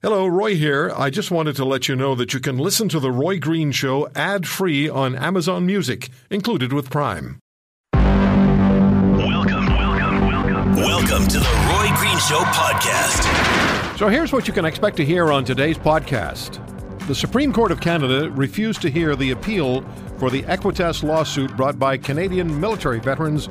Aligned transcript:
Hello, 0.00 0.28
Roy 0.28 0.54
here. 0.54 0.92
I 0.96 1.10
just 1.10 1.32
wanted 1.32 1.56
to 1.56 1.64
let 1.64 1.88
you 1.88 1.96
know 1.96 2.14
that 2.14 2.32
you 2.32 2.38
can 2.38 2.56
listen 2.56 2.88
to 2.90 3.00
The 3.00 3.10
Roy 3.10 3.40
Green 3.40 3.72
Show 3.72 4.08
ad 4.14 4.46
free 4.46 4.88
on 4.88 5.16
Amazon 5.16 5.66
Music, 5.66 6.08
included 6.30 6.72
with 6.72 6.88
Prime. 6.88 7.40
Welcome, 7.94 9.66
welcome, 9.66 10.20
welcome. 10.20 10.76
Welcome 10.76 11.26
to 11.26 11.40
the 11.40 11.50
Roy 11.66 11.88
Green 11.96 12.16
Show 12.18 12.38
podcast. 12.54 13.98
So 13.98 14.06
here's 14.06 14.32
what 14.32 14.46
you 14.46 14.54
can 14.54 14.64
expect 14.64 14.96
to 14.98 15.04
hear 15.04 15.32
on 15.32 15.44
today's 15.44 15.76
podcast. 15.76 16.64
The 17.08 17.14
Supreme 17.16 17.52
Court 17.52 17.72
of 17.72 17.80
Canada 17.80 18.30
refused 18.30 18.80
to 18.82 18.90
hear 18.90 19.16
the 19.16 19.32
appeal 19.32 19.82
for 20.18 20.30
the 20.30 20.44
Equitas 20.44 21.02
lawsuit 21.02 21.56
brought 21.56 21.76
by 21.76 21.96
Canadian 21.96 22.60
military 22.60 23.00
veterans 23.00 23.48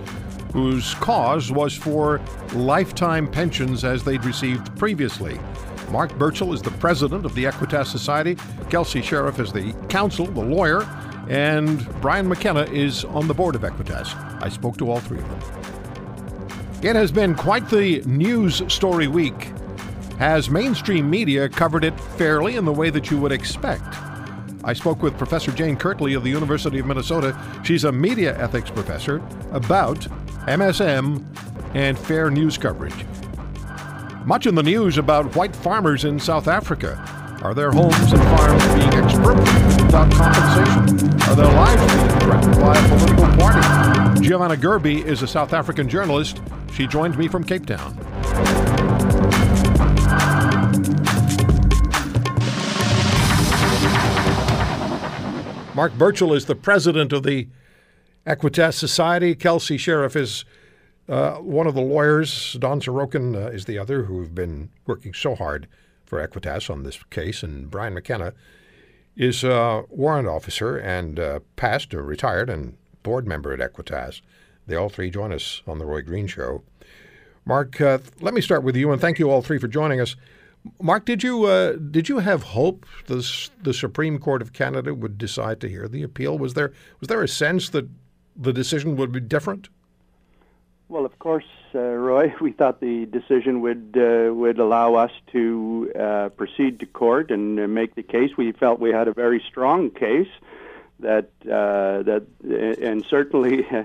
whose 0.53 0.93
cause 0.93 1.51
was 1.51 1.75
for 1.75 2.21
lifetime 2.53 3.29
pensions 3.29 3.83
as 3.83 4.05
they'd 4.05 4.23
received 4.23 4.73
previously. 4.77 5.37
Mark 5.89 6.17
Burchell 6.17 6.53
is 6.53 6.61
the 6.61 6.71
president 6.71 7.25
of 7.25 7.33
the 7.33 7.45
Equitas 7.45 7.87
Society. 7.87 8.37
Kelsey 8.69 9.01
Sheriff 9.01 9.39
is 9.39 9.53
the 9.53 9.73
counsel, 9.87 10.25
the 10.25 10.41
lawyer, 10.41 10.83
and 11.29 11.87
Brian 12.01 12.27
McKenna 12.27 12.63
is 12.63 13.05
on 13.05 13.27
the 13.27 13.33
board 13.33 13.55
of 13.55 13.61
Equitas. 13.61 14.13
I 14.41 14.49
spoke 14.49 14.77
to 14.77 14.91
all 14.91 14.99
three 14.99 15.19
of 15.19 15.29
them. 15.29 16.83
It 16.83 16.95
has 16.95 17.11
been 17.11 17.35
quite 17.35 17.69
the 17.69 18.01
news 18.01 18.61
story 18.71 19.07
week. 19.07 19.51
Has 20.19 20.49
mainstream 20.49 21.09
media 21.09 21.47
covered 21.47 21.83
it 21.83 21.99
fairly 21.99 22.55
in 22.55 22.65
the 22.65 22.73
way 22.73 22.89
that 22.89 23.09
you 23.09 23.17
would 23.19 23.31
expect? 23.31 23.95
I 24.63 24.73
spoke 24.73 25.01
with 25.01 25.17
Professor 25.17 25.51
Jane 25.51 25.77
Kirtley 25.77 26.13
of 26.13 26.23
the 26.23 26.29
University 26.29 26.79
of 26.79 26.85
Minnesota. 26.85 27.39
She's 27.63 27.85
a 27.85 27.91
media 27.91 28.37
ethics 28.37 28.69
professor 28.69 29.21
about 29.51 29.99
MSM 30.47 31.23
and 31.73 31.97
fair 31.97 32.29
news 32.29 32.57
coverage. 32.57 33.05
Much 34.27 34.45
in 34.45 34.55
the 34.55 34.63
news 34.63 34.97
about 34.97 35.33
white 35.37 35.55
farmers 35.55 36.03
in 36.03 36.19
South 36.19 36.49
Africa. 36.49 36.97
Are 37.43 37.53
their 37.53 37.71
homes 37.71 38.11
and 38.11 38.21
farms 38.23 38.65
being 38.73 38.91
expropriated 39.01 39.85
without 39.85 40.11
compensation? 40.11 41.21
Are 41.21 41.35
their 41.37 41.45
lives 41.45 41.93
being 41.93 42.19
threatened 42.19 42.55
by 42.55 42.77
a 42.77 42.87
political 42.89 43.37
party? 43.37 44.21
Giovanna 44.21 44.57
Gerby 44.57 45.01
is 45.05 45.21
a 45.21 45.27
South 45.27 45.53
African 45.53 45.87
journalist. 45.87 46.41
She 46.73 46.87
joined 46.87 47.17
me 47.17 47.29
from 47.29 47.45
Cape 47.45 47.67
Town. 47.67 47.95
Mark 55.73 55.93
Burchell 55.93 56.33
is 56.33 56.47
the 56.47 56.57
president 56.61 57.13
of 57.13 57.23
the 57.23 57.47
Equitas 58.25 58.73
Society. 58.73 59.35
Kelsey 59.35 59.77
Sheriff 59.77 60.17
is 60.17 60.43
uh, 61.09 61.35
one 61.35 61.67
of 61.67 61.75
the 61.75 61.81
lawyers, 61.81 62.53
Don 62.59 62.81
Sorochan, 62.81 63.35
uh, 63.35 63.49
is 63.49 63.65
the 63.65 63.79
other, 63.79 64.03
who 64.03 64.21
have 64.21 64.35
been 64.35 64.69
working 64.85 65.13
so 65.13 65.35
hard 65.35 65.67
for 66.05 66.25
Equitas 66.25 66.69
on 66.69 66.83
this 66.83 67.01
case, 67.09 67.43
and 67.43 67.69
Brian 67.69 67.93
McKenna 67.93 68.33
is 69.15 69.43
a 69.43 69.83
warrant 69.89 70.27
officer 70.27 70.77
and 70.77 71.19
uh, 71.19 71.39
past 71.55 71.93
or 71.93 72.03
retired 72.03 72.49
and 72.49 72.77
board 73.03 73.27
member 73.27 73.51
at 73.53 73.59
Equitas. 73.59 74.21
They 74.67 74.75
all 74.75 74.89
three 74.89 75.09
join 75.09 75.31
us 75.31 75.61
on 75.65 75.79
the 75.79 75.85
Roy 75.85 76.01
Green 76.01 76.27
Show. 76.27 76.63
Mark, 77.45 77.79
uh, 77.79 77.99
let 78.19 78.33
me 78.33 78.41
start 78.41 78.63
with 78.63 78.75
you, 78.75 78.91
and 78.91 78.99
thank 78.99 79.17
you 79.17 79.31
all 79.31 79.41
three 79.41 79.57
for 79.57 79.69
joining 79.69 80.01
us. 80.01 80.15
Mark, 80.81 81.05
did 81.05 81.23
you 81.23 81.45
uh, 81.45 81.73
did 81.73 82.09
you 82.09 82.19
have 82.19 82.43
hope 82.43 82.85
the 83.05 83.49
the 83.61 83.73
Supreme 83.73 84.19
Court 84.19 84.41
of 84.41 84.51
Canada 84.51 84.93
would 84.93 85.17
decide 85.17 85.61
to 85.61 85.69
hear 85.69 85.87
the 85.87 86.03
appeal? 86.03 86.37
Was 86.37 86.55
there 86.55 86.73
was 86.99 87.07
there 87.07 87.23
a 87.23 87.27
sense 87.27 87.69
that 87.69 87.87
the 88.35 88.51
decision 88.51 88.97
would 88.97 89.13
be 89.13 89.21
different? 89.21 89.69
Well, 90.89 91.05
of 91.05 91.19
course, 91.19 91.45
uh, 91.75 91.79
Roy. 91.79 92.33
We 92.41 92.53
thought 92.53 92.79
the 92.79 93.05
decision 93.05 93.61
would 93.61 93.95
uh, 93.97 94.33
would 94.33 94.59
allow 94.59 94.95
us 94.95 95.11
to 95.33 95.91
uh, 95.99 96.29
proceed 96.29 96.79
to 96.79 96.85
court 96.85 97.29
and 97.31 97.59
uh, 97.59 97.67
make 97.67 97.95
the 97.95 98.03
case. 98.03 98.31
We 98.37 98.51
felt 98.53 98.79
we 98.79 98.91
had 98.91 99.07
a 99.07 99.13
very 99.13 99.43
strong 99.47 99.89
case 99.91 100.29
that 100.99 101.29
uh, 101.45 102.03
that, 102.03 102.23
and 102.41 103.05
certainly. 103.09 103.67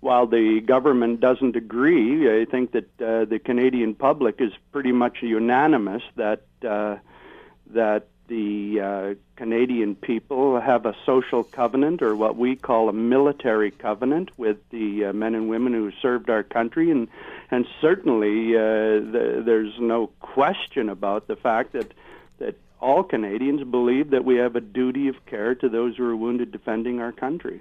while 0.00 0.26
the 0.26 0.60
government 0.60 1.18
doesn't 1.18 1.56
agree, 1.56 2.42
I 2.42 2.44
think 2.44 2.72
that 2.72 3.00
uh, 3.00 3.24
the 3.24 3.38
Canadian 3.42 3.94
public 3.94 4.38
is 4.38 4.52
pretty 4.70 4.92
much 4.92 5.22
unanimous 5.22 6.02
that 6.16 6.42
that 6.60 8.06
the 8.28 8.80
uh, 8.80 9.14
Canadian 9.36 9.96
people 9.96 10.60
have 10.60 10.86
a 10.86 10.94
social 11.04 11.42
covenant, 11.42 12.02
or 12.02 12.14
what 12.14 12.36
we 12.36 12.56
call 12.56 12.88
a 12.88 12.92
military 12.92 13.70
covenant, 13.70 14.30
with 14.38 14.58
the 14.70 15.06
uh, 15.06 15.12
men 15.12 15.34
and 15.34 15.48
women 15.48 15.72
who 15.72 15.90
served 16.00 16.30
our 16.30 16.42
country, 16.42 16.90
and 16.90 17.08
and 17.50 17.66
certainly 17.80 18.56
uh, 18.56 18.60
the, 18.60 19.42
there's 19.44 19.74
no 19.78 20.08
question 20.20 20.88
about 20.88 21.26
the 21.26 21.36
fact 21.36 21.72
that 21.72 21.92
that 22.38 22.56
all 22.80 23.02
Canadians 23.02 23.64
believe 23.64 24.10
that 24.10 24.24
we 24.24 24.36
have 24.36 24.56
a 24.56 24.60
duty 24.60 25.08
of 25.08 25.26
care 25.26 25.54
to 25.54 25.68
those 25.68 25.96
who 25.96 26.04
are 26.08 26.16
wounded 26.16 26.52
defending 26.52 27.00
our 27.00 27.12
country. 27.12 27.60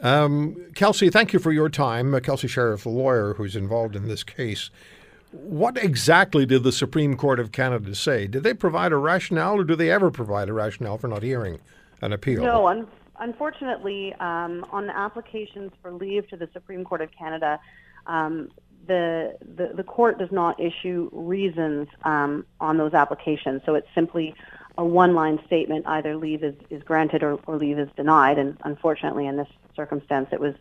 Um, 0.00 0.56
Kelsey, 0.74 1.08
thank 1.08 1.32
you 1.32 1.38
for 1.38 1.52
your 1.52 1.68
time. 1.68 2.14
Uh, 2.14 2.20
Kelsey 2.20 2.48
Sheriff, 2.48 2.82
the 2.82 2.88
lawyer 2.88 3.34
who's 3.34 3.54
involved 3.54 3.94
in 3.94 4.08
this 4.08 4.24
case. 4.24 4.70
What 5.34 5.76
exactly 5.76 6.46
did 6.46 6.62
the 6.62 6.70
Supreme 6.70 7.16
Court 7.16 7.40
of 7.40 7.50
Canada 7.50 7.94
say? 7.96 8.28
Did 8.28 8.44
they 8.44 8.54
provide 8.54 8.92
a 8.92 8.96
rationale, 8.96 9.56
or 9.58 9.64
do 9.64 9.74
they 9.74 9.90
ever 9.90 10.12
provide 10.12 10.48
a 10.48 10.52
rationale 10.52 10.96
for 10.96 11.08
not 11.08 11.24
hearing 11.24 11.58
an 12.00 12.12
appeal? 12.12 12.40
No, 12.42 12.68
un- 12.68 12.86
unfortunately, 13.18 14.14
um, 14.20 14.64
on 14.70 14.86
the 14.86 14.96
applications 14.96 15.72
for 15.82 15.92
leave 15.92 16.28
to 16.28 16.36
the 16.36 16.48
Supreme 16.52 16.84
Court 16.84 17.00
of 17.00 17.10
Canada, 17.10 17.58
um, 18.06 18.52
the, 18.86 19.36
the, 19.40 19.72
the 19.74 19.82
court 19.82 20.18
does 20.18 20.30
not 20.30 20.60
issue 20.60 21.10
reasons 21.12 21.88
um, 22.04 22.46
on 22.60 22.76
those 22.76 22.94
applications. 22.94 23.62
So 23.66 23.74
it's 23.74 23.88
simply 23.92 24.36
a 24.78 24.84
one-line 24.84 25.40
statement: 25.46 25.84
either 25.88 26.16
leave 26.16 26.44
is, 26.44 26.54
is 26.70 26.82
granted 26.84 27.24
or, 27.24 27.40
or 27.46 27.56
leave 27.56 27.80
is 27.80 27.88
denied. 27.96 28.38
And 28.38 28.56
unfortunately, 28.62 29.26
in 29.26 29.36
this 29.36 29.48
circumstance, 29.74 30.28
it 30.30 30.38
was 30.38 30.54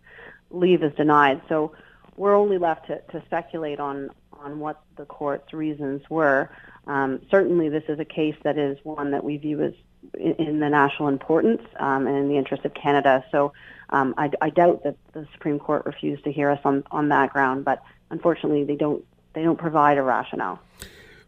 leave 0.49 0.81
is 0.81 0.93
denied. 0.95 1.41
So 1.47 1.73
we're 2.15 2.35
only 2.35 2.57
left 2.57 2.87
to, 2.87 3.01
to 3.11 3.23
speculate 3.25 3.79
on 3.79 4.09
on 4.31 4.59
what 4.59 4.81
the 4.97 5.05
court's 5.05 5.53
reasons 5.53 6.01
were. 6.09 6.49
Um, 6.85 7.21
certainly, 7.31 7.69
this 7.69 7.83
is 7.87 7.99
a 7.99 8.05
case 8.05 8.35
that 8.43 8.57
is 8.57 8.77
one 8.83 9.11
that 9.11 9.23
we 9.23 9.37
view 9.37 9.61
as 9.61 9.73
in, 10.15 10.59
the 10.59 10.69
national 10.69 11.07
importance 11.07 11.61
um, 11.79 12.07
and 12.07 12.17
in 12.17 12.27
the 12.27 12.37
interest 12.37 12.65
of 12.65 12.73
Canada. 12.73 13.23
So 13.31 13.53
um, 13.89 14.13
I, 14.17 14.31
I, 14.41 14.49
doubt 14.49 14.83
that 14.83 14.97
the 15.13 15.25
Supreme 15.33 15.59
Court 15.59 15.85
refused 15.85 16.25
to 16.25 16.31
hear 16.31 16.49
us 16.49 16.59
on, 16.65 16.83
on 16.91 17.09
that 17.09 17.31
ground, 17.31 17.63
but 17.63 17.81
unfortunately, 18.09 18.63
they 18.63 18.75
don't 18.75 19.05
they 19.33 19.43
don't 19.43 19.57
provide 19.57 19.97
a 19.97 20.03
rationale. 20.03 20.59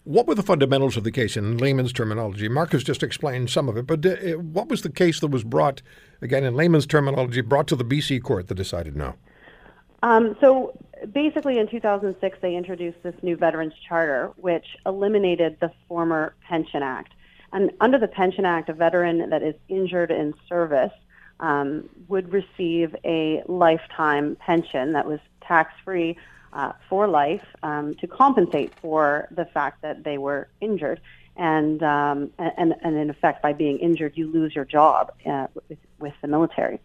What 0.03 0.27
were 0.27 0.35
the 0.35 0.43
fundamentals 0.43 0.97
of 0.97 1.03
the 1.03 1.11
case 1.11 1.35
in 1.35 1.57
layman's 1.57 1.91
terminology? 1.91 2.47
Marcus 2.47 2.83
just 2.83 3.01
explained 3.01 3.49
some 3.49 3.67
of 3.67 3.75
it, 3.75 3.87
but 3.87 4.05
uh, 4.05 4.37
what 4.37 4.67
was 4.67 4.83
the 4.83 4.91
case 4.91 5.19
that 5.19 5.29
was 5.29 5.43
brought, 5.43 5.81
again, 6.21 6.43
in 6.43 6.55
layman's 6.55 6.85
terminology, 6.85 7.41
brought 7.41 7.65
to 7.67 7.75
the 7.75 7.83
BC 7.83 8.21
court 8.21 8.47
that 8.47 8.55
decided 8.55 8.95
no? 8.95 9.15
Um, 10.05 10.37
so 10.39 10.77
basically, 11.13 11.57
in 11.57 11.67
2006, 11.67 12.37
they 12.39 12.55
introduced 12.55 13.01
this 13.01 13.15
new 13.23 13.35
Veterans 13.35 13.73
Charter, 13.89 14.31
which 14.35 14.77
eliminated 14.85 15.57
the 15.59 15.71
former 15.87 16.35
Pension 16.47 16.83
Act. 16.83 17.13
And 17.51 17.71
under 17.81 17.97
the 17.97 18.07
Pension 18.07 18.45
Act, 18.45 18.69
a 18.69 18.73
veteran 18.73 19.31
that 19.31 19.41
is 19.41 19.55
injured 19.67 20.11
in 20.11 20.35
service 20.47 20.91
um, 21.39 21.89
would 22.07 22.31
receive 22.31 22.95
a 23.03 23.41
lifetime 23.47 24.35
pension 24.35 24.93
that 24.93 25.07
was 25.07 25.19
tax-free 25.41 26.17
uh, 26.53 26.73
for 26.87 27.07
life 27.07 27.43
um, 27.63 27.95
to 27.95 28.05
compensate 28.05 28.75
for 28.75 29.27
the 29.31 29.45
fact 29.45 29.81
that 29.81 30.03
they 30.03 30.19
were 30.19 30.49
injured. 30.61 31.01
And, 31.35 31.81
um, 31.81 32.29
and, 32.37 32.75
and 32.79 32.95
in 32.95 33.09
effect, 33.09 33.41
by 33.41 33.53
being 33.53 33.79
injured, 33.79 34.13
you 34.15 34.31
lose 34.31 34.55
your 34.55 34.65
job 34.65 35.11
uh, 35.25 35.47
with, 35.67 35.79
with 35.97 36.13
the 36.21 36.27
military. 36.27 36.79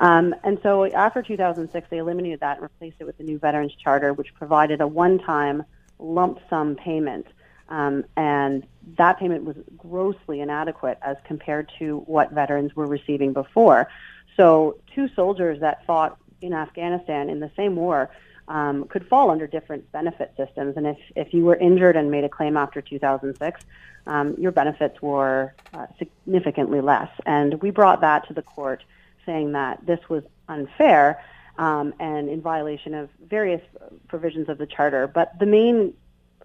Um, 0.00 0.34
and 0.42 0.58
so 0.62 0.86
after 0.86 1.22
2006, 1.22 1.88
they 1.90 1.98
eliminated 1.98 2.40
that 2.40 2.56
and 2.56 2.62
replaced 2.62 2.96
it 3.00 3.04
with 3.04 3.18
the 3.18 3.24
new 3.24 3.38
Veterans 3.38 3.74
Charter, 3.74 4.14
which 4.14 4.34
provided 4.34 4.80
a 4.80 4.86
one-time 4.86 5.62
lump 5.98 6.40
sum 6.48 6.74
payment. 6.74 7.26
Um, 7.68 8.04
and 8.16 8.66
that 8.96 9.18
payment 9.18 9.44
was 9.44 9.56
grossly 9.76 10.40
inadequate 10.40 10.98
as 11.02 11.16
compared 11.24 11.70
to 11.78 11.98
what 12.06 12.32
veterans 12.32 12.74
were 12.74 12.86
receiving 12.86 13.32
before. 13.32 13.88
So 14.36 14.78
two 14.94 15.08
soldiers 15.14 15.60
that 15.60 15.86
fought 15.86 16.18
in 16.40 16.54
Afghanistan 16.54 17.28
in 17.28 17.38
the 17.38 17.50
same 17.54 17.76
war 17.76 18.10
um, 18.48 18.84
could 18.88 19.06
fall 19.06 19.30
under 19.30 19.46
different 19.46 19.92
benefit 19.92 20.32
systems. 20.36 20.76
And 20.76 20.86
if, 20.86 20.98
if 21.14 21.34
you 21.34 21.44
were 21.44 21.56
injured 21.56 21.94
and 21.94 22.10
made 22.10 22.24
a 22.24 22.28
claim 22.28 22.56
after 22.56 22.80
2006, 22.80 23.60
um, 24.06 24.34
your 24.38 24.50
benefits 24.50 25.00
were 25.02 25.54
uh, 25.74 25.86
significantly 25.98 26.80
less. 26.80 27.10
And 27.26 27.60
we 27.62 27.70
brought 27.70 28.00
that 28.00 28.26
to 28.28 28.34
the 28.34 28.42
court 28.42 28.82
saying 29.26 29.52
that 29.52 29.84
this 29.86 30.00
was 30.08 30.22
unfair 30.48 31.22
um, 31.58 31.94
and 32.00 32.28
in 32.28 32.40
violation 32.40 32.94
of 32.94 33.08
various 33.28 33.62
provisions 34.08 34.48
of 34.48 34.58
the 34.58 34.66
charter. 34.66 35.06
But 35.06 35.38
the 35.38 35.46
main 35.46 35.94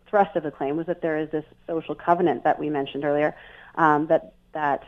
thrust 0.08 0.36
of 0.36 0.44
the 0.44 0.52
claim 0.52 0.78
was 0.78 0.88
that 0.88 1.02
there 1.02 1.18
is 1.18 1.30
this 1.32 1.46
social 1.68 1.96
covenant 1.96 2.44
that 2.44 2.60
we 2.60 2.70
mentioned 2.70 3.04
earlier, 3.06 3.36
um, 3.76 4.08
that 4.08 4.34
that 4.54 4.84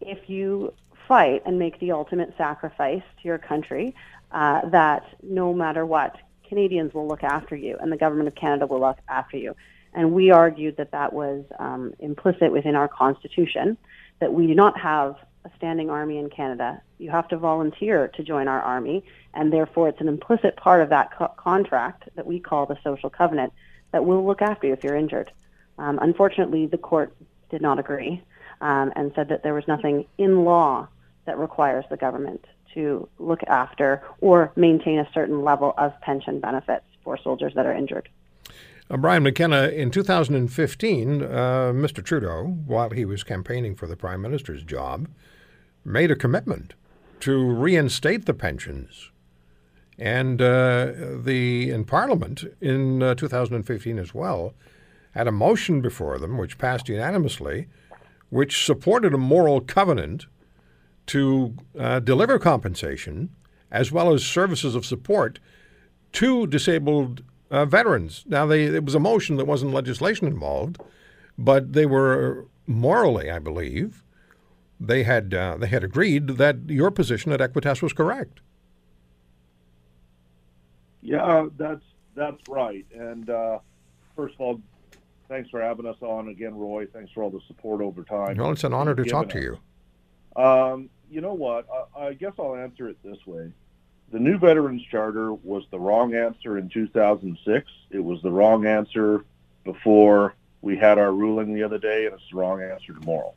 if 0.00 0.28
you 0.28 0.72
fight 1.08 1.42
and 1.46 1.58
make 1.58 1.78
the 1.80 1.92
ultimate 1.92 2.34
sacrifice 2.36 3.02
to 3.20 3.28
your 3.28 3.38
country, 3.38 3.94
uh, 4.32 4.68
that 4.68 5.04
no 5.22 5.54
matter 5.54 5.86
what, 5.86 6.16
Canadians 6.48 6.92
will 6.94 7.06
look 7.06 7.22
after 7.22 7.56
you 7.56 7.76
and 7.80 7.90
the 7.90 7.96
government 7.96 8.28
of 8.28 8.34
Canada 8.34 8.66
will 8.66 8.80
look 8.80 8.98
after 9.08 9.36
you. 9.36 9.54
And 9.94 10.12
we 10.12 10.30
argued 10.30 10.76
that 10.76 10.90
that 10.92 11.12
was 11.12 11.44
um, 11.58 11.94
implicit 11.98 12.52
within 12.52 12.76
our 12.76 12.88
Constitution, 12.88 13.78
that 14.20 14.32
we 14.32 14.46
do 14.46 14.54
not 14.54 14.78
have 14.78 15.16
a 15.44 15.50
standing 15.56 15.90
army 15.90 16.18
in 16.18 16.28
Canada. 16.28 16.82
You 16.98 17.10
have 17.10 17.28
to 17.28 17.36
volunteer 17.36 18.08
to 18.08 18.22
join 18.22 18.48
our 18.48 18.60
army, 18.60 19.04
and 19.34 19.52
therefore 19.52 19.88
it's 19.88 20.00
an 20.00 20.08
implicit 20.08 20.56
part 20.56 20.82
of 20.82 20.88
that 20.90 21.16
co- 21.16 21.32
contract 21.36 22.08
that 22.16 22.26
we 22.26 22.40
call 22.40 22.66
the 22.66 22.78
social 22.82 23.10
covenant 23.10 23.52
that 23.92 24.04
will 24.04 24.26
look 24.26 24.42
after 24.42 24.66
you 24.66 24.72
if 24.72 24.82
you're 24.82 24.96
injured. 24.96 25.30
Um, 25.78 25.98
unfortunately, 26.00 26.66
the 26.66 26.78
court 26.78 27.14
did 27.50 27.60
not 27.60 27.78
agree 27.78 28.22
um, 28.60 28.92
and 28.96 29.12
said 29.14 29.28
that 29.28 29.42
there 29.42 29.54
was 29.54 29.68
nothing 29.68 30.06
in 30.18 30.44
law 30.44 30.88
that 31.26 31.38
requires 31.38 31.84
the 31.90 31.96
government 31.96 32.44
to 32.74 33.08
look 33.18 33.42
after 33.46 34.02
or 34.20 34.52
maintain 34.56 34.98
a 34.98 35.08
certain 35.12 35.42
level 35.42 35.74
of 35.76 35.98
pension 36.00 36.40
benefits 36.40 36.84
for 37.02 37.18
soldiers 37.22 37.52
that 37.54 37.66
are 37.66 37.74
injured. 37.74 38.08
Uh, 38.88 38.96
Brian 38.96 39.22
McKenna, 39.22 39.68
in 39.68 39.90
2015, 39.90 41.22
uh, 41.22 41.26
Mr. 41.74 42.04
Trudeau, 42.04 42.44
while 42.66 42.90
he 42.90 43.04
was 43.04 43.24
campaigning 43.24 43.74
for 43.74 43.86
the 43.86 43.96
Prime 43.96 44.22
Minister's 44.22 44.62
job, 44.62 45.08
made 45.84 46.10
a 46.10 46.16
commitment 46.16 46.74
to 47.20 47.50
reinstate 47.50 48.26
the 48.26 48.34
pensions. 48.34 49.10
And 49.98 50.42
uh, 50.42 50.92
the 51.22 51.70
in 51.70 51.84
Parliament 51.84 52.44
in 52.60 53.02
uh, 53.02 53.14
2015 53.14 53.98
as 53.98 54.14
well 54.14 54.54
had 55.12 55.26
a 55.26 55.32
motion 55.32 55.80
before 55.80 56.18
them, 56.18 56.36
which 56.36 56.58
passed 56.58 56.88
unanimously, 56.88 57.68
which 58.28 58.64
supported 58.64 59.14
a 59.14 59.18
moral 59.18 59.60
covenant 59.60 60.26
to 61.06 61.54
uh, 61.78 62.00
deliver 62.00 62.38
compensation 62.38 63.30
as 63.70 63.90
well 63.90 64.12
as 64.12 64.24
services 64.24 64.74
of 64.74 64.84
support 64.84 65.38
to 66.12 66.46
disabled 66.46 67.22
uh, 67.50 67.64
veterans. 67.64 68.24
Now, 68.26 68.46
they, 68.46 68.64
it 68.64 68.84
was 68.84 68.94
a 68.94 69.00
motion 69.00 69.36
that 69.36 69.46
wasn't 69.46 69.72
legislation 69.72 70.26
involved, 70.26 70.78
but 71.38 71.72
they 71.72 71.86
were 71.86 72.46
morally, 72.66 73.30
I 73.30 73.38
believe, 73.38 74.02
they 74.78 75.02
had 75.02 75.32
uh, 75.32 75.56
they 75.58 75.66
had 75.66 75.84
agreed 75.84 76.28
that 76.28 76.68
your 76.68 76.90
position 76.90 77.32
at 77.32 77.40
Equitas 77.40 77.82
was 77.82 77.92
correct. 77.92 78.40
Yeah, 81.02 81.46
that's 81.56 81.84
that's 82.14 82.48
right. 82.48 82.84
And 82.94 83.30
uh, 83.30 83.58
first 84.14 84.34
of 84.34 84.40
all, 84.40 84.60
thanks 85.28 85.48
for 85.50 85.62
having 85.62 85.86
us 85.86 85.96
on 86.00 86.28
again, 86.28 86.54
Roy. 86.56 86.86
Thanks 86.86 87.12
for 87.12 87.22
all 87.22 87.30
the 87.30 87.40
support 87.46 87.80
over 87.80 88.02
time. 88.02 88.36
Well, 88.36 88.52
it's 88.52 88.64
an 88.64 88.74
honor 88.74 88.94
to 88.94 89.04
talk 89.04 89.28
to 89.30 89.40
you. 89.40 90.42
Um, 90.42 90.90
you 91.10 91.20
know 91.20 91.34
what? 91.34 91.66
I, 91.96 92.06
I 92.06 92.12
guess 92.14 92.32
I'll 92.38 92.56
answer 92.56 92.88
it 92.88 92.96
this 93.02 93.24
way. 93.26 93.52
The 94.12 94.18
new 94.18 94.38
Veterans 94.38 94.82
Charter 94.90 95.32
was 95.32 95.64
the 95.70 95.78
wrong 95.78 96.14
answer 96.14 96.58
in 96.58 96.68
2006. 96.68 97.70
It 97.90 97.98
was 97.98 98.22
the 98.22 98.30
wrong 98.30 98.66
answer 98.66 99.24
before 99.64 100.34
we 100.60 100.76
had 100.76 100.98
our 100.98 101.12
ruling 101.12 101.54
the 101.54 101.62
other 101.62 101.78
day, 101.78 102.06
and 102.06 102.14
it's 102.14 102.22
the 102.30 102.36
wrong 102.36 102.62
answer 102.62 102.92
tomorrow. 102.92 103.34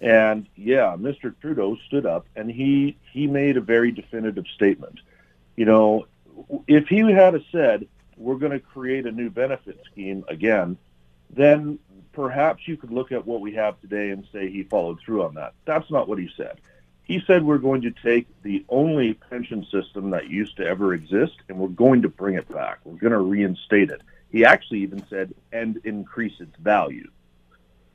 And 0.00 0.46
yeah, 0.56 0.96
Mr. 0.98 1.34
Trudeau 1.40 1.76
stood 1.86 2.06
up 2.06 2.26
and 2.36 2.50
he 2.50 2.96
he 3.12 3.26
made 3.26 3.56
a 3.56 3.62
very 3.62 3.92
definitive 3.92 4.46
statement. 4.54 5.00
You 5.56 5.64
know, 5.64 6.06
if 6.66 6.88
he 6.88 6.98
had 7.10 7.42
said 7.50 7.86
we're 8.16 8.36
going 8.36 8.52
to 8.52 8.60
create 8.60 9.06
a 9.06 9.12
new 9.12 9.30
benefit 9.30 9.80
scheme 9.90 10.24
again, 10.28 10.76
then 11.30 11.78
perhaps 12.12 12.66
you 12.66 12.76
could 12.76 12.90
look 12.90 13.12
at 13.12 13.26
what 13.26 13.40
we 13.40 13.54
have 13.54 13.80
today 13.80 14.10
and 14.10 14.26
say 14.32 14.50
he 14.50 14.62
followed 14.62 14.98
through 15.00 15.24
on 15.24 15.34
that. 15.34 15.54
That's 15.64 15.90
not 15.90 16.08
what 16.08 16.18
he 16.18 16.30
said. 16.36 16.60
He 17.04 17.22
said 17.26 17.44
we're 17.44 17.58
going 17.58 17.82
to 17.82 17.90
take 17.90 18.26
the 18.42 18.64
only 18.68 19.14
pension 19.14 19.64
system 19.70 20.10
that 20.10 20.28
used 20.28 20.56
to 20.56 20.66
ever 20.66 20.92
exist 20.92 21.36
and 21.48 21.58
we're 21.58 21.68
going 21.68 22.02
to 22.02 22.08
bring 22.08 22.34
it 22.34 22.48
back. 22.52 22.80
We're 22.84 22.98
going 22.98 23.12
to 23.12 23.18
reinstate 23.18 23.90
it. 23.90 24.02
He 24.30 24.44
actually 24.44 24.80
even 24.80 25.06
said 25.08 25.34
and 25.52 25.80
increase 25.84 26.40
its 26.40 26.56
value. 26.56 27.08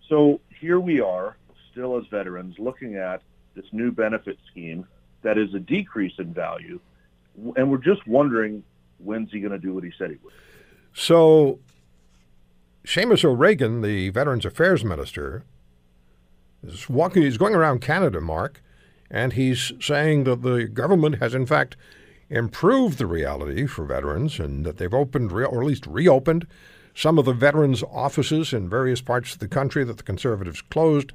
So 0.07 0.39
here 0.59 0.79
we 0.79 1.01
are, 1.01 1.35
still 1.71 1.97
as 1.97 2.05
veterans, 2.07 2.55
looking 2.59 2.95
at 2.95 3.21
this 3.55 3.65
new 3.71 3.91
benefit 3.91 4.37
scheme 4.49 4.85
that 5.21 5.37
is 5.37 5.53
a 5.53 5.59
decrease 5.59 6.13
in 6.17 6.33
value, 6.33 6.79
and 7.55 7.69
we're 7.69 7.77
just 7.77 8.05
wondering 8.07 8.63
when's 8.97 9.31
he 9.31 9.39
going 9.39 9.51
to 9.51 9.59
do 9.59 9.73
what 9.73 9.83
he 9.83 9.91
said 9.97 10.11
he 10.11 10.17
would. 10.23 10.33
So 10.93 11.59
Seamus 12.85 13.23
O'Regan, 13.23 13.81
the 13.81 14.09
Veterans 14.09 14.45
Affairs 14.45 14.83
Minister, 14.83 15.43
is 16.63 16.89
walking. 16.89 17.23
He's 17.23 17.37
going 17.37 17.55
around 17.55 17.81
Canada, 17.81 18.19
Mark, 18.21 18.61
and 19.09 19.33
he's 19.33 19.71
saying 19.79 20.23
that 20.25 20.41
the 20.41 20.65
government 20.65 21.19
has, 21.19 21.33
in 21.33 21.45
fact, 21.45 21.75
improved 22.29 22.97
the 22.97 23.05
reality 23.05 23.67
for 23.67 23.85
veterans, 23.85 24.39
and 24.39 24.65
that 24.65 24.77
they've 24.77 24.93
opened, 24.93 25.31
or 25.31 25.43
at 25.43 25.67
least 25.67 25.85
reopened, 25.85 26.47
some 26.93 27.17
of 27.17 27.25
the 27.25 27.33
veterans' 27.33 27.83
offices 27.91 28.53
in 28.53 28.69
various 28.69 29.01
parts 29.01 29.33
of 29.33 29.39
the 29.39 29.47
country 29.47 29.83
that 29.83 29.97
the 29.97 30.03
Conservatives 30.03 30.61
closed. 30.61 31.11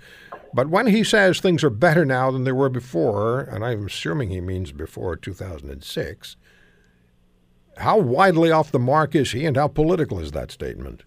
But 0.56 0.70
when 0.70 0.86
he 0.86 1.04
says 1.04 1.38
things 1.38 1.62
are 1.62 1.68
better 1.68 2.06
now 2.06 2.30
than 2.30 2.44
they 2.44 2.50
were 2.50 2.70
before, 2.70 3.40
and 3.40 3.62
I'm 3.62 3.88
assuming 3.88 4.30
he 4.30 4.40
means 4.40 4.72
before 4.72 5.14
2006, 5.14 6.36
how 7.76 7.98
widely 7.98 8.50
off 8.50 8.72
the 8.72 8.78
mark 8.78 9.14
is 9.14 9.32
he, 9.32 9.44
and 9.44 9.54
how 9.54 9.68
political 9.68 10.18
is 10.18 10.32
that 10.32 10.50
statement? 10.50 11.02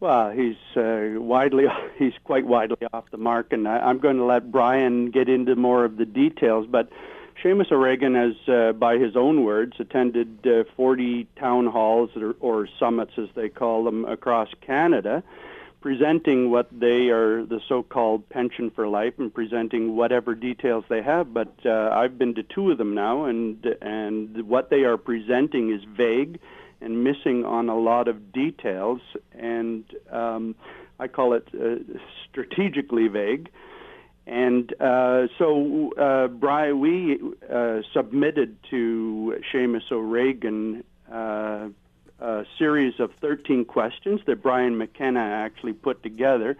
Well, 0.00 0.32
he's 0.32 0.56
uh, 0.76 1.20
widely 1.20 1.66
he's 1.96 2.14
quite 2.24 2.44
widely 2.44 2.88
off 2.92 3.04
the 3.12 3.18
mark, 3.18 3.52
and 3.52 3.68
I, 3.68 3.78
I'm 3.78 4.00
going 4.00 4.16
to 4.16 4.24
let 4.24 4.50
Brian 4.50 5.12
get 5.12 5.28
into 5.28 5.54
more 5.54 5.84
of 5.84 5.96
the 5.96 6.04
details. 6.04 6.66
But 6.68 6.90
Seamus 7.40 7.70
O'Regan 7.70 8.16
has, 8.16 8.48
uh, 8.48 8.72
by 8.72 8.98
his 8.98 9.14
own 9.14 9.44
words, 9.44 9.74
attended 9.78 10.44
uh, 10.44 10.64
40 10.76 11.28
town 11.38 11.66
halls 11.66 12.10
or, 12.16 12.34
or 12.40 12.68
summits, 12.80 13.12
as 13.16 13.28
they 13.36 13.48
call 13.48 13.84
them, 13.84 14.04
across 14.06 14.48
Canada, 14.60 15.22
presenting 15.80 16.50
what 16.50 16.68
they 16.72 17.08
are 17.08 17.44
the 17.44 17.60
so-called 17.68 18.28
pension 18.28 18.70
for 18.70 18.88
life 18.88 19.14
and 19.18 19.32
presenting 19.32 19.96
whatever 19.96 20.34
details 20.34 20.84
they 20.88 21.02
have. 21.02 21.32
But 21.32 21.54
uh, 21.64 21.90
I've 21.92 22.18
been 22.18 22.34
to 22.34 22.42
two 22.42 22.70
of 22.70 22.78
them 22.78 22.94
now, 22.94 23.24
and 23.24 23.64
and 23.80 24.48
what 24.48 24.70
they 24.70 24.84
are 24.84 24.96
presenting 24.96 25.72
is 25.72 25.82
vague 25.96 26.40
and 26.80 27.04
missing 27.04 27.44
on 27.44 27.68
a 27.68 27.78
lot 27.78 28.08
of 28.08 28.32
details, 28.32 29.00
and 29.32 29.84
um, 30.10 30.54
I 30.98 31.08
call 31.08 31.34
it 31.34 31.48
uh, 31.54 31.76
strategically 32.30 33.08
vague. 33.08 33.50
And 34.26 34.70
uh, 34.78 35.28
so, 35.38 35.92
uh, 35.94 36.28
Brian, 36.28 36.80
we 36.80 37.18
uh, 37.50 37.80
submitted 37.94 38.56
to 38.70 39.40
Seamus 39.50 39.90
O'Regan 39.90 40.84
uh, 41.10 41.68
a 42.20 42.44
series 42.58 42.94
of 42.98 43.10
13 43.20 43.64
questions 43.64 44.20
that 44.26 44.42
Brian 44.42 44.76
McKenna 44.76 45.20
actually 45.20 45.72
put 45.72 46.02
together, 46.02 46.56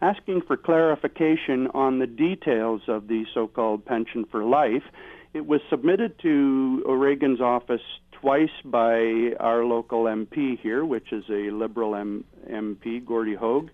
asking 0.00 0.42
for 0.42 0.56
clarification 0.56 1.68
on 1.74 1.98
the 1.98 2.06
details 2.06 2.82
of 2.88 3.08
the 3.08 3.24
so-called 3.34 3.84
pension 3.84 4.24
for 4.24 4.44
life. 4.44 4.84
It 5.32 5.46
was 5.46 5.60
submitted 5.68 6.18
to 6.20 6.84
O'Regan's 6.86 7.40
office 7.40 7.82
twice 8.12 8.62
by 8.64 9.34
our 9.40 9.64
local 9.64 10.04
MP 10.04 10.58
here, 10.58 10.84
which 10.84 11.12
is 11.12 11.24
a 11.28 11.50
Liberal 11.50 11.94
M- 11.94 12.24
MP, 12.48 13.04
Gordie 13.04 13.34
Hogg. 13.34 13.70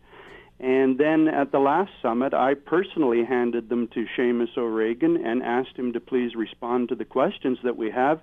And 0.58 0.98
then 0.98 1.26
at 1.28 1.52
the 1.52 1.58
last 1.58 1.90
summit, 2.02 2.34
I 2.34 2.52
personally 2.54 3.24
handed 3.24 3.70
them 3.70 3.88
to 3.94 4.06
Seamus 4.16 4.58
O'Regan 4.58 5.24
and 5.24 5.42
asked 5.42 5.76
him 5.76 5.94
to 5.94 6.00
please 6.00 6.34
respond 6.34 6.90
to 6.90 6.94
the 6.94 7.06
questions 7.06 7.58
that 7.64 7.78
we 7.78 7.90
have, 7.90 8.20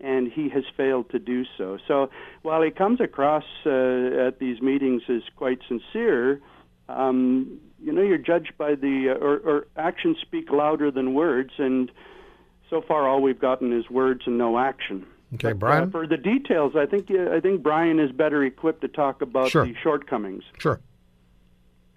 and 0.00 0.30
he 0.30 0.48
has 0.50 0.64
failed 0.76 1.10
to 1.10 1.18
do 1.18 1.44
so. 1.56 1.78
So 1.88 2.10
while 2.42 2.62
he 2.62 2.70
comes 2.70 3.00
across 3.00 3.44
uh, 3.64 3.70
at 4.28 4.38
these 4.38 4.60
meetings 4.60 5.02
as 5.08 5.22
quite 5.36 5.60
sincere, 5.66 6.40
um, 6.88 7.58
you 7.82 7.92
know, 7.92 8.02
you're 8.02 8.18
judged 8.18 8.52
by 8.58 8.74
the, 8.74 9.10
uh, 9.10 9.24
or, 9.24 9.36
or 9.38 9.66
actions 9.76 10.18
speak 10.20 10.50
louder 10.50 10.90
than 10.90 11.14
words, 11.14 11.52
and 11.58 11.90
so 12.70 12.80
far 12.82 13.08
all 13.08 13.20
we've 13.22 13.40
gotten 13.40 13.72
is 13.72 13.88
words 13.90 14.22
and 14.26 14.38
no 14.38 14.58
action. 14.58 15.06
Okay, 15.34 15.48
But, 15.48 15.58
Brian. 15.58 15.82
Uh, 15.84 15.90
for 15.90 16.06
the 16.06 16.16
details, 16.16 16.74
I 16.76 16.86
think 16.86 17.10
uh, 17.10 17.32
I 17.32 17.40
think 17.40 17.62
Brian 17.62 17.98
is 17.98 18.12
better 18.12 18.44
equipped 18.44 18.82
to 18.82 18.88
talk 18.88 19.22
about 19.22 19.50
Sure. 19.50 19.66
the 19.66 19.74
shortcomings. 19.82 20.44
Sure. 20.58 20.80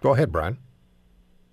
Go 0.01 0.13
ahead, 0.13 0.31
Brian. 0.31 0.57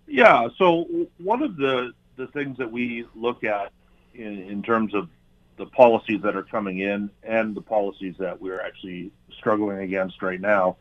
Yeah. 0.06 0.48
So 0.56 0.86
one 1.18 1.42
of 1.42 1.56
the 1.56 1.92
the 2.16 2.28
things 2.28 2.56
that 2.58 2.72
we 2.72 3.06
look 3.14 3.44
at 3.44 3.72
in, 4.14 4.38
in 4.38 4.62
terms 4.62 4.94
of 4.94 5.08
the 5.56 5.66
policies 5.66 6.20
that 6.22 6.36
are 6.36 6.42
coming 6.42 6.80
in 6.80 7.10
and 7.22 7.54
the 7.54 7.60
policies 7.60 8.14
that 8.18 8.40
we're 8.40 8.60
actually 8.60 9.10
struggling 9.38 9.78
against 9.78 10.22
right 10.22 10.40
now. 10.40 10.76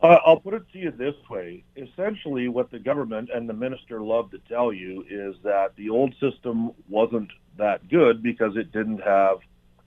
Uh, 0.00 0.18
I'll 0.26 0.40
put 0.40 0.54
it 0.54 0.64
to 0.72 0.78
you 0.78 0.90
this 0.90 1.14
way. 1.30 1.64
Essentially, 1.76 2.48
what 2.48 2.70
the 2.70 2.78
government 2.78 3.30
and 3.32 3.48
the 3.48 3.54
minister 3.54 4.00
love 4.00 4.30
to 4.32 4.38
tell 4.48 4.72
you 4.72 5.04
is 5.08 5.36
that 5.44 5.74
the 5.76 5.88
old 5.90 6.14
system 6.20 6.72
wasn't 6.88 7.30
that 7.56 7.88
good 7.88 8.22
because 8.22 8.56
it 8.56 8.70
didn't 8.70 8.98
have 8.98 9.38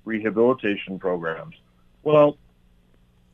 rehabilitation 0.06 0.98
programs. 0.98 1.56
Well, 2.03 2.38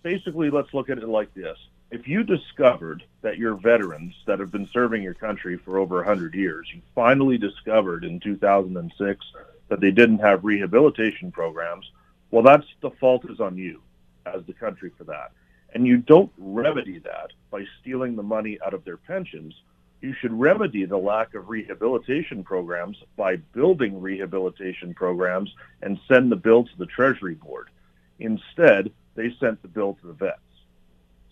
basically, 0.02 0.50
let's 0.50 0.74
look 0.74 0.90
at 0.90 0.98
it 0.98 1.08
like 1.08 1.34
this. 1.34 1.58
If 1.92 2.08
you 2.08 2.24
discovered 2.24 3.04
that 3.22 3.38
your 3.38 3.54
veterans 3.54 4.16
that 4.26 4.40
have 4.40 4.52
been 4.52 4.68
serving 4.74 5.04
your 5.04 5.14
country 5.14 5.58
for 5.58 5.78
over 5.78 5.98
100 5.98 6.34
years, 6.34 6.68
you 6.74 6.82
finally 6.96 7.38
discovered 7.38 8.04
in 8.04 8.20
2006 8.20 9.26
that 9.70 9.80
they 9.80 9.92
didn't 9.92 10.20
have 10.20 10.44
rehabilitation 10.44 11.32
programs, 11.32 11.90
well, 12.32 12.44
that's 12.44 12.66
the 12.82 12.92
fault 12.92 13.30
is 13.30 13.40
on 13.40 13.58
you 13.58 13.82
as 14.26 14.44
the 14.46 14.54
country 14.54 14.92
for 14.98 15.04
that. 15.06 15.32
And 15.74 15.88
you 15.88 15.98
don't 15.98 16.32
remedy 16.38 17.00
that 17.00 17.32
by 17.52 17.66
stealing 17.82 18.16
the 18.16 18.24
money 18.24 18.60
out 18.66 18.74
of 18.74 18.84
their 18.84 18.98
pensions. 18.98 19.54
You 20.02 20.14
should 20.14 20.34
remedy 20.34 20.86
the 20.86 20.98
lack 20.98 21.34
of 21.34 21.50
rehabilitation 21.50 22.44
programs 22.44 22.98
by 23.16 23.38
building 23.38 24.02
rehabilitation 24.02 24.94
programs 24.94 25.54
and 25.82 26.00
send 26.08 26.32
the 26.32 26.36
bill 26.36 26.66
to 26.66 26.78
the 26.78 26.86
Treasury 26.86 27.36
Board. 27.36 27.70
Instead, 28.20 28.92
they 29.16 29.34
sent 29.40 29.62
the 29.62 29.68
bill 29.68 29.98
to 30.02 30.08
the 30.08 30.14
vets. 30.14 30.40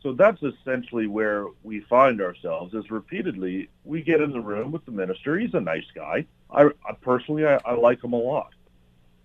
So 0.03 0.13
that's 0.13 0.41
essentially 0.41 1.05
where 1.05 1.45
we 1.63 1.81
find 1.81 2.21
ourselves 2.21 2.73
is 2.73 2.89
repeatedly 2.89 3.69
we 3.85 4.01
get 4.01 4.19
in 4.19 4.31
the 4.31 4.39
room 4.39 4.71
with 4.71 4.83
the 4.85 4.91
minister. 4.91 5.37
He's 5.37 5.53
a 5.53 5.61
nice 5.61 5.85
guy. 5.93 6.25
I, 6.49 6.63
I 6.87 6.93
personally, 7.01 7.45
I, 7.45 7.59
I 7.63 7.73
like 7.73 8.03
him 8.03 8.13
a 8.13 8.17
lot. 8.17 8.53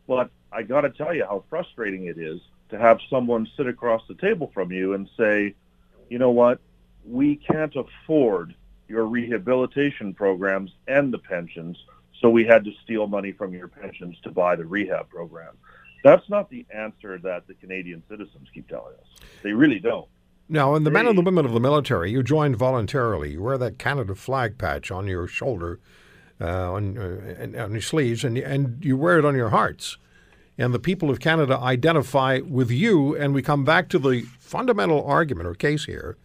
But 0.06 0.30
I 0.52 0.62
got 0.62 0.82
to 0.82 0.90
tell 0.90 1.14
you 1.14 1.24
how 1.24 1.44
frustrating 1.48 2.06
it 2.06 2.18
is 2.18 2.40
to 2.68 2.78
have 2.78 3.00
someone 3.08 3.48
sit 3.56 3.66
across 3.66 4.02
the 4.06 4.14
table 4.14 4.50
from 4.52 4.70
you 4.70 4.94
and 4.94 5.08
say, 5.16 5.54
you 6.10 6.18
know 6.18 6.30
what, 6.30 6.60
we 7.04 7.36
can't 7.36 7.74
afford 7.74 8.54
your 8.88 9.06
rehabilitation 9.06 10.14
programs 10.14 10.72
and 10.86 11.12
the 11.12 11.18
pensions, 11.18 11.76
so 12.20 12.30
we 12.30 12.44
had 12.44 12.64
to 12.64 12.72
steal 12.84 13.06
money 13.06 13.32
from 13.32 13.52
your 13.52 13.68
pensions 13.68 14.16
to 14.22 14.30
buy 14.30 14.56
the 14.56 14.64
rehab 14.64 15.08
program. 15.08 15.54
That's 16.04 16.28
not 16.28 16.50
the 16.50 16.64
answer 16.72 17.18
that 17.18 17.46
the 17.46 17.54
Canadian 17.54 18.02
citizens 18.08 18.48
keep 18.54 18.68
telling 18.68 18.94
us. 18.94 19.26
They 19.42 19.52
really 19.52 19.80
don't. 19.80 20.08
Now, 20.48 20.76
in 20.76 20.84
the 20.84 20.90
men 20.92 21.08
and 21.08 21.18
the 21.18 21.22
women 21.22 21.44
of 21.44 21.52
the 21.52 21.60
military, 21.60 22.12
you 22.12 22.22
joined 22.22 22.56
voluntarily. 22.56 23.32
You 23.32 23.42
wear 23.42 23.58
that 23.58 23.78
Canada 23.78 24.14
flag 24.14 24.58
patch 24.58 24.92
on 24.92 25.08
your 25.08 25.26
shoulder, 25.26 25.80
uh, 26.40 26.72
on, 26.72 26.96
uh, 26.96 27.62
on 27.64 27.72
your 27.72 27.80
sleeves, 27.80 28.22
and, 28.22 28.38
and 28.38 28.84
you 28.84 28.96
wear 28.96 29.18
it 29.18 29.24
on 29.24 29.34
your 29.34 29.48
hearts. 29.48 29.98
And 30.56 30.72
the 30.72 30.78
people 30.78 31.10
of 31.10 31.18
Canada 31.18 31.58
identify 31.58 32.40
with 32.40 32.70
you. 32.70 33.16
And 33.16 33.34
we 33.34 33.42
come 33.42 33.64
back 33.64 33.88
to 33.88 33.98
the 33.98 34.22
fundamental 34.38 35.04
argument 35.04 35.48
or 35.48 35.54
case 35.54 35.84
here 35.86 36.16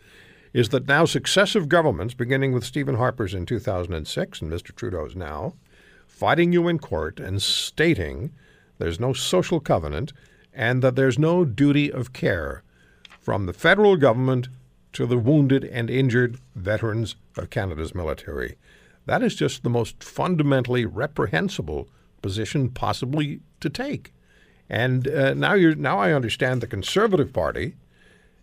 is 0.53 0.69
that 0.69 0.87
now 0.87 1.05
successive 1.05 1.69
governments, 1.69 2.13
beginning 2.13 2.51
with 2.51 2.63
Stephen 2.63 2.97
Harper's 2.97 3.33
in 3.33 3.45
2006 3.45 4.41
and 4.41 4.51
Mr. 4.51 4.75
Trudeau's 4.75 5.15
now, 5.15 5.53
fighting 6.05 6.53
you 6.53 6.67
in 6.67 6.77
court 6.77 7.19
and 7.19 7.41
stating 7.41 8.31
there's 8.77 8.99
no 8.99 9.13
social 9.13 9.59
covenant 9.59 10.13
and 10.53 10.81
that 10.83 10.95
there's 10.95 11.17
no 11.17 11.45
duty 11.45 11.91
of 11.91 12.13
care 12.13 12.63
from 13.21 13.45
the 13.45 13.53
federal 13.53 13.95
government 13.95 14.49
to 14.93 15.05
the 15.05 15.17
wounded 15.17 15.63
and 15.63 15.89
injured 15.89 16.37
veterans 16.55 17.15
of 17.37 17.49
Canada's 17.49 17.95
military. 17.95 18.57
That 19.05 19.23
is 19.23 19.35
just 19.35 19.63
the 19.63 19.69
most 19.69 20.03
fundamentally 20.03 20.85
reprehensible 20.85 21.87
position 22.21 22.69
possibly 22.69 23.39
to 23.59 23.69
take. 23.69 24.13
And 24.69 25.07
uh, 25.07 25.33
now 25.33 25.53
you 25.53 25.75
now 25.75 25.99
I 25.99 26.13
understand 26.13 26.61
the 26.61 26.67
Conservative 26.67 27.33
Party 27.33 27.75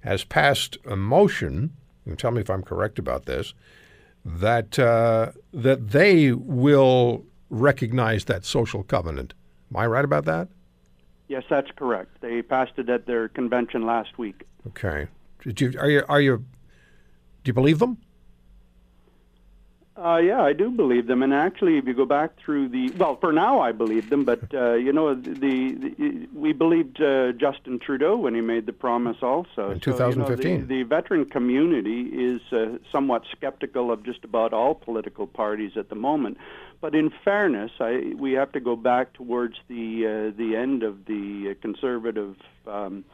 has 0.00 0.24
passed 0.24 0.76
a 0.86 0.96
motion. 0.96 1.72
And 2.04 2.18
tell 2.18 2.30
me 2.30 2.40
if 2.40 2.50
I'm 2.50 2.62
correct 2.62 2.98
about 2.98 3.26
this. 3.26 3.54
That 4.24 4.78
uh, 4.78 5.32
that 5.52 5.90
they 5.90 6.32
will 6.32 7.24
recognize 7.50 8.26
that 8.26 8.44
social 8.44 8.82
covenant. 8.82 9.32
Am 9.70 9.80
I 9.80 9.86
right 9.86 10.04
about 10.04 10.24
that? 10.26 10.48
Yes, 11.28 11.44
that's 11.48 11.70
correct. 11.76 12.20
They 12.20 12.42
passed 12.42 12.72
it 12.76 12.88
at 12.88 13.06
their 13.06 13.28
convention 13.28 13.86
last 13.86 14.18
week. 14.18 14.44
Okay. 14.66 15.08
Did 15.42 15.60
you, 15.60 15.74
are 15.78 15.90
you 15.90 16.04
are 16.08 16.20
you 16.20 16.38
do 16.38 17.48
you 17.48 17.52
believe 17.52 17.78
them? 17.78 17.98
Uh, 19.96 20.18
yeah, 20.18 20.40
I 20.40 20.52
do 20.52 20.70
believe 20.70 21.08
them, 21.08 21.24
and 21.24 21.34
actually, 21.34 21.76
if 21.76 21.84
you 21.84 21.92
go 21.92 22.04
back 22.04 22.36
through 22.36 22.68
the 22.68 22.90
well, 22.98 23.16
for 23.16 23.32
now 23.32 23.58
I 23.58 23.72
believe 23.72 24.10
them, 24.10 24.24
but 24.24 24.40
uh, 24.54 24.74
you 24.74 24.92
know, 24.92 25.14
the, 25.14 25.32
the 25.32 26.28
we 26.32 26.52
believed 26.52 27.02
uh, 27.02 27.32
Justin 27.32 27.80
Trudeau 27.80 28.16
when 28.16 28.32
he 28.32 28.40
made 28.40 28.66
the 28.66 28.72
promise 28.72 29.16
also. 29.22 29.70
In 29.70 29.80
2015, 29.80 29.86
so, 29.96 30.48
you 30.48 30.54
know, 30.54 30.60
the, 30.60 30.66
the, 30.66 30.82
veteran 30.84 31.24
community 31.24 32.02
is 32.02 32.40
uh, 32.52 32.78
somewhat 32.92 33.24
skeptical 33.36 33.90
of 33.90 34.04
just 34.04 34.22
about 34.22 34.52
all 34.52 34.72
political 34.72 35.26
parties 35.26 35.72
at 35.76 35.88
the 35.88 35.96
moment. 35.96 36.38
But 36.80 36.94
in 36.94 37.10
fairness, 37.24 37.72
I, 37.80 38.12
we 38.16 38.34
have 38.34 38.52
to 38.52 38.60
go 38.60 38.76
back 38.76 39.14
towards 39.14 39.56
the 39.66 40.06
uh, 40.06 40.36
the 40.36 40.54
end 40.54 40.84
of 40.84 41.06
the 41.06 41.56
conservative. 41.60 42.36
Um, 42.68 43.04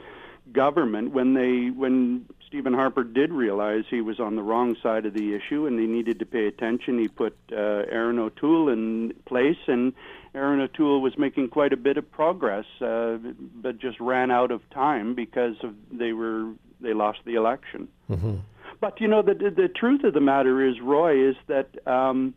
government 0.52 1.12
when 1.12 1.34
they 1.34 1.70
when 1.70 2.26
Stephen 2.46 2.72
Harper 2.72 3.02
did 3.02 3.32
realize 3.32 3.84
he 3.88 4.00
was 4.00 4.20
on 4.20 4.36
the 4.36 4.42
wrong 4.42 4.76
side 4.82 5.06
of 5.06 5.14
the 5.14 5.34
issue 5.34 5.66
and 5.66 5.78
he 5.78 5.86
needed 5.86 6.18
to 6.20 6.26
pay 6.26 6.46
attention. 6.46 6.98
He 6.98 7.08
put 7.08 7.36
uh, 7.50 7.56
Erin 7.56 8.18
O'Toole 8.18 8.68
in 8.68 9.12
place, 9.24 9.58
and 9.66 9.92
Erin 10.34 10.60
O'Toole 10.60 11.00
was 11.00 11.18
making 11.18 11.48
quite 11.48 11.72
a 11.72 11.76
bit 11.76 11.96
of 11.96 12.10
progress, 12.10 12.66
uh, 12.80 13.18
but 13.56 13.78
just 13.78 13.98
ran 14.00 14.30
out 14.30 14.50
of 14.50 14.68
time 14.70 15.14
because 15.14 15.56
of 15.62 15.74
they 15.90 16.12
were 16.12 16.52
they 16.80 16.92
lost 16.92 17.20
the 17.24 17.34
election. 17.34 17.88
Mm-hmm. 18.10 18.36
But 18.80 19.00
you 19.00 19.08
know 19.08 19.22
the 19.22 19.34
the 19.34 19.68
truth 19.68 20.04
of 20.04 20.14
the 20.14 20.20
matter 20.20 20.66
is, 20.66 20.80
Roy, 20.80 21.28
is 21.28 21.36
that. 21.46 21.86
Um, 21.86 22.34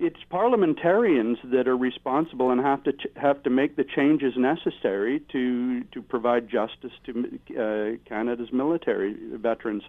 it's 0.00 0.18
parliamentarians 0.30 1.38
that 1.44 1.68
are 1.68 1.76
responsible 1.76 2.50
and 2.50 2.60
have 2.60 2.82
to 2.84 2.92
ch- 2.92 3.06
have 3.16 3.42
to 3.42 3.50
make 3.50 3.76
the 3.76 3.84
changes 3.84 4.34
necessary 4.36 5.20
to 5.32 5.84
to 5.92 6.02
provide 6.02 6.48
justice 6.48 6.92
to 7.04 7.12
uh, 7.50 8.08
Canada's 8.08 8.52
military 8.52 9.14
veterans. 9.36 9.82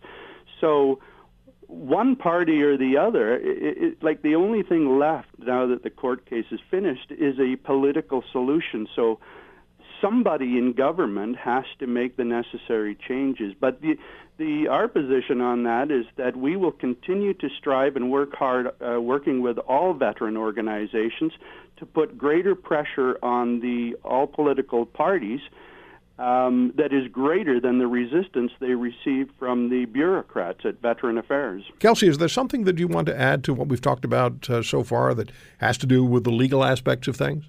So 0.59 0.99
one 1.67 2.17
party 2.17 2.61
or 2.61 2.77
the 2.77 2.97
other, 2.97 3.35
it, 3.37 3.77
it, 3.77 4.03
like 4.03 4.21
the 4.21 4.35
only 4.35 4.61
thing 4.61 4.99
left 4.99 5.29
now 5.39 5.65
that 5.67 5.83
the 5.83 5.89
court 5.89 6.29
case 6.29 6.45
is 6.51 6.59
finished 6.69 7.11
is 7.11 7.39
a 7.39 7.55
political 7.55 8.23
solution. 8.31 8.87
So 8.93 9.19
somebody 10.01 10.57
in 10.57 10.73
government 10.73 11.37
has 11.37 11.63
to 11.79 11.87
make 11.87 12.17
the 12.17 12.25
necessary 12.25 12.97
changes. 13.07 13.53
But 13.59 13.81
the, 13.81 13.97
the 14.37 14.67
our 14.67 14.87
position 14.87 15.39
on 15.39 15.63
that 15.63 15.91
is 15.91 16.05
that 16.17 16.35
we 16.35 16.55
will 16.55 16.71
continue 16.71 17.33
to 17.35 17.49
strive 17.57 17.95
and 17.95 18.11
work 18.11 18.35
hard, 18.35 18.67
uh, 18.81 18.99
working 18.99 19.41
with 19.41 19.57
all 19.59 19.93
veteran 19.93 20.35
organizations, 20.35 21.31
to 21.77 21.85
put 21.85 22.17
greater 22.17 22.55
pressure 22.55 23.17
on 23.23 23.59
the 23.59 23.95
all 24.03 24.27
political 24.27 24.85
parties. 24.85 25.41
Um, 26.19 26.73
that 26.75 26.93
is 26.93 27.07
greater 27.07 27.59
than 27.59 27.79
the 27.79 27.87
resistance 27.87 28.51
they 28.59 28.75
receive 28.75 29.31
from 29.39 29.69
the 29.69 29.85
bureaucrats 29.85 30.59
at 30.65 30.79
Veteran 30.79 31.17
Affairs. 31.17 31.63
Kelsey, 31.79 32.07
is 32.07 32.19
there 32.19 32.27
something 32.27 32.65
that 32.65 32.77
you 32.77 32.87
want 32.87 33.07
to 33.07 33.19
add 33.19 33.43
to 33.45 33.55
what 33.55 33.69
we've 33.69 33.81
talked 33.81 34.05
about 34.05 34.47
uh, 34.47 34.61
so 34.61 34.83
far 34.83 35.15
that 35.15 35.31
has 35.57 35.79
to 35.79 35.87
do 35.87 36.03
with 36.03 36.23
the 36.23 36.29
legal 36.29 36.63
aspects 36.63 37.07
of 37.07 37.15
things? 37.15 37.45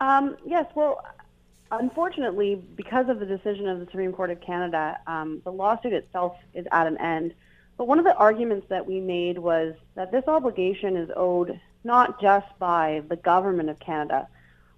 Um, 0.00 0.36
yes. 0.44 0.66
Well, 0.74 1.04
Unfortunately, 1.72 2.54
because 2.76 3.08
of 3.08 3.18
the 3.18 3.24
decision 3.24 3.66
of 3.66 3.80
the 3.80 3.86
Supreme 3.86 4.12
Court 4.12 4.30
of 4.30 4.42
Canada, 4.42 4.98
um, 5.06 5.40
the 5.42 5.50
lawsuit 5.50 5.94
itself 5.94 6.36
is 6.52 6.66
at 6.70 6.86
an 6.86 6.98
end. 6.98 7.32
But 7.78 7.88
one 7.88 7.98
of 7.98 8.04
the 8.04 8.14
arguments 8.14 8.66
that 8.68 8.86
we 8.86 9.00
made 9.00 9.38
was 9.38 9.74
that 9.94 10.12
this 10.12 10.24
obligation 10.28 10.98
is 10.98 11.10
owed 11.16 11.58
not 11.82 12.20
just 12.20 12.46
by 12.58 13.02
the 13.08 13.16
government 13.16 13.70
of 13.70 13.78
Canada, 13.80 14.28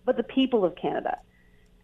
but 0.04 0.16
the 0.16 0.22
people 0.22 0.64
of 0.64 0.76
Canada. 0.76 1.18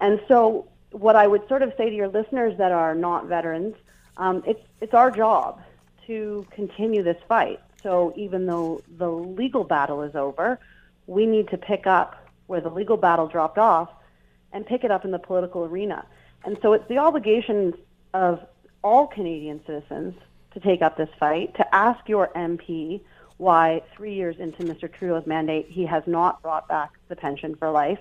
And 0.00 0.20
so, 0.28 0.68
what 0.92 1.16
I 1.16 1.26
would 1.26 1.46
sort 1.48 1.62
of 1.62 1.72
say 1.76 1.90
to 1.90 1.94
your 1.94 2.08
listeners 2.08 2.56
that 2.58 2.70
are 2.70 2.94
not 2.94 3.26
veterans, 3.26 3.74
um, 4.16 4.44
it's 4.46 4.62
it's 4.80 4.94
our 4.94 5.10
job 5.10 5.60
to 6.06 6.46
continue 6.52 7.02
this 7.02 7.20
fight. 7.28 7.60
So 7.82 8.12
even 8.16 8.46
though 8.46 8.82
the 8.96 9.08
legal 9.08 9.64
battle 9.64 10.02
is 10.02 10.14
over, 10.14 10.60
we 11.06 11.26
need 11.26 11.48
to 11.48 11.58
pick 11.58 11.86
up 11.86 12.28
where 12.46 12.60
the 12.60 12.70
legal 12.70 12.96
battle 12.96 13.26
dropped 13.26 13.58
off 13.58 13.88
and 14.52 14.66
pick 14.66 14.84
it 14.84 14.90
up 14.90 15.04
in 15.04 15.10
the 15.10 15.18
political 15.18 15.64
arena. 15.64 16.04
And 16.44 16.58
so 16.62 16.72
it's 16.72 16.88
the 16.88 16.98
obligation 16.98 17.74
of 18.14 18.40
all 18.82 19.06
Canadian 19.06 19.60
citizens 19.66 20.14
to 20.52 20.60
take 20.60 20.82
up 20.82 20.96
this 20.96 21.08
fight, 21.18 21.54
to 21.56 21.74
ask 21.74 22.08
your 22.08 22.28
MP 22.34 23.00
why 23.36 23.82
three 23.96 24.14
years 24.14 24.36
into 24.38 24.64
Mr. 24.64 24.92
Trudeau's 24.92 25.26
mandate 25.26 25.66
he 25.68 25.86
has 25.86 26.02
not 26.06 26.42
brought 26.42 26.68
back 26.68 26.92
the 27.08 27.16
pension 27.16 27.54
for 27.56 27.70
life, 27.70 28.00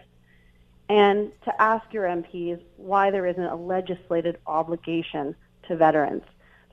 and 0.89 1.31
to 1.45 1.61
ask 1.61 1.93
your 1.93 2.05
MPs 2.05 2.59
why 2.77 3.11
there 3.11 3.25
isn't 3.25 3.43
a 3.43 3.55
legislated 3.55 4.37
obligation 4.47 5.35
to 5.67 5.77
veterans. 5.77 6.23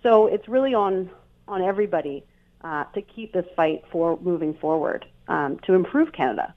So 0.02 0.26
it's 0.26 0.48
really 0.48 0.74
on 0.74 1.10
on 1.46 1.62
everybody 1.62 2.24
uh, 2.62 2.84
to 2.94 3.02
keep 3.02 3.32
this 3.32 3.46
fight 3.54 3.84
for 3.92 4.18
moving 4.20 4.54
forward 4.54 5.06
um, 5.28 5.60
to 5.60 5.74
improve 5.74 6.12
Canada. 6.12 6.54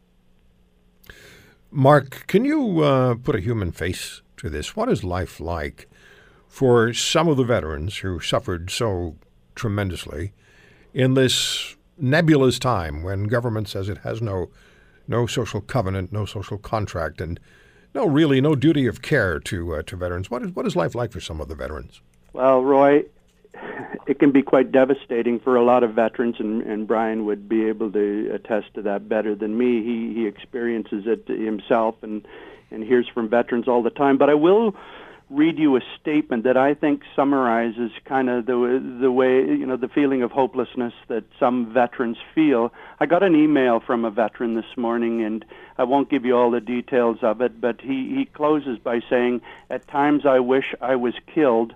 Mark, 1.72 2.26
can 2.28 2.46
you 2.46 2.82
uh, 2.82 3.16
put 3.16 3.36
a 3.36 3.40
human 3.40 3.72
face 3.72 4.22
to 4.38 4.50
this? 4.50 4.76
What 4.76 4.90
is 4.90 5.04
life 5.04 5.40
like 5.40 5.88
for 6.48 6.94
some 6.94 7.28
of 7.28 7.38
the 7.38 7.44
veterans 7.44 7.98
who 7.98 8.20
suffered 8.20 8.72
so 8.72 9.16
tremendously 9.54 10.34
in 10.94 11.14
this 11.14 11.76
nebulous 11.98 12.58
time 12.58 13.04
when 13.04 13.26
government 13.26 13.68
says 13.68 13.88
it 13.88 14.00
has 14.00 14.22
no 14.22 14.50
no 15.08 15.26
social 15.26 15.62
covenant, 15.62 16.12
no 16.12 16.26
social 16.26 16.58
contract, 16.58 17.20
and 17.20 17.40
no 17.96 18.06
really 18.06 18.42
no 18.42 18.56
duty 18.56 18.86
of 18.86 19.02
care 19.02 19.40
to 19.40 19.76
uh, 19.76 19.82
to 19.84 19.96
veterans? 19.96 20.32
What 20.32 20.44
is 20.44 20.52
what 20.52 20.66
is 20.66 20.76
life 20.76 20.96
like 20.96 21.12
for 21.12 21.20
some 21.20 21.40
of 21.40 21.50
the 21.50 21.56
veterans? 21.56 22.02
Well, 22.34 22.64
Roy, 22.64 23.06
it 24.08 24.20
can 24.20 24.32
be 24.32 24.42
quite 24.42 24.72
devastating 24.72 25.40
for 25.40 25.56
a 25.56 25.64
lot 25.64 25.84
of 25.84 25.94
veterans, 25.94 26.36
and, 26.40 26.62
and 26.64 26.88
Brian 26.88 27.26
would 27.26 27.50
be 27.50 27.66
able 27.66 27.92
to 27.92 28.32
attest 28.34 28.74
to 28.76 28.82
that 28.84 29.10
better 29.10 29.36
than 29.36 29.58
me. 29.58 29.84
He 29.84 30.14
he 30.14 30.28
experiences 30.28 31.06
it 31.06 31.28
himself 31.28 31.96
and 32.02 32.28
and 32.72 32.84
hears 32.84 33.08
from 33.08 33.30
veterans 33.30 33.68
all 33.68 33.82
the 33.82 33.90
time. 33.90 34.18
But 34.18 34.30
I 34.30 34.36
will 34.36 34.76
read 35.30 35.60
you 35.60 35.76
a 35.76 35.82
statement 36.02 36.44
that 36.44 36.58
I 36.58 36.74
think 36.74 37.04
summarizes 37.16 37.92
kind 38.06 38.30
of 38.30 38.48
the 38.48 38.98
the 39.00 39.12
way 39.12 39.42
you 39.42 39.66
know 39.66 39.78
the 39.78 39.88
feeling 39.88 40.24
of 40.24 40.32
hopelessness 40.32 40.94
that 41.08 41.24
some 41.40 41.72
veterans 41.72 42.18
feel. 42.34 42.74
I 43.00 43.06
got 43.06 43.24
an 43.24 43.36
email 43.36 43.80
from 43.80 44.06
a 44.06 44.12
veteran 44.12 44.56
this 44.56 44.78
morning, 44.78 45.24
and 45.24 45.46
I 45.78 45.84
won't 45.84 46.10
give 46.10 46.26
you 46.26 46.36
all 46.36 46.52
the 46.52 46.62
details 46.62 47.20
of 47.22 47.42
it, 47.42 47.62
but 47.62 47.82
he 47.82 48.16
he 48.16 48.26
closes 48.26 48.80
by 48.80 49.02
saying, 49.10 49.42
"At 49.70 49.88
times 49.88 50.26
I 50.26 50.40
wish 50.40 50.74
I 50.82 50.96
was 50.96 51.14
killed, 51.34 51.76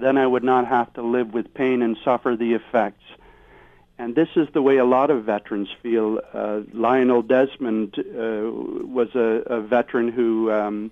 then 0.00 0.18
I 0.18 0.26
would 0.26 0.44
not 0.44 0.66
have 0.66 0.92
to 0.94 1.02
live 1.02 1.32
with 1.32 1.52
pain 1.54 1.82
and 1.82 1.96
suffer 2.04 2.36
the 2.36 2.54
effects." 2.54 3.04
And 3.96 4.16
this 4.16 4.28
is 4.34 4.48
the 4.52 4.62
way 4.62 4.78
a 4.78 4.84
lot 4.84 5.10
of 5.10 5.24
veterans 5.24 5.68
feel. 5.82 6.20
Uh, 6.32 6.60
Lionel 6.72 7.22
Desmond 7.22 7.96
uh, 7.98 8.02
was 8.86 9.14
a, 9.14 9.42
a 9.46 9.60
veteran 9.60 10.08
who. 10.08 10.50
Um, 10.50 10.90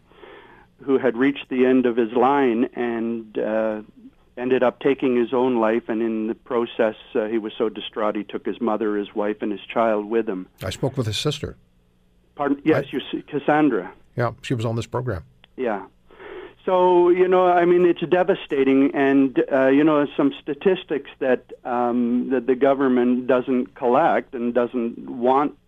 who 0.85 0.99
had 0.99 1.17
reached 1.17 1.49
the 1.49 1.65
end 1.65 1.87
of 1.87 1.97
his 1.97 2.13
line 2.13 2.65
and 2.75 3.39
uh, 3.39 3.83
ended 4.37 4.63
up 4.63 4.81
taking 4.81 5.17
his 5.17 5.33
own 5.33 5.61
life. 5.61 5.89
And 5.89 6.03
in 6.03 6.27
the 6.27 6.35
process, 6.35 6.97
uh, 7.15 7.27
he 7.27 7.39
was 7.39 7.53
so 7.57 7.69
distraught 7.69 8.17
he 8.17 8.25
took 8.25 8.45
his 8.45 8.61
mother, 8.61 8.97
his 8.97 9.15
wife, 9.15 9.43
and 9.43 9.53
his 9.53 9.61
child 9.61 10.07
with 10.07 10.29
him. 10.29 10.49
I 10.63 10.71
spoke 10.71 10.97
with 10.97 11.07
his 11.07 11.17
sister. 11.17 11.57
Pardon? 12.35 12.61
Yes, 12.65 12.87
I, 12.87 12.97
you 12.97 13.01
see, 13.11 13.23
Cassandra. 13.23 13.93
Yeah, 14.17 14.33
she 14.43 14.55
was 14.55 14.65
on 14.65 14.77
this 14.77 14.87
program. 14.87 15.25
Yeah. 15.57 15.87
So 16.65 17.09
you 17.09 17.27
know, 17.27 17.47
I 17.47 17.65
mean, 17.65 17.85
it's 17.85 18.01
devastating, 18.01 18.95
and 18.95 19.43
uh, 19.51 19.67
you 19.67 19.83
know, 19.83 20.07
some 20.17 20.33
statistics 20.41 21.11
that 21.19 21.53
um, 21.65 22.31
that 22.31 22.47
the 22.47 22.55
government 22.55 23.27
doesn't 23.27 23.75
collect 23.75 24.35
and 24.35 24.55
doesn't 24.55 24.99
want 24.99 25.59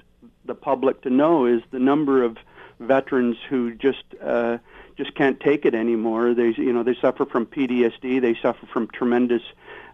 the 0.45 0.55
public 0.55 1.03
to 1.03 1.11
know 1.11 1.47
is 1.47 1.63
the 1.71 1.79
number 1.79 2.23
of 2.23 2.37
veterans 2.79 3.37
who 3.49 3.75
just 3.75 4.05
uh, 4.23 4.59
just 4.97 5.15
can't 5.15 5.41
take 5.41 5.65
it 5.65 5.75
anymore. 5.75 6.35
They, 6.35 6.51
you 6.51 6.73
know, 6.73 6.83
they 6.83 6.95
suffer 6.95 7.25
from 7.25 7.47
PTSD. 7.47 8.21
They 8.21 8.35
suffer 8.41 8.67
from 8.67 8.89
tremendous 8.89 9.43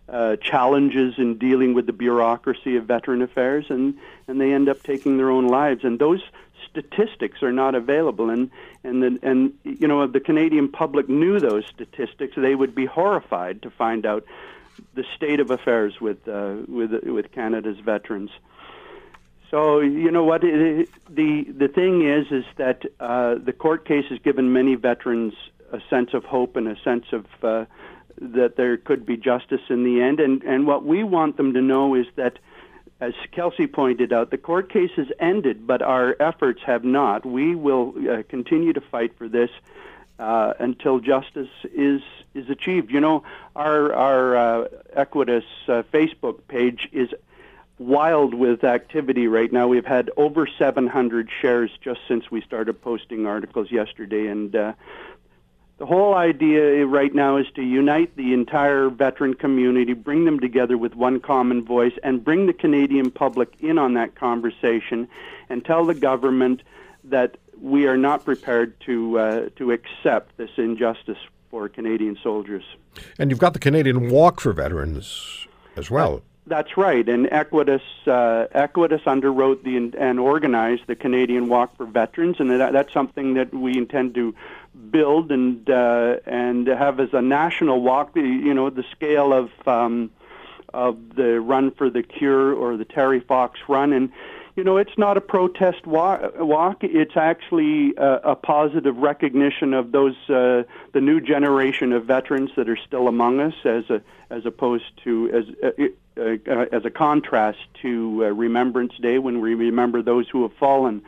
uh, 0.09 0.37
challenges 0.37 1.15
in 1.19 1.39
dealing 1.39 1.73
with 1.73 1.87
the 1.87 1.93
bureaucracy 1.93 2.77
of 2.77 2.85
veteran 2.85 3.23
affairs, 3.23 3.67
and 3.69 3.97
and 4.29 4.41
they 4.41 4.53
end 4.53 4.69
up 4.69 4.83
taking 4.83 5.17
their 5.17 5.31
own 5.31 5.49
lives. 5.49 5.85
And 5.85 5.99
those 5.99 6.23
statistics 6.71 7.43
are 7.43 7.53
not 7.53 7.75
available. 7.75 8.31
And 8.31 8.51
and 8.85 9.03
the, 9.03 9.19
and 9.23 9.53
you 9.65 9.89
know, 9.89 10.03
if 10.03 10.13
the 10.13 10.21
Canadian 10.21 10.69
public 10.71 11.09
knew 11.09 11.39
those 11.41 11.65
statistics, 11.67 12.35
they 12.37 12.55
would 12.55 12.75
be 12.75 12.87
horrified 12.87 13.63
to 13.63 13.71
find 13.71 14.07
out 14.07 14.25
the 14.95 15.05
state 15.17 15.41
of 15.41 15.51
affairs 15.51 16.01
with 16.01 16.27
uh, 16.29 16.57
with 16.69 16.93
with 17.05 17.33
Canada's 17.33 17.79
veterans. 17.81 18.31
So 19.51 19.81
you 19.81 20.11
know 20.11 20.25
what 20.25 20.43
the 20.43 20.87
the 21.09 21.69
thing 21.69 22.09
is 22.09 22.31
is 22.31 22.45
that 22.57 22.83
uh, 23.01 23.35
the 23.35 23.53
court 23.53 23.85
case 23.85 24.07
has 24.11 24.19
given 24.21 24.53
many 24.53 24.77
veterans 24.77 25.35
a 25.73 25.81
sense 25.89 26.15
of 26.15 26.25
hope 26.25 26.57
and 26.57 26.69
a 26.69 26.77
sense 26.83 27.07
of 27.13 27.27
uh, 27.43 27.65
that 28.21 28.57
there 28.57 28.77
could 28.77 29.07
be 29.07 29.17
justice 29.17 29.63
in 29.69 29.85
the 29.85 30.03
end. 30.03 30.21
And 30.21 30.43
and 30.45 30.67
what 30.67 30.85
we 30.85 31.03
want 31.03 31.37
them 31.37 31.55
to 31.55 31.61
know 31.61 31.95
is 31.95 32.07
that, 32.17 32.39
as 33.01 33.15
Kelsey 33.33 33.67
pointed 33.67 34.13
out, 34.13 34.31
the 34.31 34.39
court 34.39 34.71
case 34.71 34.91
has 34.97 35.09
ended, 35.19 35.67
but 35.67 35.81
our 35.83 36.17
efforts 36.21 36.63
have 36.67 36.85
not. 36.85 37.25
We 37.25 37.55
will 37.55 37.95
uh, 38.09 38.23
continue 38.29 38.73
to 38.73 38.81
fight 38.81 39.17
for 39.17 39.29
this. 39.29 39.51
Uh, 40.19 40.53
until 40.59 41.01
justice 41.01 41.49
is 41.73 42.03
is 42.35 42.51
achieved. 42.51 42.91
You 42.91 43.01
know, 43.01 43.23
our 43.57 43.91
our 43.95 44.37
uh, 44.37 44.69
Equitas 44.95 45.45
uh, 45.67 45.83
Facebook 45.95 46.41
page 46.47 46.91
is 46.93 47.09
wild 47.79 48.35
with 48.35 48.63
activity 48.63 49.27
right 49.29 49.51
now. 49.51 49.67
We've 49.67 49.87
had 49.87 50.11
over 50.19 50.47
700 50.47 51.31
shares 51.41 51.71
just 51.83 52.01
since 52.07 52.31
we 52.31 52.43
started 52.43 52.83
posting 52.83 53.25
articles 53.27 53.73
yesterday, 53.73 54.27
and 54.27 54.55
uh, 54.55 54.75
the 55.81 55.87
whole 55.87 56.15
idea 56.15 56.85
right 56.85 57.15
now 57.15 57.39
is 57.39 57.47
to 57.55 57.63
unite 57.63 58.15
the 58.15 58.35
entire 58.35 58.91
veteran 58.91 59.33
community, 59.33 59.95
bring 59.95 60.27
them 60.27 60.39
together 60.39 60.77
with 60.77 60.95
one 60.95 61.21
common 61.21 61.65
voice, 61.65 61.95
and 62.03 62.23
bring 62.23 62.45
the 62.45 62.53
Canadian 62.53 63.11
public 63.11 63.55
in 63.61 63.79
on 63.79 63.95
that 63.95 64.15
conversation, 64.15 65.09
and 65.49 65.65
tell 65.65 65.87
the 65.87 65.95
government 65.95 66.63
that 67.05 67.39
we 67.59 67.87
are 67.87 67.97
not 67.97 68.27
prepared 68.27 68.79
to 68.81 69.19
uh, 69.19 69.49
to 69.57 69.73
accept 69.73 70.37
this 70.37 70.51
injustice 70.59 71.19
for 71.51 71.67
Canadian 71.71 72.19
soldiers. 72.23 72.65
And 73.19 73.31
you've 73.31 73.41
got 73.41 73.55
the 73.55 73.59
Canadian 73.59 74.11
Walk 74.11 74.43
for 74.43 74.53
Veterans 74.53 75.47
as 75.77 75.91
well. 75.91 76.23
That's 76.47 76.77
right, 76.77 77.09
and 77.09 77.27
Equitas 77.27 77.81
uh, 78.07 78.49
Equitas 78.55 79.05
underwrote 79.05 79.63
the 79.63 79.97
and 79.99 80.21
organized 80.21 80.83
the 80.89 80.97
Canadian 80.97 81.49
Walk 81.49 81.75
for 81.79 81.87
Veterans, 81.87 82.37
and 82.39 82.51
that, 82.51 82.75
that's 82.75 82.93
something 82.93 83.33
that 83.35 83.55
we 83.55 83.79
intend 83.79 84.15
to 84.17 84.35
build 84.91 85.33
and 85.33 85.69
uh, 85.69 86.17
and 86.27 86.67
have 86.67 87.01
as 87.01 87.11
a 87.13 87.23
national 87.23 87.83
walk. 87.83 88.15
the 88.15 88.21
You 88.21 88.55
know, 88.55 88.71
the 88.71 88.85
scale 88.93 89.33
of 89.33 89.51
um, 89.67 90.11
of 90.73 91.17
the 91.17 91.41
Run 91.41 91.71
for 91.73 91.91
the 91.91 92.03
Cure 92.03 92.53
or 92.53 92.77
the 92.77 92.85
Terry 92.85 93.21
Fox 93.21 93.61
Run, 93.69 93.93
and 93.93 94.11
you 94.57 94.65
know, 94.65 94.77
it's 94.77 94.99
not 94.99 95.17
a 95.17 95.21
protest 95.21 95.87
walk. 95.87 96.39
walk. 96.39 96.79
It's 96.83 97.17
actually 97.17 97.95
a, 97.97 98.33
a 98.33 98.37
positive 98.37 98.97
recognition 98.97 99.75
of 99.75 99.93
those 99.93 100.17
uh, 100.29 100.65
the 100.93 101.01
new 101.01 101.21
generation 101.21 101.93
of 101.93 102.05
veterans 102.05 102.51
that 102.57 102.69
are 102.69 102.77
still 102.77 103.09
among 103.09 103.41
us, 103.41 103.55
as 103.65 103.89
a 103.91 104.03
as 104.29 104.47
opposed 104.47 104.85
to 105.05 105.31
as 105.33 105.45
uh, 105.63 106.21
uh, 106.21 106.67
as 106.73 106.85
a 106.85 106.91
contrast 106.91 107.59
to 107.83 108.25
uh, 108.25 108.29
Remembrance 108.29 108.93
Day 109.01 109.19
when 109.19 109.41
we 109.41 109.55
remember 109.55 110.03
those 110.03 110.29
who 110.29 110.43
have 110.43 110.53
fallen. 110.55 111.03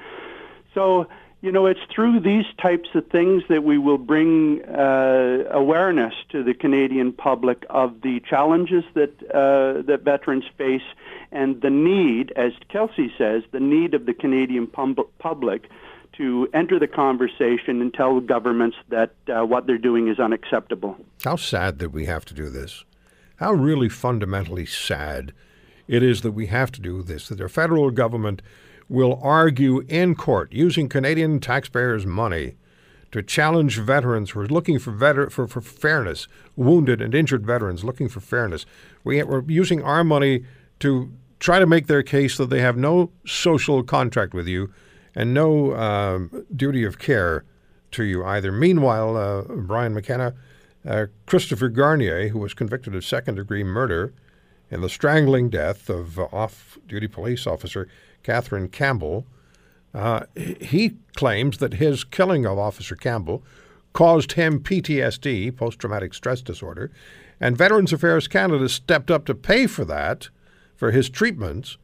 So 0.74 1.06
you 1.42 1.50
know, 1.50 1.66
it's 1.66 1.80
through 1.92 2.20
these 2.20 2.46
types 2.56 2.88
of 2.94 3.06
things 3.08 3.42
that 3.48 3.64
we 3.64 3.76
will 3.76 3.98
bring 3.98 4.64
uh, 4.64 5.44
awareness 5.50 6.14
to 6.30 6.44
the 6.44 6.54
Canadian 6.54 7.12
public 7.12 7.66
of 7.68 8.00
the 8.02 8.20
challenges 8.20 8.84
that 8.94 9.10
uh, 9.34 9.82
that 9.82 10.02
veterans 10.04 10.44
face 10.56 10.82
and 11.32 11.60
the 11.60 11.70
need, 11.70 12.32
as 12.36 12.52
Kelsey 12.68 13.12
says, 13.18 13.42
the 13.50 13.60
need 13.60 13.92
of 13.92 14.06
the 14.06 14.14
Canadian 14.14 14.68
pub- 14.68 15.08
public 15.18 15.68
to 16.12 16.48
enter 16.54 16.78
the 16.78 16.86
conversation 16.86 17.80
and 17.80 17.92
tell 17.92 18.20
governments 18.20 18.76
that 18.90 19.12
uh, 19.28 19.44
what 19.44 19.66
they're 19.66 19.78
doing 19.78 20.06
is 20.08 20.20
unacceptable. 20.20 20.96
How 21.24 21.36
sad 21.36 21.80
that 21.80 21.90
we 21.90 22.04
have 22.06 22.24
to 22.26 22.34
do 22.34 22.50
this. 22.50 22.84
How 23.36 23.52
really 23.52 23.88
fundamentally 23.88 24.66
sad 24.66 25.32
it 25.88 26.04
is 26.04 26.20
that 26.20 26.32
we 26.32 26.46
have 26.46 26.70
to 26.72 26.80
do 26.80 27.02
this, 27.02 27.28
that 27.28 27.38
the 27.38 27.48
federal 27.48 27.90
government 27.90 28.42
will 28.92 29.18
argue 29.22 29.80
in 29.88 30.14
court 30.14 30.52
using 30.52 30.88
Canadian 30.88 31.40
taxpayers' 31.40 32.04
money 32.04 32.54
to 33.10 33.22
challenge 33.22 33.78
veterans 33.78 34.30
who 34.30 34.40
are 34.40 34.46
looking 34.46 34.78
for, 34.78 34.92
veter- 34.92 35.30
for, 35.30 35.46
for 35.46 35.60
fairness, 35.62 36.28
wounded 36.56 37.00
and 37.00 37.14
injured 37.14 37.46
veterans 37.46 37.84
looking 37.84 38.08
for 38.08 38.20
fairness. 38.20 38.66
We, 39.02 39.22
we're 39.22 39.44
using 39.48 39.82
our 39.82 40.04
money 40.04 40.44
to 40.80 41.10
try 41.40 41.58
to 41.58 41.66
make 41.66 41.86
their 41.86 42.02
case 42.02 42.36
that 42.36 42.50
they 42.50 42.60
have 42.60 42.76
no 42.76 43.10
social 43.26 43.82
contract 43.82 44.34
with 44.34 44.46
you 44.46 44.72
and 45.14 45.32
no 45.32 45.74
um, 45.74 46.44
duty 46.54 46.84
of 46.84 46.98
care 46.98 47.44
to 47.92 48.04
you 48.04 48.24
either. 48.24 48.52
Meanwhile, 48.52 49.16
uh, 49.16 49.42
Brian 49.42 49.94
McKenna, 49.94 50.34
uh, 50.86 51.06
Christopher 51.26 51.68
Garnier, 51.68 52.28
who 52.28 52.38
was 52.38 52.54
convicted 52.54 52.94
of 52.94 53.04
second 53.04 53.36
degree 53.36 53.64
murder 53.64 54.12
in 54.70 54.80
the 54.80 54.88
strangling 54.88 55.50
death 55.50 55.90
of 55.90 56.18
uh, 56.18 56.28
off 56.32 56.78
duty 56.86 57.08
police 57.08 57.46
officer 57.46 57.88
Catherine 58.22 58.68
Campbell, 58.68 59.26
uh, 59.94 60.24
he 60.36 60.96
claims 61.16 61.58
that 61.58 61.74
his 61.74 62.04
killing 62.04 62.46
of 62.46 62.58
Officer 62.58 62.96
Campbell 62.96 63.42
caused 63.92 64.32
him 64.32 64.60
PTSD, 64.60 65.54
post 65.56 65.78
traumatic 65.78 66.14
stress 66.14 66.40
disorder, 66.40 66.90
and 67.40 67.56
Veterans 67.56 67.92
Affairs 67.92 68.28
Canada 68.28 68.68
stepped 68.68 69.10
up 69.10 69.24
to 69.26 69.34
pay 69.34 69.66
for 69.66 69.84
that, 69.84 70.28
for 70.76 70.90
his 70.92 71.10
treatments, 71.10 71.76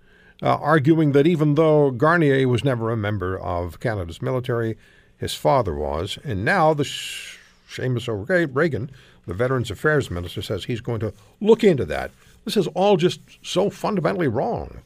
uh, 0.42 0.56
arguing 0.56 1.12
that 1.12 1.26
even 1.26 1.56
though 1.56 1.90
Garnier 1.90 2.46
was 2.48 2.64
never 2.64 2.90
a 2.90 2.96
member 2.96 3.38
of 3.38 3.80
Canada's 3.80 4.22
military, 4.22 4.76
his 5.16 5.34
father 5.34 5.74
was. 5.74 6.18
And 6.24 6.44
now 6.44 6.74
the 6.74 6.84
Sh- 6.84 7.38
Seamus 7.68 8.08
O'Regan, 8.08 8.90
the 9.26 9.34
Veterans 9.34 9.70
Affairs 9.70 10.10
Minister, 10.10 10.40
says 10.40 10.64
he's 10.64 10.80
going 10.80 11.00
to 11.00 11.12
look 11.40 11.64
into 11.64 11.84
that. 11.86 12.12
This 12.44 12.56
is 12.56 12.68
all 12.68 12.96
just 12.96 13.20
so 13.42 13.68
fundamentally 13.68 14.28
wrong. 14.28 14.78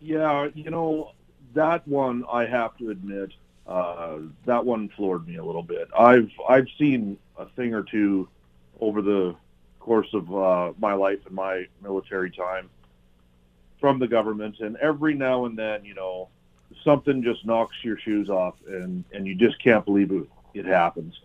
Yeah, 0.00 0.48
you 0.54 0.70
know, 0.70 1.12
that 1.54 1.86
one 1.88 2.24
I 2.30 2.46
have 2.46 2.76
to 2.78 2.90
admit, 2.90 3.32
uh, 3.66 4.18
that 4.46 4.64
one 4.64 4.88
floored 4.90 5.26
me 5.26 5.36
a 5.36 5.44
little 5.44 5.62
bit. 5.62 5.88
I've 5.96 6.30
I've 6.48 6.68
seen 6.78 7.18
a 7.36 7.46
thing 7.46 7.74
or 7.74 7.82
two 7.82 8.28
over 8.80 9.02
the 9.02 9.34
course 9.80 10.08
of 10.12 10.34
uh, 10.34 10.72
my 10.78 10.92
life 10.94 11.18
and 11.26 11.34
my 11.34 11.66
military 11.82 12.30
time 12.30 12.70
from 13.80 13.98
the 13.98 14.08
government, 14.08 14.60
and 14.60 14.76
every 14.76 15.14
now 15.14 15.44
and 15.44 15.58
then, 15.58 15.84
you 15.84 15.94
know, 15.94 16.28
something 16.84 17.22
just 17.22 17.44
knocks 17.44 17.76
your 17.82 17.98
shoes 17.98 18.30
off, 18.30 18.54
and 18.66 19.04
and 19.12 19.26
you 19.26 19.34
just 19.34 19.62
can't 19.62 19.84
believe 19.84 20.12
it, 20.12 20.28
it 20.54 20.64
happens. 20.64 21.20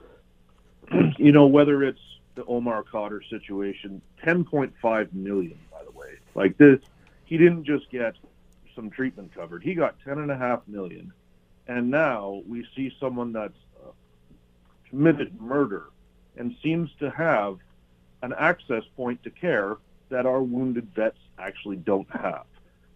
you 1.18 1.32
know, 1.32 1.46
whether 1.46 1.84
it's 1.84 2.02
the 2.36 2.44
Omar 2.46 2.84
Khadr 2.84 3.28
situation, 3.30 4.02
10.5 4.24 5.14
million, 5.14 5.58
by 5.72 5.84
the 5.84 5.92
way, 5.92 6.18
like 6.36 6.58
this, 6.58 6.80
he 7.26 7.38
didn't 7.38 7.64
just 7.64 7.90
get 7.90 8.16
some 8.76 8.90
treatment 8.90 9.34
covered. 9.34 9.64
He 9.64 9.74
got 9.74 9.96
ten 10.04 10.20
and 10.20 10.32
a 10.32 10.38
half 10.38 10.62
million, 10.68 11.12
and 11.68 11.90
now 11.90 12.42
we 12.48 12.66
see 12.76 12.96
someone 13.00 13.34
that's 13.34 13.58
uh, 13.84 13.92
committed 14.90 15.40
murder 15.42 15.86
and 16.38 16.56
seems 16.64 16.90
to 17.00 17.10
have 17.10 17.58
an 18.22 18.34
access 18.38 18.84
point 18.96 19.22
to 19.24 19.30
care 19.30 19.78
that 20.10 20.26
our 20.26 20.42
wounded 20.42 20.88
vets 20.96 21.18
actually 21.38 21.76
don't 21.76 22.10
have. 22.12 22.46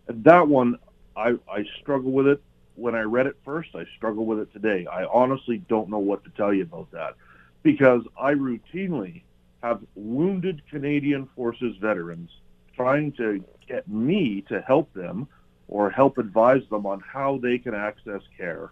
And 0.08 0.24
that 0.24 0.48
one, 0.48 0.80
I, 1.16 1.36
I 1.52 1.66
struggle 1.82 2.12
with 2.12 2.28
it. 2.28 2.42
When 2.76 2.96
I 2.96 3.02
read 3.02 3.28
it 3.28 3.38
first, 3.44 3.70
I 3.76 3.86
struggle 3.98 4.26
with 4.26 4.40
it 4.40 4.54
today. 4.54 4.86
I 4.86 5.06
honestly 5.06 5.58
don't 5.68 5.90
know 5.90 6.00
what 6.00 6.24
to 6.26 6.30
tell 6.32 6.54
you 6.54 6.64
about 6.64 6.92
that 6.92 7.16
because 7.64 8.04
I 8.20 8.34
routinely 8.34 9.24
have 9.64 9.82
wounded 9.96 10.62
Canadian 10.70 11.28
Forces 11.36 11.76
veterans 11.78 12.30
trying 12.76 13.12
to 13.14 13.44
get 13.68 13.88
me 13.88 14.42
to 14.50 14.62
help 14.62 14.94
them 14.94 15.28
or 15.68 15.90
help 15.90 16.18
advise 16.18 16.64
them 16.70 16.86
on 16.86 17.02
how 17.02 17.38
they 17.38 17.58
can 17.58 17.74
access 17.74 18.22
care. 18.38 18.72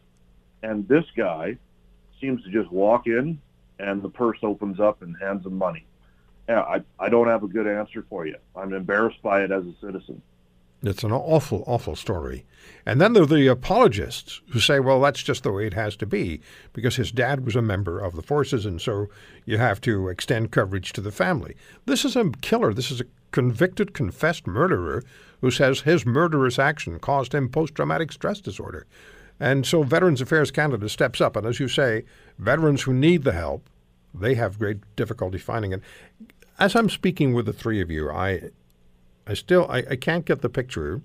And 0.63 0.87
this 0.87 1.05
guy 1.15 1.57
seems 2.19 2.43
to 2.43 2.49
just 2.49 2.71
walk 2.71 3.07
in 3.07 3.39
and 3.79 4.01
the 4.01 4.09
purse 4.09 4.39
opens 4.43 4.79
up 4.79 5.01
and 5.01 5.15
hands 5.19 5.43
them 5.43 5.57
money. 5.57 5.85
Yeah, 6.47 6.61
I, 6.61 6.81
I 6.99 7.09
don't 7.09 7.27
have 7.27 7.43
a 7.43 7.47
good 7.47 7.67
answer 7.67 8.05
for 8.09 8.25
you. 8.25 8.37
I'm 8.55 8.73
embarrassed 8.73 9.21
by 9.21 9.43
it 9.43 9.51
as 9.51 9.65
a 9.65 9.73
citizen. 9.81 10.21
It's 10.87 11.03
an 11.03 11.11
awful, 11.11 11.63
awful 11.65 11.95
story. 11.95 12.45
And 12.85 13.01
then 13.01 13.13
there 13.13 13.23
are 13.23 13.27
the 13.27 13.47
apologists 13.47 14.41
who 14.51 14.59
say, 14.59 14.79
well, 14.79 15.01
that's 15.01 15.23
just 15.23 15.43
the 15.43 15.51
way 15.51 15.65
it 15.65 15.73
has 15.73 15.95
to 15.97 16.05
be 16.05 16.41
because 16.73 16.95
his 16.95 17.11
dad 17.11 17.45
was 17.45 17.55
a 17.55 17.61
member 17.61 17.99
of 17.99 18.15
the 18.15 18.21
forces, 18.21 18.65
and 18.65 18.79
so 18.79 19.07
you 19.45 19.57
have 19.57 19.81
to 19.81 20.09
extend 20.09 20.51
coverage 20.51 20.93
to 20.93 21.01
the 21.01 21.11
family. 21.11 21.55
This 21.85 22.05
is 22.05 22.15
a 22.15 22.29
killer. 22.41 22.73
This 22.73 22.91
is 22.91 23.01
a 23.01 23.05
convicted, 23.31 23.93
confessed 23.93 24.45
murderer 24.45 25.03
who 25.41 25.51
says 25.51 25.81
his 25.81 26.05
murderous 26.05 26.59
action 26.59 26.99
caused 26.99 27.33
him 27.33 27.49
post 27.49 27.75
traumatic 27.75 28.11
stress 28.11 28.39
disorder. 28.39 28.85
And 29.39 29.65
so 29.65 29.83
Veterans 29.83 30.21
Affairs 30.21 30.51
Canada 30.51 30.87
steps 30.87 31.19
up. 31.19 31.35
And 31.35 31.45
as 31.45 31.59
you 31.59 31.67
say, 31.67 32.03
veterans 32.39 32.83
who 32.83 32.93
need 32.93 33.23
the 33.23 33.33
help, 33.33 33.69
they 34.13 34.35
have 34.35 34.59
great 34.59 34.77
difficulty 34.95 35.37
finding 35.37 35.73
it. 35.73 35.81
As 36.57 36.75
I'm 36.75 36.89
speaking 36.89 37.33
with 37.33 37.45
the 37.45 37.53
three 37.53 37.81
of 37.81 37.91
you, 37.91 38.09
I 38.09 38.51
I 39.27 39.33
still 39.33 39.67
I, 39.69 39.83
I 39.91 39.95
can't 39.95 40.25
get 40.25 40.41
the 40.41 40.49
picture 40.49 41.01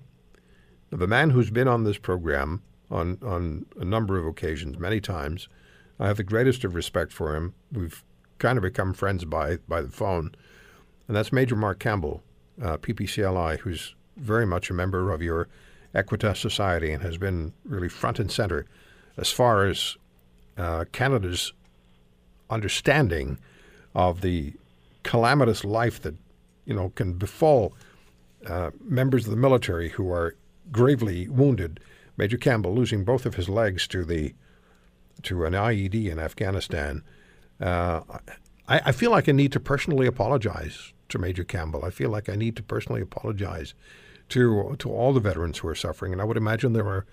of 0.91 1.01
a 1.01 1.07
man 1.07 1.31
who's 1.31 1.49
been 1.49 1.67
on 1.67 1.83
this 1.83 1.97
program 1.97 2.61
on 2.89 3.17
on 3.23 3.65
a 3.79 3.85
number 3.85 4.17
of 4.17 4.25
occasions, 4.25 4.77
many 4.77 4.99
times. 4.99 5.47
I 5.99 6.07
have 6.07 6.17
the 6.17 6.23
greatest 6.23 6.63
of 6.63 6.75
respect 6.75 7.13
for 7.13 7.35
him. 7.35 7.53
We've 7.71 8.03
kind 8.39 8.57
of 8.57 8.63
become 8.63 8.93
friends 8.93 9.25
by 9.25 9.57
by 9.67 9.81
the 9.81 9.91
phone, 9.91 10.35
and 11.07 11.15
that's 11.15 11.31
Major 11.31 11.55
Mark 11.55 11.79
Campbell, 11.79 12.23
uh, 12.61 12.77
PPCLI, 12.77 13.59
who's 13.59 13.95
very 14.17 14.45
much 14.45 14.69
a 14.69 14.73
member 14.73 15.11
of 15.11 15.21
your 15.21 15.47
Equitas 15.95 16.37
Society 16.37 16.91
and 16.91 17.01
has 17.03 17.17
been 17.17 17.53
really 17.65 17.89
front 17.89 18.19
and 18.19 18.31
center 18.31 18.65
as 19.17 19.31
far 19.31 19.65
as 19.65 19.97
uh, 20.57 20.85
Canada's 20.91 21.53
understanding 22.49 23.39
of 23.95 24.21
the 24.21 24.53
calamitous 25.03 25.63
life 25.63 26.01
that 26.01 26.15
you 26.65 26.73
know 26.73 26.89
can 26.95 27.13
befall 27.13 27.73
uh, 28.45 28.71
members 28.83 29.25
of 29.25 29.31
the 29.31 29.37
military 29.37 29.89
who 29.89 30.11
are 30.11 30.35
gravely 30.71 31.27
wounded. 31.27 31.79
Major 32.17 32.37
Campbell 32.37 32.73
losing 32.73 33.03
both 33.03 33.25
of 33.25 33.35
his 33.35 33.49
legs 33.49 33.87
to 33.87 34.03
the 34.03 34.33
to 35.23 35.45
an 35.45 35.53
IED 35.53 36.09
in 36.09 36.19
Afghanistan. 36.19 37.03
Uh, 37.59 38.01
I, 38.67 38.81
I, 38.85 38.91
feel 38.91 39.11
like 39.11 39.29
I 39.29 39.33
need 39.33 39.51
to 39.51 39.59
personally 39.59 40.07
apologize 40.07 40.93
to 41.09 41.19
Major 41.19 41.43
Campbell. 41.43 41.85
I 41.85 41.91
feel 41.91 42.09
like 42.09 42.27
I 42.27 42.35
need 42.35 42.55
to 42.55 42.63
personally 42.63 43.01
apologize 43.01 43.75
to 44.29 44.75
to 44.79 44.91
all 44.91 45.13
the 45.13 45.19
veterans 45.19 45.59
who 45.59 45.67
are 45.67 45.75
suffering, 45.75 46.11
and 46.11 46.21
I 46.21 46.25
would 46.25 46.37
imagine 46.37 46.73
there 46.73 46.87
are 46.87 47.05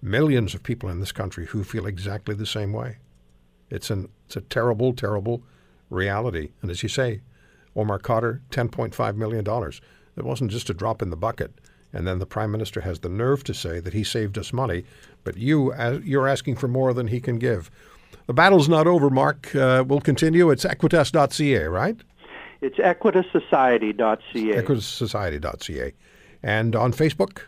millions 0.00 0.54
of 0.54 0.62
people 0.62 0.88
in 0.88 1.00
this 1.00 1.12
country 1.12 1.46
who 1.46 1.62
feel 1.62 1.86
exactly 1.86 2.34
the 2.34 2.46
same 2.46 2.72
way. 2.72 2.98
It's 3.70 3.90
an 3.90 4.08
it's 4.26 4.36
a 4.36 4.40
terrible, 4.40 4.92
terrible 4.92 5.42
reality. 5.88 6.50
And 6.62 6.70
as 6.70 6.82
you 6.82 6.88
say, 6.88 7.20
Omar 7.76 7.98
Khadr, 7.98 8.40
ten 8.50 8.68
point 8.68 8.94
five 8.94 9.16
million 9.16 9.44
dollars. 9.44 9.80
It 10.16 10.24
wasn't 10.24 10.50
just 10.50 10.70
a 10.70 10.74
drop 10.74 11.02
in 11.02 11.10
the 11.10 11.16
bucket. 11.16 11.52
And 11.92 12.06
then 12.06 12.18
the 12.18 12.26
prime 12.26 12.50
minister 12.50 12.80
has 12.80 13.00
the 13.00 13.08
nerve 13.08 13.44
to 13.44 13.54
say 13.54 13.80
that 13.80 13.92
he 13.92 14.02
saved 14.02 14.38
us 14.38 14.52
money, 14.52 14.84
but 15.24 15.36
you 15.36 15.74
you're 16.02 16.26
asking 16.26 16.56
for 16.56 16.68
more 16.68 16.94
than 16.94 17.08
he 17.08 17.20
can 17.20 17.38
give. 17.38 17.70
The 18.26 18.32
battle's 18.32 18.68
not 18.68 18.86
over, 18.86 19.10
Mark. 19.10 19.54
Uh, 19.54 19.84
we'll 19.86 20.00
continue. 20.00 20.50
It's 20.50 20.64
equitas.ca, 20.64 21.64
right? 21.64 21.96
It's 22.60 22.78
equitassociety.ca. 22.78 24.62
Equitassociety.ca. 24.62 25.92
And 26.42 26.76
on 26.76 26.92
Facebook? 26.92 27.42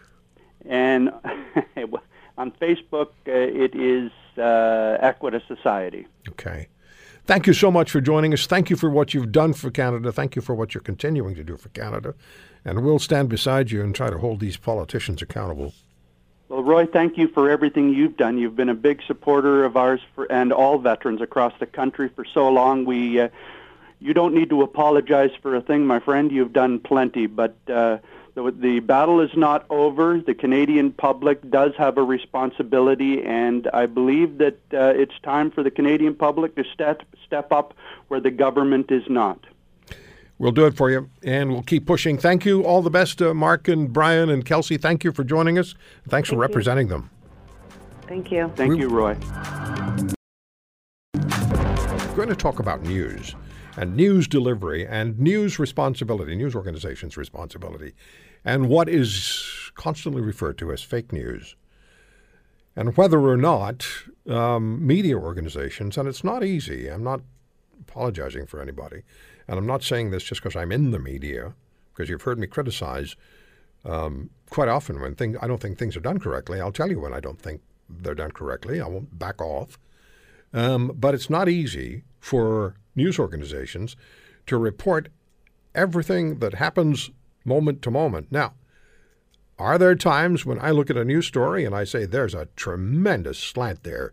And 0.67 1.11
on 2.39 2.51
Facebook, 2.53 3.11
uh, 3.27 3.33
it 3.33 3.75
is 3.75 4.11
uh, 4.37 4.99
Equitas 5.03 5.47
Society. 5.47 6.07
Okay. 6.29 6.69
Thank 7.27 7.47
you 7.47 7.53
so 7.55 7.71
much 7.71 7.91
for 7.91 8.01
joining 8.01 8.35
us. 8.35 8.47
Thank 8.47 8.69
you 8.69 8.77
for 8.77 8.91
what 8.91 9.15
you've 9.15 9.33
done 9.33 9.55
for 9.55 9.71
Canada. 9.71 10.13
Thank 10.13 10.37
you 10.37 10.43
for 10.43 10.55
what 10.55 10.75
you're 10.75 10.83
continuing 10.83 11.35
to 11.37 11.45
do 11.45 11.57
for 11.57 11.71
Canada. 11.71 12.15
And 12.65 12.85
we'll 12.85 12.99
stand 12.99 13.29
beside 13.29 13.71
you 13.71 13.83
and 13.83 13.95
try 13.95 14.11
to 14.11 14.19
hold 14.19 14.41
these 14.41 14.57
politicians 14.57 15.21
accountable. 15.21 15.75
Well, 16.49 16.63
Roy, 16.63 16.87
thank 16.87 17.19
you 17.19 17.29
for 17.29 17.51
everything 17.51 17.93
you've 17.93 18.17
done. 18.17 18.39
You've 18.39 18.57
been 18.57 18.69
a 18.69 18.75
big 18.75 19.03
supporter 19.07 19.65
of 19.65 19.77
ours 19.77 20.01
for, 20.15 20.31
and 20.31 20.53
all 20.53 20.79
veterans 20.79 21.21
across 21.21 21.53
the 21.59 21.67
country 21.67 22.09
for 22.09 22.25
so 22.25 22.49
long. 22.49 22.85
We, 22.85 23.21
uh, 23.21 23.29
you 23.99 24.15
don't 24.15 24.35
need 24.35 24.51
to 24.51 24.63
apologize 24.63 25.31
for 25.43 25.57
a 25.57 25.61
thing, 25.61 25.87
my 25.87 26.01
friend. 26.01 26.31
You've 26.31 26.53
done 26.53 26.79
plenty, 26.79 27.27
but 27.27 27.57
uh, 27.69 27.99
the, 28.35 28.55
the 28.57 28.81
battle 28.81 29.21
is 29.21 29.31
not 29.35 29.65
over. 29.71 30.21
The 30.21 30.35
Canadian 30.35 30.93
public 30.93 31.51
does 31.51 31.73
have 31.77 31.99
a 31.99 32.03
responsibility, 32.03 33.23
and 33.23 33.69
I 33.73 33.87
believe 33.87 34.39
that 34.39 34.59
uh, 34.73 34.93
it's 34.95 35.19
time 35.23 35.51
for 35.51 35.63
the 35.63 35.71
Canadian 35.71 36.15
public 36.15 36.57
to 36.57 36.65
step 36.65 37.03
step 37.25 37.53
up 37.53 37.75
where 38.09 38.21
the 38.21 38.31
government 38.31 38.91
is 38.91 39.05
not. 39.09 39.39
We'll 40.39 40.53
do 40.53 40.67
it 40.67 40.77
for 40.77 40.91
you, 40.91 41.11
and 41.23 41.53
we'll 41.53 41.63
keep 41.63 41.87
pushing. 41.87 42.19
Thank 42.19 42.45
you. 42.45 42.65
All 42.65 42.83
the 42.83 42.91
best, 42.91 43.23
uh, 43.23 43.35
Mark 43.35 43.69
and 43.69 43.93
Brian 43.93 44.31
and 44.31 44.45
Kelsey. 44.45 44.77
Thank 44.77 45.05
you 45.05 45.13
for 45.13 45.23
joining 45.23 45.59
us. 45.59 45.75
Thanks 46.09 46.29
Thank 46.29 46.37
for 46.37 46.37
representing 46.37 46.89
you. 46.89 46.95
them. 46.95 47.11
Thank 48.09 48.33
you. 48.33 48.53
Thank 48.57 48.73
we, 48.73 48.81
you, 48.81 48.89
Roy. 48.89 49.17
We're 51.15 52.17
going 52.17 52.29
to 52.29 52.37
talk 52.37 52.59
about 52.59 52.83
news 52.83 53.35
and 53.77 53.97
news 53.97 54.29
delivery 54.29 54.87
and 54.87 55.19
news 55.19 55.59
responsibility, 55.59 56.35
news 56.35 56.55
organizations' 56.55 57.17
responsibility, 57.17 57.95
and 58.45 58.69
what 58.69 58.89
is 58.89 59.71
constantly 59.75 60.21
referred 60.21 60.59
to 60.59 60.73
as 60.73 60.83
fake 60.83 61.13
news. 61.13 61.57
And 62.77 62.97
whether 62.97 63.21
or 63.21 63.37
not 63.37 63.87
um, 64.29 64.85
media 64.85 65.17
organizations, 65.17 65.97
and 65.97 66.09
it's 66.09 66.25
not 66.25 66.43
easy, 66.45 66.89
I'm 66.89 67.05
not 67.05 67.21
apologizing 67.81 68.47
for 68.47 68.61
anybody, 68.61 69.03
and 69.49 69.59
I'm 69.59 69.67
not 69.67 69.83
saying 69.83 70.11
this 70.11 70.25
just 70.25 70.43
because 70.43 70.57
I'm 70.57 70.73
in 70.73 70.91
the 70.91 70.99
media, 70.99 71.55
because 71.93 72.09
you've 72.09 72.23
heard 72.23 72.39
me 72.39 72.47
criticize 72.47 73.17
um, 73.85 74.31
quite 74.51 74.69
often 74.69 75.01
when 75.01 75.15
things, 75.15 75.37
I 75.41 75.47
don't 75.47 75.61
think 75.61 75.79
things 75.79 75.97
are 75.97 76.01
done 76.01 76.19
correctly. 76.19 76.61
I'll 76.61 76.73
tell 76.73 76.91
you 76.91 77.01
when 77.01 77.13
I 77.13 77.21
don't 77.21 77.41
think 77.41 77.61
they're 77.89 78.15
done 78.15 78.33
correctly. 78.33 78.81
I 78.81 78.89
won't 78.89 79.19
back 79.19 79.41
off. 79.41 79.79
Um, 80.53 80.93
but 80.95 81.15
it's 81.15 81.29
not 81.29 81.49
easy 81.49 82.05
for 82.21 82.77
news 82.95 83.19
organizations 83.19 83.97
to 84.47 84.57
report 84.57 85.09
everything 85.75 86.39
that 86.39 86.55
happens 86.55 87.11
moment 87.45 87.83
to 87.83 87.91
moment. 87.91 88.31
Now, 88.31 88.55
are 89.59 89.79
there 89.79 89.95
times 89.95 90.47
when 90.47 90.59
I 90.61 90.71
look 90.71 90.91
at 90.91 90.97
a 90.97 91.05
news 91.05 91.27
story 91.27 91.65
and 91.65 91.75
I 91.75 91.85
say, 91.85 92.07
there's 92.07 92.35
a 92.35 92.49
tremendous 92.57 93.39
slant 93.39 93.83
there? 93.83 94.13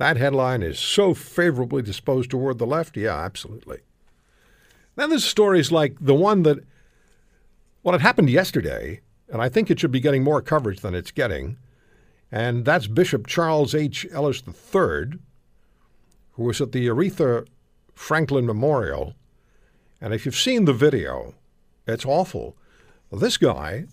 That 0.00 0.16
headline 0.16 0.62
is 0.62 0.78
so 0.78 1.12
favorably 1.12 1.82
disposed 1.82 2.30
toward 2.30 2.56
the 2.56 2.64
left? 2.64 2.96
Yeah, 2.96 3.22
absolutely. 3.22 3.80
Then 4.96 5.10
there's 5.10 5.26
stories 5.26 5.70
like 5.70 5.94
the 6.00 6.14
one 6.14 6.42
that, 6.44 6.64
well, 7.82 7.94
it 7.94 8.00
happened 8.00 8.30
yesterday, 8.30 9.02
and 9.28 9.42
I 9.42 9.50
think 9.50 9.70
it 9.70 9.78
should 9.78 9.92
be 9.92 10.00
getting 10.00 10.24
more 10.24 10.40
coverage 10.40 10.80
than 10.80 10.94
it's 10.94 11.10
getting, 11.10 11.58
and 12.32 12.64
that's 12.64 12.86
Bishop 12.86 13.26
Charles 13.26 13.74
H. 13.74 14.06
Ellis 14.10 14.42
III, 14.48 15.18
who 16.32 16.44
was 16.44 16.62
at 16.62 16.72
the 16.72 16.86
Aretha 16.86 17.46
Franklin 17.92 18.46
Memorial. 18.46 19.12
And 20.00 20.14
if 20.14 20.24
you've 20.24 20.34
seen 20.34 20.64
the 20.64 20.72
video, 20.72 21.34
it's 21.86 22.06
awful. 22.06 22.56
This 23.12 23.36
guy, 23.36 23.84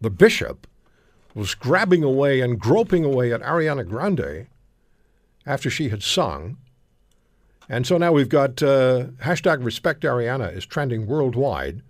the 0.00 0.10
bishop, 0.10 0.68
was 1.34 1.56
grabbing 1.56 2.04
away 2.04 2.40
and 2.40 2.60
groping 2.60 3.04
away 3.04 3.32
at 3.32 3.42
Ariana 3.42 3.84
Grande 3.84 4.46
after 5.46 5.70
she 5.70 5.88
had 5.88 6.02
sung. 6.02 6.56
And 7.68 7.86
so 7.86 7.98
now 7.98 8.12
we've 8.12 8.28
got 8.28 8.62
uh, 8.62 9.06
hashtag 9.22 9.64
respect 9.64 10.02
Ariana 10.02 10.54
is 10.56 10.66
trending 10.66 11.06
worldwide. 11.06 11.82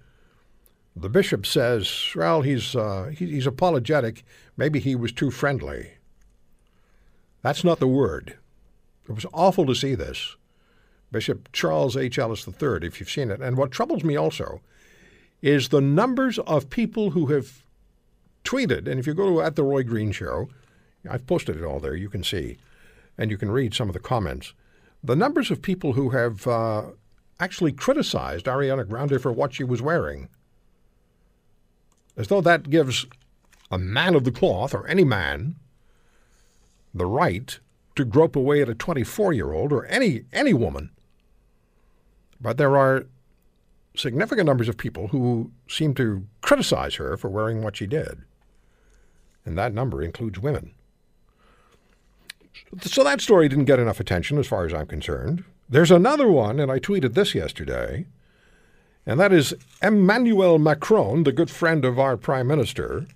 The 0.95 1.09
bishop 1.09 1.47
says, 1.47 2.11
well, 2.15 2.43
he's, 2.43 2.77
uh, 2.77 3.13
he, 3.17 3.27
he's 3.27 3.47
apologetic. 3.47 4.25
Maybe 4.57 4.81
he 4.81 4.95
was 4.95 5.13
too 5.13 5.31
friendly. 5.31 5.93
That's 7.43 7.65
not 7.65 7.79
the 7.81 7.87
word. 7.87 8.37
It 9.09 9.15
was 9.15 9.27
awful 9.33 9.65
to 9.67 9.75
see 9.75 9.95
this. 9.95 10.37
Bishop 11.11 11.49
Charles 11.53 11.97
H. 11.97 12.19
Ellis 12.19 12.47
III, 12.47 12.79
if 12.83 13.01
you've 13.01 13.11
seen 13.11 13.31
it. 13.31 13.41
And 13.41 13.57
what 13.57 13.73
troubles 13.73 14.05
me 14.05 14.17
also 14.17 14.61
is 15.43 15.69
the 15.69 15.81
numbers 15.81 16.39
of 16.41 16.71
people 16.71 17.11
who 17.11 17.27
have 17.27 17.65
tweeted, 18.45 18.87
and 18.87 19.01
if 19.01 19.07
you 19.07 19.15
go 19.15 19.31
to 19.31 19.43
at 19.43 19.57
the 19.57 19.65
Roy 19.65 19.83
Green 19.83 20.13
Show, 20.13 20.49
I've 21.09 21.27
posted 21.27 21.57
it 21.57 21.65
all 21.65 21.81
there, 21.81 21.97
you 21.97 22.11
can 22.11 22.23
see, 22.23 22.59
and 23.21 23.31
you 23.31 23.37
can 23.37 23.51
read 23.51 23.75
some 23.75 23.89
of 23.89 23.93
the 23.93 24.01
comments. 24.01 24.55
the 25.05 25.15
numbers 25.15 25.51
of 25.51 25.63
people 25.63 25.93
who 25.93 26.11
have 26.11 26.47
uh, 26.47 26.83
actually 27.39 27.73
criticized 27.73 28.47
Ariana 28.47 28.87
Grande 28.87 29.21
for 29.21 29.33
what 29.33 29.55
she 29.55 29.65
was 29.65 29.81
wearing. 29.81 30.29
As 32.17 32.29
though 32.29 32.41
that 32.41 32.69
gives 32.69 33.07
a 33.71 33.79
man 33.79 34.15
of 34.15 34.25
the 34.25 34.33
cloth, 34.33 34.75
or 34.75 34.87
any 34.87 35.05
man, 35.05 35.57
the 36.95 37.07
right 37.07 37.59
to 37.97 38.05
grope 38.05 38.37
away 38.37 38.61
at 38.63 38.69
a 38.69 38.75
24 38.75 39.33
year 39.33 39.53
old 39.53 39.73
or 39.73 39.87
any, 39.87 40.25
any 40.33 40.53
woman. 40.53 40.91
But 42.41 42.57
there 42.57 42.77
are 42.77 43.07
significant 43.95 44.47
numbers 44.47 44.69
of 44.69 44.77
people 44.77 45.09
who 45.09 45.51
seem 45.69 45.95
to 45.95 46.27
criticize 46.41 46.95
her 46.97 47.17
for 47.17 47.29
wearing 47.29 47.63
what 47.63 47.77
she 47.77 47.87
did. 47.87 48.23
And 49.45 49.57
that 49.59 49.75
number 49.75 50.03
includes 50.03 50.39
women. 50.39 50.75
So 52.83 53.05
that 53.05 53.21
story 53.21 53.49
didn't 53.49 53.65
get 53.65 53.79
enough 53.79 54.01
attention 54.01 54.39
as 54.39 54.47
far 54.47 54.65
as 54.65 54.73
I'm 54.73 54.87
concerned. 54.87 55.45
There's 55.69 55.91
another 55.91 56.29
one, 56.29 56.59
and 56.59 56.71
I 56.71 56.79
tweeted 56.79 57.15
this 57.15 57.35
yesterday, 57.35 58.07
and 59.07 59.19
that 59.19 59.33
is 59.33 59.55
Emmanuel 59.83 60.59
Macron, 60.59 61.25
the 61.25 61.33
good 61.33 61.51
friend 61.51 61.85
of 61.85 61.99
our 61.99 62.17
prime 62.17 62.47
minister 62.47 63.07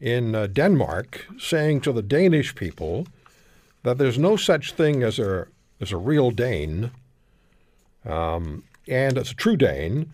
in 0.00 0.34
uh, 0.34 0.46
Denmark, 0.46 1.26
saying 1.38 1.80
to 1.82 1.92
the 1.92 2.02
Danish 2.02 2.54
people 2.54 3.06
that 3.82 3.98
there's 3.98 4.18
no 4.18 4.36
such 4.36 4.72
thing 4.72 5.02
as 5.02 5.18
a 5.18 5.46
as 5.80 5.92
a 5.92 5.96
real 5.96 6.30
Dane, 6.30 6.90
um, 8.04 8.62
and 8.88 9.18
as 9.18 9.30
a 9.30 9.34
true 9.34 9.56
Dane, 9.56 10.12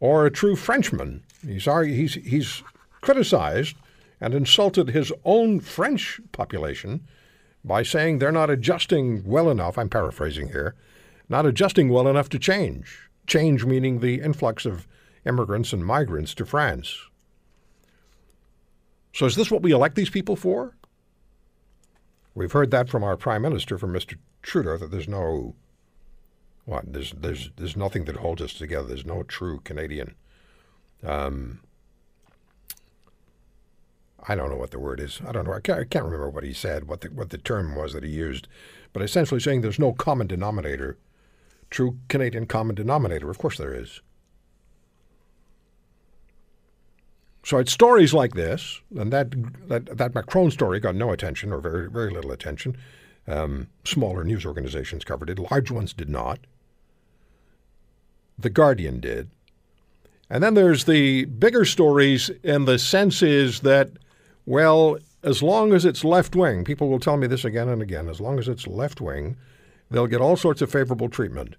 or 0.00 0.26
a 0.26 0.30
true 0.30 0.56
Frenchman. 0.56 1.22
He's 1.46 1.64
he's 1.64 2.14
he's 2.14 2.62
criticized 3.00 3.76
and 4.20 4.34
insulted 4.34 4.90
his 4.90 5.12
own 5.24 5.60
French 5.60 6.20
population 6.30 7.00
by 7.64 7.82
saying 7.82 8.18
they're 8.18 8.32
not 8.32 8.50
adjusting 8.50 9.22
well 9.24 9.50
enough. 9.50 9.78
I'm 9.78 9.88
paraphrasing 9.88 10.48
here, 10.48 10.74
not 11.28 11.46
adjusting 11.46 11.88
well 11.88 12.08
enough 12.08 12.28
to 12.30 12.38
change. 12.38 13.08
Change 13.26 13.64
meaning 13.64 14.00
the 14.00 14.20
influx 14.20 14.66
of 14.66 14.86
immigrants 15.24 15.72
and 15.72 15.84
migrants 15.84 16.34
to 16.34 16.44
France. 16.44 16.96
So 19.14 19.26
is 19.26 19.36
this 19.36 19.50
what 19.50 19.62
we 19.62 19.72
elect 19.72 19.94
these 19.94 20.10
people 20.10 20.36
for? 20.36 20.76
We've 22.34 22.52
heard 22.52 22.70
that 22.70 22.88
from 22.88 23.04
our 23.04 23.16
prime 23.16 23.42
minister, 23.42 23.76
from 23.78 23.92
Mr. 23.92 24.16
Trudeau, 24.42 24.78
that 24.78 24.90
there's 24.90 25.08
no 25.08 25.54
what 26.64 26.92
there's 26.92 27.12
there's 27.12 27.50
there's 27.56 27.76
nothing 27.76 28.04
that 28.06 28.16
holds 28.16 28.40
us 28.40 28.54
together. 28.54 28.88
There's 28.88 29.04
no 29.04 29.22
true 29.22 29.60
Canadian. 29.60 30.14
Um, 31.04 31.60
I 34.28 34.34
don't 34.34 34.50
know 34.50 34.56
what 34.56 34.70
the 34.70 34.78
word 34.78 35.00
is. 35.00 35.20
I 35.26 35.32
don't 35.32 35.46
know. 35.46 35.52
I 35.52 35.60
can't, 35.60 35.80
I 35.80 35.84
can't 35.84 36.04
remember 36.04 36.30
what 36.30 36.44
he 36.44 36.52
said, 36.52 36.86
what 36.86 37.00
the 37.00 37.08
what 37.08 37.30
the 37.30 37.38
term 37.38 37.74
was 37.74 37.92
that 37.92 38.04
he 38.04 38.10
used, 38.10 38.48
but 38.92 39.02
essentially 39.02 39.40
saying 39.40 39.60
there's 39.60 39.78
no 39.78 39.92
common 39.92 40.26
denominator, 40.26 40.96
true 41.70 41.98
Canadian 42.08 42.46
common 42.46 42.74
denominator. 42.74 43.30
Of 43.30 43.38
course 43.38 43.58
there 43.58 43.74
is. 43.74 44.00
So 47.44 47.58
it's 47.58 47.72
stories 47.72 48.14
like 48.14 48.34
this, 48.34 48.80
and 48.96 49.12
that 49.12 49.34
that 49.68 49.98
that 49.98 50.14
Macron 50.14 50.52
story 50.52 50.78
got 50.78 50.94
no 50.94 51.10
attention 51.10 51.52
or 51.52 51.60
very 51.60 51.90
very 51.90 52.10
little 52.10 52.30
attention. 52.30 52.76
Um, 53.26 53.68
smaller 53.84 54.24
news 54.24 54.44
organizations 54.44 55.04
covered 55.04 55.30
it. 55.30 55.38
Large 55.38 55.70
ones 55.70 55.92
did 55.92 56.08
not. 56.08 56.40
The 58.38 58.50
Guardian 58.50 59.00
did. 59.00 59.30
And 60.28 60.42
then 60.42 60.54
there's 60.54 60.86
the 60.86 61.26
bigger 61.26 61.64
stories, 61.64 62.30
and 62.42 62.66
the 62.66 62.78
sense 62.78 63.22
is 63.22 63.60
that, 63.60 63.90
well, 64.46 64.98
as 65.22 65.42
long 65.42 65.72
as 65.72 65.84
it's 65.84 66.04
left 66.04 66.34
wing, 66.34 66.64
people 66.64 66.88
will 66.88 66.98
tell 66.98 67.16
me 67.16 67.26
this 67.26 67.44
again 67.44 67.68
and 67.68 67.82
again, 67.82 68.08
as 68.08 68.20
long 68.20 68.38
as 68.38 68.48
it's 68.48 68.66
left 68.66 69.00
wing, 69.00 69.36
they'll 69.90 70.06
get 70.06 70.20
all 70.20 70.36
sorts 70.36 70.62
of 70.62 70.70
favorable 70.70 71.08
treatment. 71.08 71.54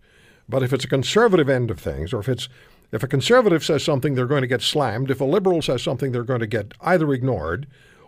But 0.50 0.64
if 0.64 0.74
it's 0.74 0.84
a 0.84 0.90
conservative 0.90 1.50
end 1.50 1.72
of 1.72 1.80
things, 1.80 2.14
or 2.14 2.20
if 2.20 2.28
it's 2.28 2.50
if 2.92 3.02
a 3.02 3.08
conservative 3.08 3.64
says 3.64 3.84
something, 3.84 4.14
they're 4.14 4.28
going 4.28 4.44
to 4.44 4.48
get 4.48 4.62
slammed. 4.62 5.10
If 5.10 5.20
a 5.20 5.26
liberal 5.26 5.64
says 5.64 5.82
something, 5.82 6.12
they're 6.12 6.24
going 6.24 6.42
to 6.42 6.48
get 6.48 6.74
either 6.80 7.12
ignored 7.12 7.66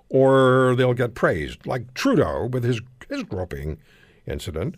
or 0.09 0.75
they'll 0.75 0.93
get 0.93 1.15
praised. 1.15 1.65
Like 1.65 1.93
Trudeau 1.95 2.45
with 2.45 2.63
his, 2.63 2.81
his 3.09 3.23
groping 3.23 3.79
incident. 4.27 4.75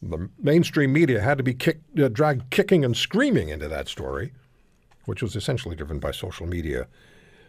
The 0.00 0.30
mainstream 0.38 0.92
media 0.92 1.20
had 1.20 1.36
to 1.36 1.44
be 1.44 1.52
kicked, 1.52 1.98
uh, 1.98 2.08
dragged 2.08 2.48
kicking 2.50 2.82
and 2.82 2.96
screaming 2.96 3.50
into 3.50 3.68
that 3.68 3.88
story, 3.88 4.32
which 5.04 5.22
was 5.22 5.36
essentially 5.36 5.76
driven 5.76 5.98
by 5.98 6.12
social 6.12 6.46
media. 6.46 6.86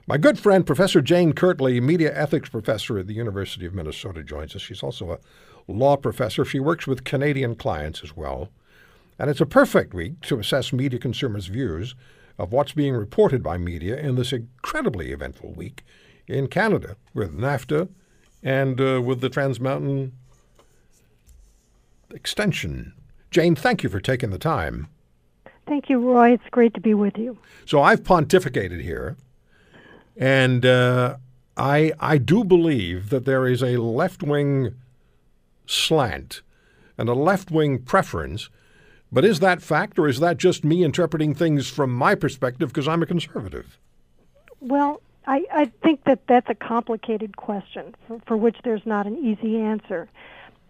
My 0.06 0.18
good 0.18 0.38
friend, 0.38 0.66
Professor 0.66 1.02
Jane 1.02 1.32
Kirtley, 1.32 1.80
media 1.80 2.12
ethics 2.14 2.50
professor 2.50 2.98
at 3.00 3.08
the 3.08 3.14
University 3.14 3.66
of 3.66 3.74
Minnesota, 3.74 4.22
joins 4.22 4.54
us. 4.54 4.62
She's 4.62 4.84
also 4.84 5.12
a 5.14 5.72
law 5.72 5.96
professor. 5.96 6.44
She 6.44 6.60
works 6.60 6.86
with 6.86 7.06
Canadian 7.06 7.56
clients 7.56 8.04
as 8.04 8.14
well. 8.14 8.50
And 9.18 9.30
it's 9.30 9.40
a 9.40 9.46
perfect 9.46 9.94
week 9.94 10.20
to 10.24 10.40
assess 10.40 10.74
media 10.74 11.00
consumers' 11.00 11.48
views 11.48 11.96
of 12.38 12.52
what's 12.52 12.74
being 12.74 12.96
reported 12.96 13.42
by 13.42 13.58
media 13.58 13.96
in 13.96 14.16
this 14.16 14.34
incredibly 14.34 15.12
eventful 15.12 15.54
week 15.54 15.86
in 16.28 16.48
Canada 16.48 16.98
with 17.14 17.34
NAFTA 17.34 17.88
and 18.42 18.82
uh, 18.82 19.02
with 19.02 19.22
the 19.22 19.30
Trans 19.30 19.62
Mountain 19.62 20.12
extension. 22.14 22.94
Jane, 23.32 23.56
thank 23.56 23.84
you 23.84 23.90
for 23.90 24.02
taking 24.02 24.32
the 24.32 24.38
time. 24.38 24.90
Thank 25.66 25.90
you, 25.90 26.00
Roy. 26.00 26.34
It's 26.34 26.50
great 26.52 26.74
to 26.74 26.82
be 26.82 26.94
with 26.94 27.18
you. 27.18 27.38
So 27.66 27.82
I've 27.82 28.04
pontificated 28.04 28.82
here, 28.82 29.16
and 30.18 30.66
uh, 30.66 31.18
I 31.58 31.94
I 32.00 32.18
do 32.18 32.44
believe 32.44 33.10
that 33.10 33.26
there 33.26 33.48
is 33.48 33.62
a 33.62 33.78
left 33.78 34.24
wing 34.24 34.76
slant 35.66 36.42
and 36.98 37.10
a 37.10 37.14
left 37.14 37.52
wing 37.52 37.80
preference 37.80 38.50
but 39.14 39.24
is 39.24 39.40
that 39.42 39.62
fact, 39.62 40.00
or 40.00 40.08
is 40.08 40.20
that 40.22 40.38
just 40.38 40.64
me 40.64 40.84
interpreting 40.84 41.36
things 41.36 41.70
from 41.70 41.94
my 41.94 42.16
perspective 42.16 42.70
because 42.70 42.88
I'm 42.88 43.04
a 43.04 43.06
conservative? 43.06 43.78
Well, 44.60 45.02
I, 45.28 45.46
I 45.54 45.66
think 45.84 46.04
that 46.06 46.22
that's 46.28 46.50
a 46.50 46.56
complicated 46.56 47.38
question 47.38 47.94
for, 48.08 48.20
for 48.26 48.36
which 48.36 48.58
there's 48.64 48.86
not 48.88 49.06
an 49.06 49.24
easy 49.24 49.60
answer. 49.60 50.10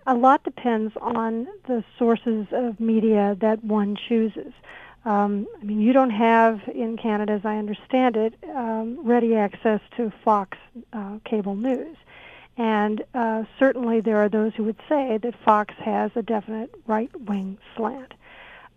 A 0.06 0.14
lot 0.14 0.44
depends 0.44 0.94
on 1.00 1.48
the 1.68 1.86
sources 1.98 2.48
of 2.52 2.82
media 2.82 3.38
that 3.40 3.64
one 3.64 3.96
chooses. 4.10 4.52
Um, 5.06 5.48
I 5.62 5.66
mean, 5.66 5.82
you 5.82 5.92
don't 5.92 6.12
have 6.12 6.62
in 6.74 6.98
Canada, 6.98 7.34
as 7.34 7.46
I 7.46 7.58
understand 7.58 8.16
it, 8.16 8.34
um, 8.56 9.06
ready 9.06 9.36
access 9.36 9.82
to 9.98 10.12
Fox 10.24 10.58
uh, 10.94 11.18
cable 11.26 11.56
news. 11.56 11.98
And 12.56 13.04
uh, 13.14 13.44
certainly 13.60 14.00
there 14.00 14.18
are 14.18 14.30
those 14.30 14.54
who 14.56 14.64
would 14.66 14.80
say 14.88 15.18
that 15.18 15.34
Fox 15.44 15.74
has 15.80 16.12
a 16.16 16.22
definite 16.22 16.74
right 16.88 17.10
wing 17.20 17.58
slant. 17.76 18.14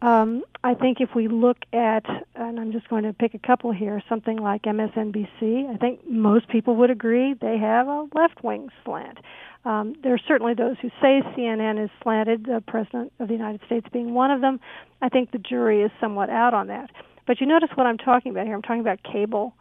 Um, 0.02 0.44
I 0.62 0.74
think 0.74 1.00
if 1.00 1.14
we 1.14 1.28
look 1.28 1.58
at, 1.72 2.04
and 2.34 2.60
I'm 2.60 2.72
just 2.72 2.88
going 2.88 3.04
to 3.04 3.12
pick 3.12 3.34
a 3.34 3.38
couple 3.38 3.72
here, 3.72 4.02
something 4.08 4.36
like 4.36 4.62
MSNBC, 4.62 5.72
I 5.72 5.76
think 5.78 6.06
most 6.06 6.48
people 6.48 6.76
would 6.76 6.90
agree 6.90 7.34
they 7.34 7.58
have 7.58 7.88
a 7.88 8.06
left 8.14 8.42
wing 8.44 8.68
slant. 8.84 9.18
Um, 9.66 9.96
there 10.04 10.14
are 10.14 10.20
certainly 10.28 10.54
those 10.54 10.76
who 10.80 10.90
say 11.02 11.22
CNN 11.36 11.82
is 11.82 11.90
slanted, 12.00 12.44
the 12.44 12.62
President 12.68 13.12
of 13.18 13.26
the 13.26 13.34
United 13.34 13.60
States 13.66 13.84
being 13.92 14.14
one 14.14 14.30
of 14.30 14.40
them. 14.40 14.60
I 15.02 15.08
think 15.08 15.32
the 15.32 15.38
jury 15.38 15.82
is 15.82 15.90
somewhat 16.00 16.30
out 16.30 16.54
on 16.54 16.68
that. 16.68 16.90
But 17.26 17.40
you 17.40 17.48
notice 17.48 17.70
what 17.74 17.84
I'm 17.84 17.98
talking 17.98 18.30
about 18.30 18.46
here. 18.46 18.54
I'm 18.54 18.62
talking 18.62 18.80
about 18.80 19.00
cable. 19.02 19.54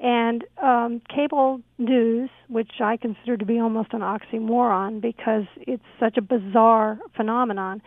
And 0.00 0.42
um, 0.60 1.00
cable 1.14 1.60
news, 1.78 2.28
which 2.48 2.72
I 2.80 2.96
consider 2.96 3.36
to 3.36 3.46
be 3.46 3.60
almost 3.60 3.92
an 3.92 4.00
oxymoron 4.00 5.00
because 5.00 5.44
it's 5.58 5.84
such 6.00 6.16
a 6.16 6.22
bizarre 6.22 6.98
phenomenon, 7.14 7.82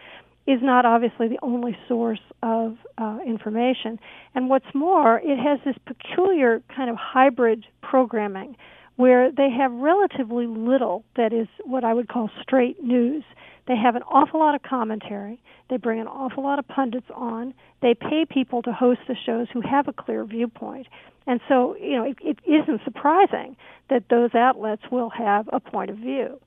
is 0.47 0.59
not 0.61 0.85
obviously 0.85 1.27
the 1.27 1.39
only 1.41 1.77
source 1.89 2.21
of 2.41 2.77
uh, 2.97 3.17
information. 3.27 3.99
And 4.33 4.47
what's 4.47 4.73
more, 4.73 5.19
it 5.21 5.37
has 5.39 5.59
this 5.65 5.75
peculiar 5.85 6.61
kind 6.73 6.89
of 6.89 6.95
hybrid 6.95 7.65
programming 7.81 8.55
where 8.95 9.31
they 9.31 9.49
have 9.49 9.71
relatively 9.71 10.47
little 10.47 11.03
that 11.15 11.33
is 11.33 11.47
what 11.63 11.83
I 11.83 11.93
would 11.93 12.07
call 12.07 12.29
straight 12.41 12.81
news. 12.83 13.23
They 13.67 13.75
have 13.75 13.95
an 13.95 14.03
awful 14.03 14.39
lot 14.39 14.55
of 14.55 14.61
commentary. 14.63 15.41
They 15.69 15.77
bring 15.77 15.99
an 15.99 16.07
awful 16.07 16.43
lot 16.43 16.59
of 16.59 16.67
pundits 16.67 17.07
on. 17.13 17.53
They 17.81 17.93
pay 17.93 18.25
people 18.29 18.61
to 18.61 18.71
host 18.71 19.01
the 19.07 19.15
shows 19.25 19.47
who 19.51 19.61
have 19.61 19.87
a 19.87 19.93
clear 19.93 20.23
viewpoint. 20.23 20.87
And 21.27 21.41
so, 21.49 21.75
you 21.77 21.95
know, 21.95 22.03
it, 22.03 22.17
it 22.21 22.39
isn't 22.45 22.81
surprising 22.83 23.57
that 23.89 24.03
those 24.09 24.35
outlets 24.35 24.83
will 24.91 25.09
have 25.09 25.49
a 25.51 25.59
point 25.59 25.89
of 25.89 25.97
view. 25.97 26.39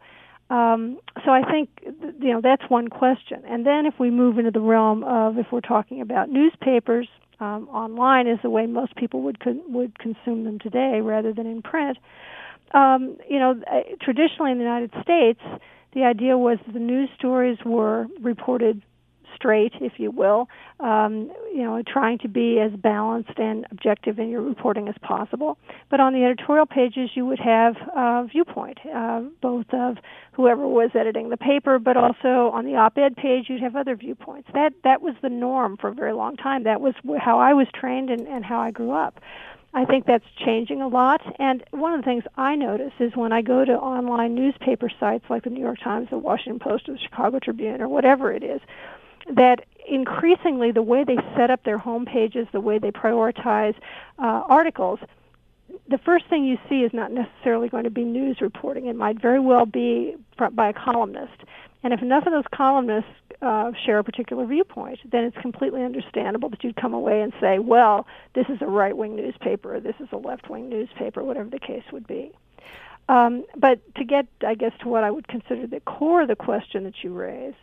Um, 0.50 0.98
so 1.24 1.30
I 1.30 1.42
think 1.42 1.68
you 1.84 2.32
know 2.32 2.40
that's 2.40 2.62
one 2.70 2.88
question. 2.88 3.42
And 3.46 3.66
then 3.66 3.84
if 3.84 3.94
we 3.98 4.10
move 4.10 4.38
into 4.38 4.50
the 4.50 4.60
realm 4.60 5.04
of 5.04 5.36
if 5.38 5.46
we're 5.52 5.60
talking 5.60 6.00
about 6.00 6.30
newspapers, 6.30 7.06
um, 7.40 7.68
online 7.68 8.26
is 8.26 8.38
the 8.42 8.50
way 8.50 8.66
most 8.66 8.96
people 8.96 9.22
would 9.22 9.40
con- 9.40 9.62
would 9.68 9.98
consume 9.98 10.44
them 10.44 10.58
today 10.58 11.00
rather 11.00 11.32
than 11.32 11.46
in 11.46 11.62
print. 11.62 11.98
Um, 12.74 13.16
you 13.28 13.38
know, 13.38 13.60
uh, 13.70 13.80
traditionally 14.02 14.52
in 14.52 14.58
the 14.58 14.64
United 14.64 14.92
States, 15.02 15.40
the 15.94 16.04
idea 16.04 16.36
was 16.36 16.58
the 16.72 16.78
news 16.78 17.08
stories 17.16 17.58
were 17.64 18.06
reported 18.20 18.82
straight, 19.38 19.72
if 19.80 19.94
you 19.98 20.10
will. 20.10 20.48
Um, 20.80 21.30
you 21.54 21.62
know, 21.62 21.82
trying 21.86 22.18
to 22.18 22.28
be 22.28 22.58
as 22.60 22.72
balanced 22.72 23.38
and 23.38 23.66
objective 23.70 24.18
in 24.18 24.28
your 24.30 24.42
reporting 24.42 24.88
as 24.88 24.94
possible. 25.00 25.58
But 25.90 26.00
on 26.00 26.12
the 26.12 26.24
editorial 26.24 26.66
pages, 26.66 27.10
you 27.14 27.24
would 27.26 27.38
have 27.38 27.76
a 27.96 28.26
viewpoint, 28.30 28.78
uh, 28.94 29.22
both 29.40 29.66
of 29.72 29.98
whoever 30.32 30.66
was 30.66 30.90
editing 30.94 31.30
the 31.30 31.36
paper, 31.36 31.78
but 31.78 31.96
also 31.96 32.50
on 32.52 32.64
the 32.64 32.76
op-ed 32.76 33.16
page, 33.16 33.46
you'd 33.48 33.62
have 33.62 33.76
other 33.76 33.96
viewpoints. 33.96 34.48
That 34.54 34.72
that 34.84 35.02
was 35.02 35.14
the 35.22 35.28
norm 35.28 35.76
for 35.76 35.88
a 35.88 35.94
very 35.94 36.12
long 36.12 36.36
time. 36.36 36.64
That 36.64 36.80
was 36.80 36.94
how 37.18 37.38
I 37.38 37.54
was 37.54 37.66
trained 37.74 38.10
and, 38.10 38.26
and 38.28 38.44
how 38.44 38.60
I 38.60 38.70
grew 38.70 38.92
up. 38.92 39.20
I 39.74 39.84
think 39.84 40.06
that's 40.06 40.24
changing 40.44 40.80
a 40.80 40.88
lot. 40.88 41.20
And 41.38 41.62
one 41.70 41.92
of 41.92 42.00
the 42.00 42.04
things 42.04 42.24
I 42.36 42.56
notice 42.56 42.92
is 42.98 43.14
when 43.14 43.32
I 43.32 43.42
go 43.42 43.64
to 43.64 43.72
online 43.72 44.34
newspaper 44.34 44.90
sites 44.98 45.24
like 45.28 45.44
the 45.44 45.50
New 45.50 45.60
York 45.60 45.80
Times, 45.80 46.08
the 46.10 46.18
Washington 46.18 46.58
Post, 46.58 46.88
or 46.88 46.92
the 46.92 46.98
Chicago 46.98 47.38
Tribune, 47.38 47.82
or 47.82 47.88
whatever 47.88 48.32
it 48.32 48.42
is, 48.42 48.60
that 49.34 49.64
increasingly 49.88 50.70
the 50.70 50.82
way 50.82 51.04
they 51.04 51.16
set 51.36 51.50
up 51.50 51.64
their 51.64 51.78
home 51.78 52.04
pages, 52.04 52.46
the 52.52 52.60
way 52.60 52.78
they 52.78 52.90
prioritize 52.90 53.74
uh, 54.18 54.42
articles, 54.48 55.00
the 55.88 55.98
first 55.98 56.26
thing 56.26 56.44
you 56.44 56.58
see 56.68 56.82
is 56.82 56.92
not 56.92 57.12
necessarily 57.12 57.68
going 57.68 57.84
to 57.84 57.90
be 57.90 58.04
news 58.04 58.40
reporting. 58.40 58.86
It 58.86 58.96
might 58.96 59.20
very 59.20 59.40
well 59.40 59.66
be 59.66 60.16
by 60.52 60.68
a 60.68 60.72
columnist. 60.72 61.42
And 61.82 61.92
if 61.92 62.02
enough 62.02 62.26
of 62.26 62.32
those 62.32 62.44
columnists 62.52 63.10
uh, 63.40 63.72
share 63.84 63.98
a 63.98 64.04
particular 64.04 64.44
viewpoint, 64.46 64.98
then 65.10 65.24
it's 65.24 65.36
completely 65.38 65.82
understandable 65.84 66.48
that 66.48 66.64
you'd 66.64 66.76
come 66.76 66.92
away 66.92 67.22
and 67.22 67.32
say, 67.40 67.58
well, 67.58 68.06
this 68.34 68.46
is 68.48 68.60
a 68.60 68.66
right 68.66 68.96
wing 68.96 69.14
newspaper, 69.14 69.76
or 69.76 69.80
this 69.80 69.94
is 70.00 70.08
a 70.12 70.16
left 70.16 70.50
wing 70.50 70.68
newspaper, 70.68 71.22
whatever 71.22 71.48
the 71.48 71.60
case 71.60 71.84
would 71.92 72.06
be. 72.06 72.32
Um, 73.08 73.44
but 73.56 73.80
to 73.94 74.04
get, 74.04 74.26
I 74.46 74.54
guess, 74.54 74.72
to 74.80 74.88
what 74.88 75.04
I 75.04 75.10
would 75.10 75.28
consider 75.28 75.66
the 75.66 75.80
core 75.80 76.22
of 76.22 76.28
the 76.28 76.36
question 76.36 76.84
that 76.84 77.02
you 77.02 77.14
raise, 77.14 77.54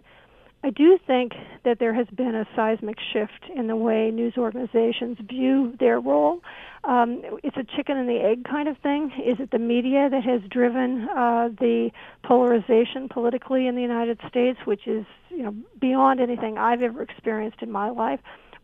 I 0.63 0.71
do 0.71 0.97
think 1.05 1.33
that 1.63 1.77
there 1.79 1.93
has 1.93 2.07
been 2.07 2.33
a 2.33 2.45
seismic 2.55 2.97
shift 3.13 3.51
in 3.55 3.67
the 3.67 3.75
way 3.75 4.09
news 4.11 4.33
organizations 4.37 5.17
view 5.29 5.75
their 5.79 5.99
role. 5.99 6.41
Um, 6.83 7.21
it's 7.43 7.57
a 7.57 7.63
chicken 7.75 7.97
and 7.97 8.09
the 8.09 8.19
egg 8.19 8.43
kind 8.43 8.67
of 8.67 8.77
thing. 8.79 9.11
Is 9.23 9.39
it 9.39 9.51
the 9.51 9.59
media 9.59 10.09
that 10.09 10.23
has 10.23 10.41
driven 10.49 11.07
uh, 11.09 11.49
the 11.59 11.91
polarization 12.23 13.09
politically 13.09 13.67
in 13.67 13.75
the 13.75 13.81
United 13.81 14.19
States, 14.27 14.59
which 14.65 14.87
is 14.87 15.05
you 15.29 15.43
know 15.43 15.55
beyond 15.79 16.19
anything 16.19 16.57
I've 16.57 16.81
ever 16.81 17.01
experienced 17.01 17.61
in 17.61 17.71
my 17.71 17.89
life? 17.89 18.19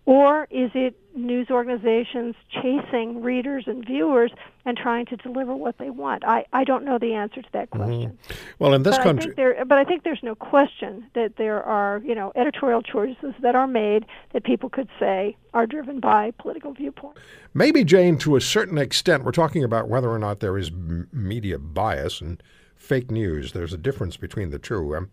Or 0.06 0.48
is 0.50 0.72
it 0.74 0.96
news 1.14 1.48
organizations 1.52 2.36
chasing 2.50 3.22
readers 3.22 3.66
and 3.68 3.86
viewers 3.86 4.32
and 4.66 4.76
trying 4.76 5.06
to 5.08 5.16
deliver 5.18 5.56
what 5.56 5.78
they 5.78 5.92
want? 5.92 6.24
I, 6.26 6.46
I 6.54 6.64
don't 6.64 6.84
know 6.84 6.98
the 6.98 7.14
answer 7.14 7.42
to 7.42 7.50
that 7.54 7.70
mm-hmm. 7.70 7.84
question. 7.84 8.20
Mm-hmm. 8.24 8.34
Well, 8.58 8.74
in 8.74 8.82
this 8.82 8.98
but 8.98 9.04
country, 9.04 9.32
I 9.32 9.36
there, 9.36 9.66
but 9.66 9.78
I 9.78 9.84
think 9.84 10.04
there's 10.04 10.24
no 10.24 10.34
question 10.34 11.06
that 11.14 11.36
there 11.38 11.62
are 11.62 12.02
you 12.04 12.16
know 12.16 12.32
editorial 12.36 12.82
choices 12.82 13.36
that 13.42 13.56
are 13.56 13.68
made 13.68 14.06
that 14.34 14.44
people 14.44 14.70
could 14.70 14.90
say 15.00 15.38
are 15.54 15.68
driven 15.68 16.00
by 16.00 16.32
political 16.40 16.74
viewpoint. 16.74 17.18
Maybe 17.54 17.84
Jane, 17.84 18.18
to 18.20 18.36
a 18.36 18.42
certain 18.42 18.80
extent, 18.80 19.24
we're 19.24 19.32
talking 19.32 19.64
about 19.64 19.88
whether 19.88 20.10
or 20.10 20.20
not 20.20 20.40
there 20.40 20.58
is 20.58 20.72
media 21.12 21.60
bias 21.60 22.22
and 22.22 22.42
fake 22.76 23.12
news. 23.12 23.52
There's 23.52 23.74
a 23.74 23.78
difference 23.78 24.18
between 24.18 24.50
the 24.50 24.60
two. 24.60 24.96
Um, 24.96 25.12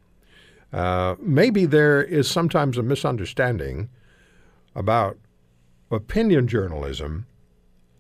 uh, 0.73 1.17
maybe 1.21 1.67
there 1.67 2.03
is 2.03 2.31
sometimes 2.31 2.79
a 2.79 2.83
misunderstanding 2.83 3.91
about 4.75 5.17
opinion 5.91 6.47
journalism 6.49 7.27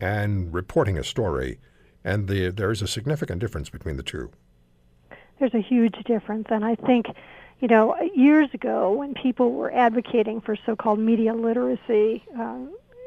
and 0.00 0.52
reporting 0.54 0.98
a 0.98 1.04
story, 1.04 1.58
and 2.04 2.28
the, 2.28 2.50
there 2.50 2.70
is 2.70 2.82
a 2.82 2.86
significant 2.86 3.40
difference 3.40 3.68
between 3.68 3.96
the 3.96 4.02
two. 4.02 4.30
There's 5.38 5.54
a 5.54 5.60
huge 5.60 5.96
difference, 6.04 6.48
and 6.50 6.64
I 6.64 6.74
think, 6.74 7.06
you 7.60 7.68
know, 7.68 7.96
years 8.14 8.48
ago 8.52 8.92
when 8.92 9.14
people 9.14 9.52
were 9.52 9.72
advocating 9.72 10.40
for 10.40 10.56
so-called 10.66 10.98
media 10.98 11.34
literacy 11.34 12.24
uh, 12.38 12.58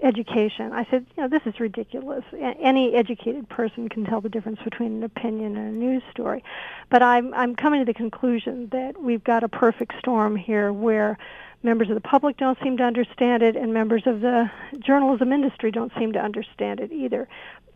education, 0.03 0.71
I 0.73 0.85
said, 0.89 1.05
you 1.15 1.23
know, 1.23 1.29
this 1.29 1.41
is 1.45 1.59
ridiculous. 1.59 2.23
Any 2.33 2.95
educated 2.95 3.47
person 3.49 3.87
can 3.87 4.05
tell 4.05 4.19
the 4.19 4.29
difference 4.29 4.59
between 4.63 4.93
an 4.93 5.03
opinion 5.03 5.55
and 5.55 5.75
a 5.75 5.77
news 5.77 6.03
story. 6.11 6.43
But 6.89 7.03
I'm 7.03 7.33
I'm 7.33 7.55
coming 7.55 7.81
to 7.81 7.85
the 7.85 7.93
conclusion 7.93 8.69
that 8.71 9.01
we've 9.01 9.23
got 9.23 9.43
a 9.43 9.49
perfect 9.49 9.93
storm 9.99 10.35
here 10.35 10.73
where 10.73 11.17
members 11.63 11.89
of 11.89 11.95
the 11.95 12.01
public 12.01 12.37
don't 12.37 12.57
seem 12.63 12.77
to 12.77 12.83
understand 12.83 13.43
it, 13.43 13.55
and 13.55 13.73
members 13.73 14.03
of 14.05 14.21
the 14.21 14.49
journalism 14.79 15.31
industry 15.31 15.71
don't 15.71 15.91
seem 15.97 16.13
to 16.13 16.19
understand 16.19 16.79
it 16.79 16.91
either. 16.91 17.27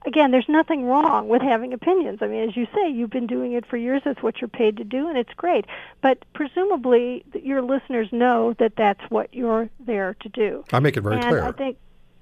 Again, 0.06 0.30
there's 0.30 0.48
nothing 0.48 0.86
wrong 0.86 1.30
with 1.30 1.41
having 1.41 1.74
opinions. 1.74 2.19
I 2.21 2.28
mean, 2.28 2.48
as 2.48 2.56
you 2.56 2.67
say, 2.76 2.89
you've 2.89 3.10
been 3.10 3.26
doing 3.26 3.54
it 3.54 3.65
for 3.65 3.76
years. 3.76 4.04
That's 4.06 4.21
what 4.21 4.39
you're 4.39 4.48
paid 4.48 4.78
to 4.78 4.84
do, 4.84 5.08
and 5.08 5.17
it's 5.17 5.34
great. 5.34 5.65
But 6.02 6.24
presumably, 6.34 7.26
your 7.34 7.63
listeners 7.63 8.10
know 8.12 8.54
that 8.60 8.76
that's 8.76 9.02
what 9.10 9.34
you're 9.34 9.69
there 9.80 10.15
to 10.21 10.30
do. 10.30 10.63
I 10.71 10.80
make 10.80 10.95
it 10.95 11.02
very 11.02 11.15
and 11.15 11.26
clear. 11.26 11.43
I 11.43 11.52
think 11.52 11.78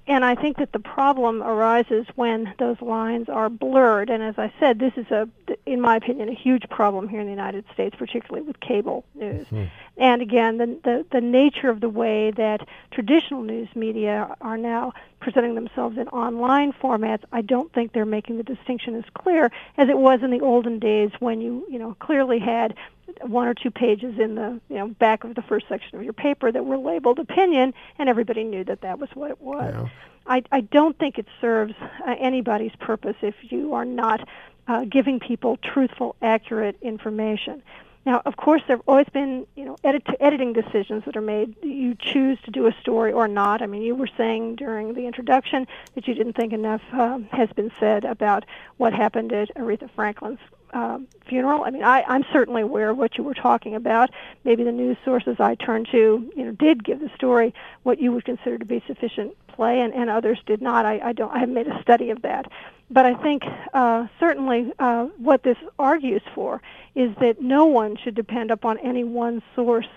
and 0.06 0.22
I 0.22 0.34
think 0.34 0.58
that 0.58 0.72
the 0.72 0.78
problem 0.78 1.42
arises 1.42 2.06
when 2.14 2.52
those 2.58 2.80
lines 2.82 3.30
are 3.30 3.48
blurred. 3.48 4.10
And 4.10 4.22
as 4.22 4.34
I 4.36 4.52
said, 4.60 4.78
this 4.78 4.92
is 4.96 5.10
a, 5.10 5.28
in 5.64 5.80
my 5.80 5.96
opinion, 5.96 6.28
a 6.28 6.34
huge 6.34 6.68
problem 6.68 7.08
here 7.08 7.20
in 7.20 7.26
the 7.26 7.32
United 7.32 7.64
States, 7.72 7.96
particularly 7.96 8.46
with 8.46 8.60
cable 8.60 9.04
news. 9.14 9.46
Mm-hmm. 9.46 9.64
And 9.96 10.20
again, 10.20 10.58
the, 10.58 10.66
the 10.82 11.06
the 11.10 11.20
nature 11.20 11.70
of 11.70 11.80
the 11.80 11.88
way 11.88 12.32
that 12.32 12.68
traditional 12.90 13.42
news 13.42 13.68
media 13.74 14.36
are 14.40 14.58
now 14.58 14.92
presenting 15.20 15.54
themselves 15.54 15.96
in 15.96 16.08
online 16.08 16.72
formats, 16.72 17.22
I 17.32 17.40
don't 17.40 17.72
think 17.72 17.92
they're 17.92 18.04
making 18.04 18.36
the 18.36 18.42
distinction 18.42 18.96
as 18.96 19.04
clear 19.14 19.50
as 19.78 19.88
it 19.88 19.96
was 19.96 20.22
in 20.22 20.30
the 20.30 20.40
olden 20.40 20.78
days 20.80 21.12
when 21.18 21.40
you 21.40 21.66
you 21.70 21.78
know 21.78 21.96
clearly 21.98 22.40
had 22.40 22.74
one 23.22 23.48
or 23.48 23.54
two 23.54 23.70
pages 23.70 24.18
in 24.18 24.34
the 24.34 24.60
you 24.68 24.76
know 24.76 24.88
back 24.88 25.24
of 25.24 25.34
the 25.34 25.42
first 25.42 25.66
section 25.68 25.98
of 25.98 26.04
your 26.04 26.12
paper 26.12 26.50
that 26.50 26.64
were 26.64 26.78
labeled 26.78 27.18
opinion, 27.18 27.74
and 27.98 28.08
everybody 28.08 28.44
knew 28.44 28.64
that 28.64 28.80
that 28.82 28.98
was 28.98 29.08
what 29.14 29.30
it 29.30 29.40
was. 29.40 29.72
Yeah. 29.74 29.88
I, 30.26 30.42
I 30.50 30.60
don't 30.62 30.98
think 30.98 31.18
it 31.18 31.26
serves 31.40 31.74
uh, 32.06 32.14
anybody's 32.18 32.74
purpose 32.80 33.16
if 33.20 33.34
you 33.42 33.74
are 33.74 33.84
not 33.84 34.26
uh, 34.66 34.84
giving 34.84 35.20
people 35.20 35.58
truthful, 35.58 36.16
accurate 36.22 36.76
information. 36.80 37.62
Now, 38.06 38.20
of 38.26 38.36
course, 38.36 38.62
there 38.66 38.76
have 38.76 38.84
always 38.86 39.08
been, 39.12 39.46
you 39.56 39.64
know, 39.64 39.76
edit- 39.82 40.06
editing 40.20 40.52
decisions 40.52 41.04
that 41.06 41.16
are 41.16 41.22
made. 41.22 41.56
You 41.62 41.94
choose 41.94 42.38
to 42.44 42.50
do 42.50 42.66
a 42.66 42.72
story 42.80 43.12
or 43.12 43.28
not. 43.28 43.62
I 43.62 43.66
mean, 43.66 43.82
you 43.82 43.94
were 43.94 44.08
saying 44.18 44.56
during 44.56 44.92
the 44.94 45.06
introduction 45.06 45.66
that 45.94 46.06
you 46.06 46.14
didn't 46.14 46.34
think 46.34 46.52
enough 46.52 46.82
um, 46.92 47.24
has 47.32 47.48
been 47.52 47.72
said 47.80 48.04
about 48.04 48.44
what 48.76 48.92
happened 48.92 49.32
at 49.32 49.54
Aretha 49.56 49.88
Franklin's 49.94 50.40
um, 50.74 51.06
funeral. 51.26 51.64
I 51.64 51.70
mean, 51.70 51.84
I, 51.84 52.02
I'm 52.02 52.24
certainly 52.32 52.62
aware 52.62 52.90
of 52.90 52.98
what 52.98 53.16
you 53.16 53.24
were 53.24 53.34
talking 53.34 53.74
about. 53.74 54.10
Maybe 54.44 54.64
the 54.64 54.72
news 54.72 54.96
sources 55.04 55.36
I 55.38 55.54
turned 55.54 55.88
to, 55.92 56.30
you 56.36 56.44
know, 56.44 56.52
did 56.52 56.84
give 56.84 57.00
the 57.00 57.10
story 57.14 57.54
what 57.84 58.00
you 58.00 58.12
would 58.12 58.24
consider 58.24 58.58
to 58.58 58.64
be 58.64 58.82
sufficient 58.86 59.36
play, 59.46 59.80
and, 59.80 59.94
and 59.94 60.10
others 60.10 60.40
did 60.46 60.60
not. 60.60 60.84
I, 60.84 60.98
I 60.98 61.12
don't. 61.12 61.32
I 61.32 61.38
haven't 61.38 61.54
made 61.54 61.68
a 61.68 61.80
study 61.80 62.10
of 62.10 62.22
that, 62.22 62.50
but 62.90 63.06
I 63.06 63.14
think 63.14 63.42
uh, 63.72 64.06
certainly 64.20 64.72
uh, 64.78 65.06
what 65.18 65.42
this 65.42 65.56
argues 65.78 66.22
for 66.34 66.62
is 66.94 67.14
that 67.20 67.40
no 67.40 67.64
one 67.64 67.96
should 67.96 68.14
depend 68.14 68.50
upon 68.50 68.78
any 68.78 69.04
one 69.04 69.42
source 69.54 69.88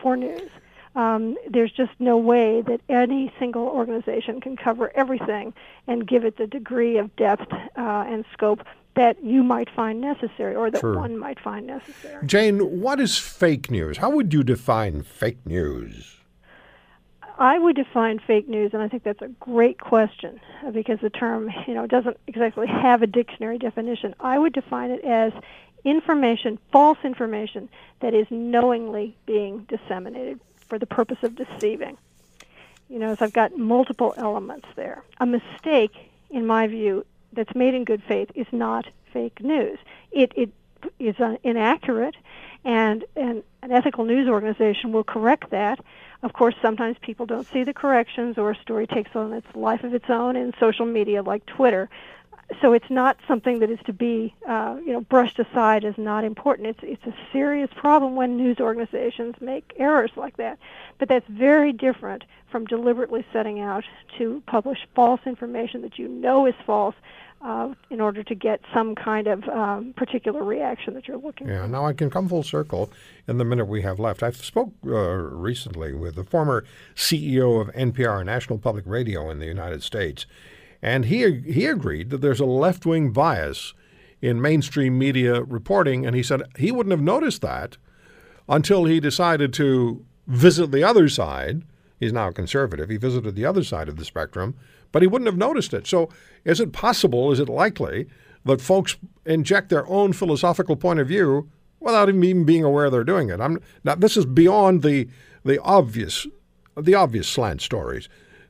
for 0.00 0.16
news. 0.16 0.50
Um, 0.94 1.36
there's 1.48 1.70
just 1.70 1.92
no 1.98 2.16
way 2.16 2.62
that 2.62 2.80
any 2.88 3.32
single 3.38 3.66
organization 3.66 4.40
can 4.40 4.56
cover 4.56 4.90
everything 4.96 5.54
and 5.86 6.06
give 6.06 6.24
it 6.24 6.38
the 6.38 6.46
degree 6.46 6.96
of 6.96 7.14
depth 7.16 7.52
uh, 7.52 7.68
and 7.76 8.24
scope 8.32 8.64
that 8.94 9.22
you 9.22 9.44
might 9.44 9.70
find 9.70 10.00
necessary 10.00 10.56
or 10.56 10.70
that 10.72 10.82
one 10.82 11.16
might 11.16 11.38
find 11.38 11.68
necessary. 11.68 12.26
Jane, 12.26 12.80
what 12.80 12.98
is 12.98 13.16
fake 13.16 13.70
news? 13.70 13.98
How 13.98 14.10
would 14.10 14.32
you 14.32 14.42
define 14.42 15.02
fake 15.02 15.46
news? 15.46 16.17
I 17.38 17.56
would 17.58 17.76
define 17.76 18.18
fake 18.18 18.48
news, 18.48 18.74
and 18.74 18.82
I 18.82 18.88
think 18.88 19.04
that's 19.04 19.22
a 19.22 19.28
great 19.28 19.78
question 19.78 20.40
uh, 20.66 20.72
because 20.72 20.98
the 21.00 21.10
term, 21.10 21.50
you 21.68 21.74
know, 21.74 21.86
doesn't 21.86 22.16
exactly 22.26 22.66
have 22.66 23.02
a 23.02 23.06
dictionary 23.06 23.58
definition. 23.58 24.14
I 24.18 24.38
would 24.38 24.52
define 24.52 24.90
it 24.90 25.04
as 25.04 25.32
information, 25.84 26.58
false 26.72 26.98
information, 27.04 27.68
that 28.00 28.12
is 28.12 28.26
knowingly 28.30 29.16
being 29.24 29.66
disseminated 29.68 30.40
for 30.68 30.78
the 30.78 30.86
purpose 30.86 31.18
of 31.22 31.36
deceiving. 31.36 31.96
You 32.88 32.98
know, 32.98 33.14
so 33.14 33.24
I've 33.24 33.32
got 33.32 33.56
multiple 33.56 34.14
elements 34.16 34.66
there. 34.74 35.04
A 35.18 35.26
mistake, 35.26 35.94
in 36.30 36.44
my 36.44 36.66
view, 36.66 37.06
that's 37.32 37.54
made 37.54 37.74
in 37.74 37.84
good 37.84 38.02
faith 38.02 38.30
is 38.34 38.46
not 38.50 38.86
fake 39.12 39.40
news. 39.40 39.78
It 40.10 40.32
it 40.34 40.50
is 40.98 41.16
inaccurate, 41.44 42.16
and, 42.64 43.04
an 43.16 43.42
ethical 43.62 44.04
news 44.04 44.28
organization 44.28 44.92
will 44.92 45.04
correct 45.04 45.50
that. 45.50 45.78
Of 46.22 46.32
course, 46.32 46.54
sometimes 46.62 46.96
people 47.00 47.26
don't 47.26 47.46
see 47.46 47.64
the 47.64 47.74
corrections, 47.74 48.38
or 48.38 48.50
a 48.50 48.56
story 48.56 48.86
takes 48.86 49.14
on 49.14 49.32
its 49.32 49.46
life 49.54 49.84
of 49.84 49.94
its 49.94 50.08
own 50.08 50.36
in 50.36 50.52
social 50.58 50.86
media 50.86 51.22
like 51.22 51.44
Twitter. 51.46 51.88
So 52.60 52.72
it's 52.72 52.88
not 52.90 53.18
something 53.28 53.58
that 53.60 53.70
is 53.70 53.78
to 53.84 53.92
be, 53.92 54.34
uh, 54.48 54.76
you 54.84 54.92
know, 54.92 55.02
brushed 55.02 55.38
aside 55.38 55.84
as 55.84 55.96
not 55.98 56.24
important. 56.24 56.68
It's 56.68 56.80
it's 56.82 57.06
a 57.06 57.14
serious 57.32 57.70
problem 57.76 58.16
when 58.16 58.36
news 58.36 58.58
organizations 58.58 59.34
make 59.40 59.72
errors 59.76 60.10
like 60.16 60.36
that. 60.38 60.58
But 60.98 61.08
that's 61.08 61.26
very 61.28 61.72
different 61.72 62.24
from 62.50 62.64
deliberately 62.64 63.24
setting 63.32 63.60
out 63.60 63.84
to 64.16 64.42
publish 64.46 64.78
false 64.94 65.20
information 65.26 65.82
that 65.82 65.98
you 65.98 66.08
know 66.08 66.46
is 66.46 66.54
false 66.64 66.94
uh, 67.42 67.72
in 67.90 68.00
order 68.00 68.22
to 68.24 68.34
get 68.34 68.60
some 68.74 68.94
kind 68.94 69.26
of 69.26 69.46
um, 69.48 69.92
particular 69.96 70.42
reaction 70.42 70.94
that 70.94 71.06
you're 71.06 71.18
looking 71.18 71.46
Yeah, 71.46 71.58
for. 71.58 71.60
Yeah, 71.60 71.66
now 71.66 71.86
I 71.86 71.92
can 71.92 72.10
come 72.10 72.28
full 72.28 72.42
circle 72.42 72.90
in 73.28 73.38
the 73.38 73.44
minute 73.44 73.66
we 73.66 73.82
have 73.82 74.00
left. 74.00 74.22
I 74.22 74.30
spoke 74.30 74.72
uh, 74.86 74.90
recently 74.90 75.92
with 75.92 76.16
the 76.16 76.24
former 76.24 76.64
CEO 76.96 77.60
of 77.60 77.68
NPR, 77.74 78.24
National 78.24 78.58
Public 78.58 78.84
Radio 78.86 79.30
in 79.30 79.38
the 79.38 79.46
United 79.46 79.82
States, 79.82 80.26
and 80.82 81.06
he 81.06 81.40
he 81.40 81.66
agreed 81.66 82.10
that 82.10 82.20
there's 82.20 82.40
a 82.40 82.46
left 82.46 82.86
wing 82.86 83.10
bias 83.10 83.74
in 84.20 84.40
mainstream 84.40 84.98
media 84.98 85.42
reporting, 85.42 86.06
and 86.06 86.14
he 86.16 86.22
said 86.22 86.42
he 86.56 86.72
wouldn't 86.72 86.92
have 86.92 87.00
noticed 87.00 87.42
that 87.42 87.76
until 88.48 88.84
he 88.84 89.00
decided 89.00 89.52
to 89.54 90.04
visit 90.26 90.70
the 90.70 90.84
other 90.84 91.08
side. 91.08 91.62
He's 92.00 92.12
now 92.12 92.28
a 92.28 92.32
conservative. 92.32 92.88
He 92.88 92.96
visited 92.96 93.34
the 93.34 93.44
other 93.44 93.64
side 93.64 93.88
of 93.88 93.96
the 93.96 94.04
spectrum, 94.04 94.54
but 94.92 95.02
he 95.02 95.08
wouldn't 95.08 95.26
have 95.26 95.36
noticed 95.36 95.74
it. 95.74 95.86
So, 95.86 96.08
is 96.44 96.60
it 96.60 96.72
possible, 96.72 97.32
is 97.32 97.40
it 97.40 97.48
likely, 97.48 98.06
that 98.44 98.60
folks 98.60 98.96
inject 99.26 99.68
their 99.68 99.86
own 99.88 100.12
philosophical 100.12 100.76
point 100.76 101.00
of 101.00 101.08
view 101.08 101.50
without 101.80 102.08
even 102.08 102.44
being 102.44 102.62
aware 102.62 102.88
they're 102.88 103.02
doing 103.02 103.30
it? 103.30 103.40
I'm, 103.40 103.60
now, 103.82 103.96
this 103.96 104.16
is 104.16 104.26
beyond 104.26 104.82
the, 104.82 105.08
the, 105.44 105.60
obvious, 105.60 106.26
the 106.76 106.94
obvious 106.94 107.26
slant 107.26 107.62
stories. 107.62 108.08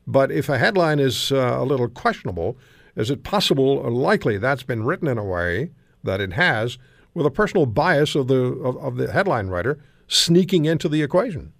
But 0.08 0.32
if 0.32 0.48
a 0.48 0.56
headline 0.56 1.00
is 1.00 1.30
uh, 1.30 1.58
a 1.60 1.64
little 1.64 1.86
questionable, 1.86 2.56
is 2.96 3.10
it 3.10 3.22
possible 3.22 3.68
or 3.68 3.90
likely 3.90 4.38
that's 4.38 4.62
been 4.62 4.82
written 4.82 5.06
in 5.06 5.18
a 5.18 5.24
way 5.24 5.70
that 6.02 6.18
it 6.18 6.32
has 6.32 6.78
with 7.12 7.26
a 7.26 7.30
personal 7.30 7.66
bias 7.66 8.14
of 8.14 8.26
the, 8.26 8.36
of, 8.36 8.78
of 8.78 8.96
the 8.96 9.12
headline 9.12 9.48
writer 9.48 9.78
sneaking 10.08 10.64
into 10.64 10.88
the 10.88 11.02
equation? 11.02 11.52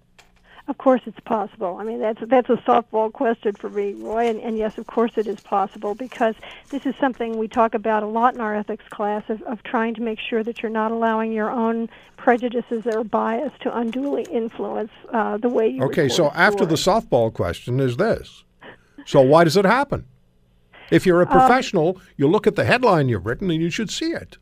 Of 0.69 0.77
course, 0.77 1.01
it's 1.07 1.19
possible. 1.21 1.77
I 1.81 1.83
mean, 1.83 1.99
that's 1.99 2.21
that's 2.27 2.49
a 2.49 2.57
softball 2.57 3.11
question 3.11 3.53
for 3.53 3.71
me, 3.71 3.93
Roy. 3.93 4.27
And, 4.27 4.39
and 4.39 4.55
yes, 4.55 4.77
of 4.77 4.85
course, 4.85 5.17
it 5.17 5.25
is 5.25 5.39
possible 5.41 5.95
because 5.95 6.35
this 6.69 6.85
is 6.85 6.93
something 6.99 7.39
we 7.39 7.47
talk 7.47 7.73
about 7.73 8.03
a 8.03 8.05
lot 8.05 8.35
in 8.35 8.39
our 8.39 8.55
ethics 8.55 8.87
class 8.89 9.23
of, 9.29 9.41
of 9.43 9.63
trying 9.63 9.95
to 9.95 10.01
make 10.01 10.19
sure 10.19 10.43
that 10.43 10.61
you're 10.61 10.69
not 10.71 10.91
allowing 10.91 11.31
your 11.31 11.49
own 11.49 11.89
prejudices 12.17 12.85
or 12.85 13.03
bias 13.03 13.51
to 13.61 13.75
unduly 13.75 14.27
influence 14.31 14.91
uh, 15.11 15.37
the 15.37 15.49
way 15.49 15.67
you. 15.67 15.83
Okay, 15.85 16.07
so 16.07 16.29
after 16.35 16.67
the 16.67 16.75
softball 16.75 17.33
question 17.33 17.79
is 17.79 17.97
this. 17.97 18.43
So 19.07 19.21
why 19.21 19.45
does 19.45 19.57
it 19.57 19.65
happen? 19.65 20.05
If 20.91 21.03
you're 21.07 21.23
a 21.23 21.25
Um, 21.25 21.31
professional, 21.31 21.99
you 22.15 22.27
look 22.27 22.45
at 22.45 22.55
the 22.55 22.63
headline 22.63 23.09
you've 23.09 23.25
written 23.25 23.49
and 23.49 23.59
you 23.59 23.71
should 23.71 23.89
see 23.89 24.11
it. 24.11 24.37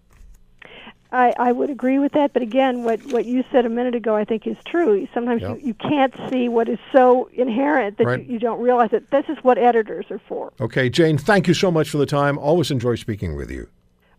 I, 1.12 1.34
I 1.39 1.51
would 1.53 1.70
agree 1.70 1.99
with 1.99 2.12
that, 2.14 2.34
but 2.34 2.41
again, 2.41 2.84
what, 2.84 2.99
what 3.14 3.26
you 3.26 3.43
said 3.51 3.66
a 3.66 3.70
minute 3.70 3.95
ago, 3.95 4.16
I 4.16 4.26
think 4.26 4.45
is 4.45 4.58
true. 4.66 5.08
Sometimes 5.14 5.41
Yeah. 5.41 5.53
you, 5.55 5.68
you 5.68 5.74
can't 5.74 6.14
see 6.30 6.49
what 6.49 6.68
is 6.68 6.80
so 6.91 7.30
inherent 7.34 7.97
that 7.97 8.05
Right. 8.08 8.26
you, 8.26 8.34
you 8.34 8.39
don't 8.39 8.60
realize 8.62 8.91
it. 8.91 9.10
This 9.10 9.24
is 9.30 9.38
what 9.41 9.58
editors 9.58 10.05
are 10.12 10.20
for. 10.28 10.51
Okay, 10.60 10.89
Jane, 10.89 11.18
thank 11.18 11.47
you 11.47 11.53
so 11.53 11.72
much 11.72 11.89
for 11.89 11.97
the 11.97 12.05
time. 12.05 12.38
Always 12.38 12.72
enjoy 12.72 12.95
speaking 12.95 13.36
with 13.38 13.49
you. 13.49 13.70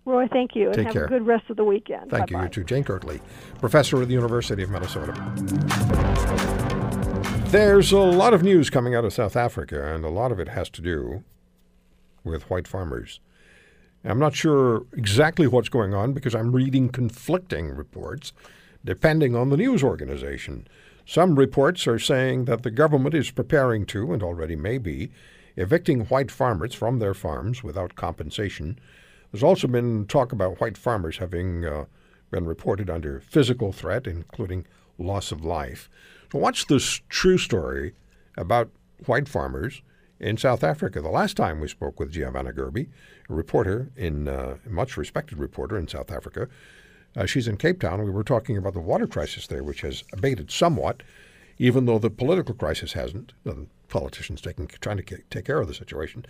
Roy, 0.06 0.26
thank 0.28 0.56
you, 0.56 0.68
and 0.68 0.74
Take 0.76 0.84
have 0.86 0.92
care. 0.94 1.04
a 1.04 1.08
good 1.08 1.26
rest 1.26 1.50
of 1.50 1.56
the 1.56 1.64
weekend. 1.64 2.10
Thank 2.10 2.30
you, 2.30 2.36
Bye-bye. 2.38 2.44
you 2.46 2.50
too. 2.50 2.64
Jane 2.64 2.84
Kirtley, 2.84 3.20
professor 3.60 4.00
at 4.00 4.08
the 4.08 4.14
University 4.14 4.62
of 4.62 4.70
Minnesota. 4.70 5.12
There's 7.48 7.92
a 7.92 7.98
lot 7.98 8.32
of 8.32 8.42
news 8.42 8.70
coming 8.70 8.94
out 8.94 9.04
of 9.04 9.12
South 9.12 9.36
Africa, 9.36 9.94
and 9.94 10.04
a 10.04 10.08
lot 10.10 10.32
of 10.32 10.40
it 10.40 10.48
has 10.48 10.68
to 10.70 10.80
do 10.82 11.24
with 12.24 12.48
white 12.50 12.66
farmers. 12.68 13.20
I'm 14.08 14.18
not 14.18 14.34
sure 14.34 14.86
exactly 14.94 15.46
what's 15.46 15.68
going 15.68 15.92
on 15.94 16.12
because 16.12 16.34
I'm 16.34 16.52
reading 16.52 16.88
conflicting 16.88 17.70
reports 17.70 18.32
depending 18.84 19.36
on 19.36 19.50
the 19.50 19.56
news 19.56 19.82
organization. 19.82 20.66
Some 21.04 21.36
reports 21.36 21.86
are 21.86 21.98
saying 21.98 22.46
that 22.46 22.62
the 22.62 22.70
government 22.70 23.14
is 23.14 23.30
preparing 23.30 23.86
to, 23.86 24.12
and 24.12 24.22
already 24.22 24.56
may 24.56 24.78
be, 24.78 25.10
evicting 25.56 26.06
white 26.06 26.30
farmers 26.30 26.74
from 26.74 26.98
their 26.98 27.14
farms 27.14 27.62
without 27.62 27.96
compensation. 27.96 28.78
There's 29.32 29.42
also 29.42 29.66
been 29.66 30.06
talk 30.06 30.32
about 30.32 30.60
white 30.60 30.78
farmers 30.78 31.18
having 31.18 31.64
uh, 31.64 31.86
been 32.30 32.46
reported 32.46 32.88
under 32.88 33.20
physical 33.20 33.72
threat, 33.72 34.06
including 34.06 34.66
loss 34.98 35.32
of 35.32 35.44
life. 35.44 35.90
So, 36.32 36.38
what's 36.38 36.64
this 36.64 37.00
true 37.08 37.38
story 37.38 37.94
about 38.36 38.70
white 39.06 39.28
farmers 39.28 39.82
in 40.20 40.36
South 40.36 40.62
Africa? 40.62 41.00
The 41.00 41.08
last 41.08 41.36
time 41.36 41.60
we 41.60 41.68
spoke 41.68 41.98
with 41.98 42.12
Giovanna 42.12 42.52
Gerbi, 42.52 42.88
a 43.28 43.34
reporter 43.34 43.90
in 43.96 44.28
uh, 44.28 44.56
much 44.68 44.96
respected 44.96 45.38
reporter 45.38 45.76
in 45.78 45.88
South 45.88 46.10
Africa, 46.10 46.48
uh, 47.16 47.26
she's 47.26 47.48
in 47.48 47.56
Cape 47.56 47.80
Town. 47.80 48.02
We 48.04 48.10
were 48.10 48.24
talking 48.24 48.56
about 48.56 48.74
the 48.74 48.80
water 48.80 49.06
crisis 49.06 49.46
there, 49.46 49.62
which 49.62 49.80
has 49.80 50.04
abated 50.12 50.50
somewhat, 50.50 51.02
even 51.58 51.86
though 51.86 51.98
the 51.98 52.10
political 52.10 52.54
crisis 52.54 52.92
hasn't. 52.92 53.32
The 53.44 53.66
politicians 53.88 54.40
taking 54.40 54.66
trying 54.66 54.98
to 54.98 55.18
take 55.30 55.44
care 55.44 55.60
of 55.60 55.66
the 55.66 55.74
situation. 55.74 56.26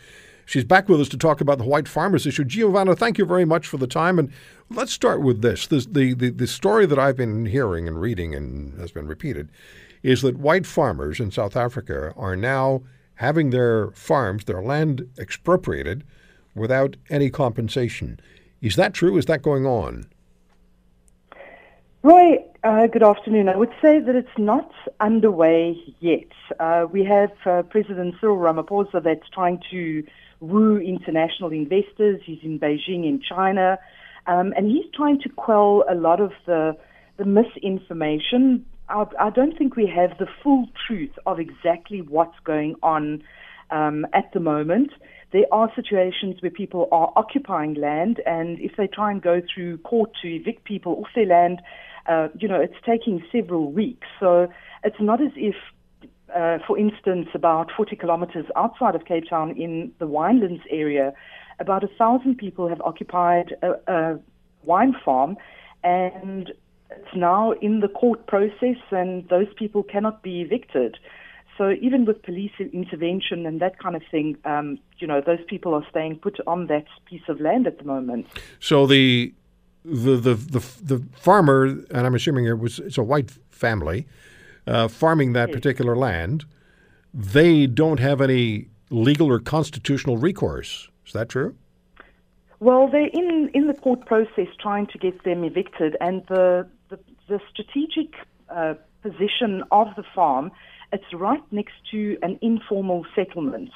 She's 0.47 0.65
back 0.65 0.89
with 0.89 1.01
us 1.01 1.09
to 1.11 1.19
talk 1.19 1.41
about 1.41 1.59
the 1.59 1.65
white 1.65 1.89
farmers 1.89 2.27
issue. 2.27 2.45
Giovanna, 2.45 2.97
thank 2.97 3.19
you 3.19 3.27
very 3.27 3.45
much 3.45 3.67
for 3.67 3.77
the 3.77 3.87
time. 3.87 4.19
And 4.19 4.33
let's 4.71 4.93
start 4.93 5.21
with 5.21 5.43
this. 5.43 5.67
this 5.67 5.85
the, 5.87 6.15
the, 6.15 6.31
the 6.31 6.47
story 6.47 6.87
that 6.87 6.99
I've 6.99 7.17
been 7.17 7.47
hearing 7.47 7.87
and 7.87 8.01
reading 8.01 8.35
and 8.35 8.79
has 8.81 8.93
been 8.93 9.07
repeated 9.07 9.51
is 10.03 10.23
that 10.23 10.39
white 10.39 10.67
farmers 10.67 11.21
in 11.21 11.31
South 11.31 11.57
Africa 11.57 12.15
are 12.17 12.37
now 12.37 12.83
having 13.17 13.51
their 13.51 13.91
farms, 13.91 14.45
their 14.45 14.63
land 14.63 15.09
expropriated 15.19 16.05
without 16.59 16.97
any 17.11 17.31
compensation. 17.31 18.21
Is 18.61 18.77
that 18.77 18.95
true? 18.95 19.17
Is 19.17 19.27
that 19.27 19.43
going 19.43 19.67
on? 19.67 20.07
Roy, 22.03 22.39
uh, 22.63 22.87
good 22.87 23.03
afternoon. 23.03 23.49
I 23.49 23.57
would 23.57 23.73
say 23.83 23.99
that 23.99 24.15
it's 24.15 24.39
not 24.39 24.71
underway 25.01 25.77
yet. 26.01 26.29
Uh, 26.61 26.87
we 26.91 27.05
have 27.05 27.33
uh, 27.45 27.63
President 27.63 28.15
Cyril 28.21 28.37
Ramaphosa 28.37 29.03
that's 29.03 29.29
trying 29.31 29.61
to 29.71 30.05
woo 30.41 30.79
international 30.79 31.51
investors. 31.51 32.21
He's 32.25 32.39
in 32.43 32.59
Beijing 32.61 33.05
in 33.05 33.21
China, 33.21 33.79
um, 34.27 34.55
and 34.57 34.71
he's 34.71 34.85
trying 34.95 35.21
to 35.23 35.29
quell 35.29 35.85
a 35.89 35.95
lot 35.95 36.21
of 36.21 36.33
the, 36.47 36.77
the 37.17 37.25
misinformation. 37.25 38.65
I, 38.89 39.05
I 39.19 39.31
don't 39.31 39.59
think 39.59 39.77
we 39.77 39.87
have 39.87 40.17
the 40.19 40.29
full 40.43 40.67
truth 40.87 41.19
of 41.27 41.41
exactly 41.41 42.01
what's 42.01 42.39
going 42.45 42.77
on 42.83 43.23
um, 43.71 44.07
at 44.13 44.33
the 44.33 44.41
moment. 44.41 44.93
There 45.33 45.45
are 45.53 45.71
situations 45.77 46.41
where 46.41 46.51
people 46.51 46.89
are 46.91 47.13
occupying 47.17 47.75
land, 47.75 48.21
and 48.25 48.59
if 48.61 48.77
they 48.77 48.87
try 48.87 49.11
and 49.11 49.21
go 49.21 49.43
through 49.53 49.79
court 49.79 50.11
to 50.23 50.29
evict 50.29 50.65
people 50.65 50.93
off 50.95 51.09
their 51.15 51.27
land, 51.27 51.61
uh, 52.07 52.29
you 52.39 52.49
know, 52.49 52.61
it's 52.61 52.81
taking 52.87 53.23
several 53.31 53.71
weeks. 53.71 54.07
So 54.19 54.49
it's 54.85 55.01
not 55.01 55.21
as 55.21 55.33
if, 55.37 55.55
uh, 56.35 56.59
for 56.67 56.79
instance, 56.79 57.29
about 57.35 57.71
40 57.77 57.97
kilometers 57.97 58.47
outside 58.57 58.95
of 58.95 59.05
Cape 59.05 59.29
Town 59.29 59.51
in 59.57 59.93
the 59.99 60.07
Winelands 60.07 60.63
area, 60.71 61.13
about 61.61 61.85
a 61.85 61.89
thousand 61.99 62.39
people 62.39 62.69
have 62.69 62.81
occupied 62.81 63.55
a, 63.63 63.93
a 63.93 64.19
wine 64.63 64.95
farm, 65.05 65.37
and 65.85 66.53
it's 66.91 67.15
now 67.15 67.53
in 67.61 67.81
the 67.81 67.89
court 67.89 68.27
process, 68.27 68.79
and 68.91 69.29
those 69.29 69.53
people 69.59 69.83
cannot 69.83 70.23
be 70.23 70.41
evicted. 70.41 70.97
So 71.59 71.73
even 71.83 72.05
with 72.05 72.23
police 72.23 72.53
intervention 72.61 73.45
and 73.45 73.61
that 73.61 73.81
kind 73.81 73.97
of 73.97 74.03
thing, 74.11 74.39
um, 74.45 74.79
you 74.99 75.09
know, 75.09 75.21
those 75.21 75.45
people 75.49 75.75
are 75.75 75.85
staying 75.91 76.21
put 76.21 76.39
on 76.47 76.69
that 76.69 76.87
piece 77.05 77.29
of 77.29 77.41
land 77.41 77.67
at 77.67 77.79
the 77.79 77.85
moment. 77.85 78.29
So 78.61 78.87
the 78.87 79.35
the 79.85 80.17
the 80.17 80.35
the, 80.35 80.61
the 80.83 81.05
farmer, 81.17 81.65
and 81.65 82.07
I'm 82.07 82.15
assuming 82.15 82.47
it 82.47 82.61
was 82.61 82.79
it's 82.79 82.97
a 82.97 83.03
white 83.03 83.33
family, 83.51 84.07
uh, 84.69 84.87
farming 84.87 85.33
that 85.33 85.51
particular 85.51 85.97
land. 85.97 86.45
They 87.13 87.67
don't 87.67 87.99
have 87.99 88.21
any 88.21 88.69
legal 88.91 89.29
or 89.29 89.41
constitutional 89.41 90.17
recourse. 90.17 90.89
Is 91.07 91.13
that 91.13 91.29
true? 91.29 91.57
Well, 92.61 92.89
they're 92.89 93.07
in, 93.07 93.51
in 93.55 93.67
the 93.67 93.75
court 93.75 94.05
process 94.07 94.49
trying 94.61 94.87
to 94.89 94.99
get 94.99 95.25
them 95.25 95.43
evicted, 95.43 95.97
and 96.01 96.25
the 96.29 96.69
the, 96.89 96.99
the 97.29 97.41
strategic 97.51 98.15
uh, 98.49 98.75
position 99.03 99.65
of 99.71 99.89
the 99.97 100.05
farm, 100.15 100.51
it's 100.93 101.13
right 101.13 101.43
next 101.51 101.75
to 101.91 102.17
an 102.23 102.39
informal 102.43 103.05
settlement, 103.15 103.71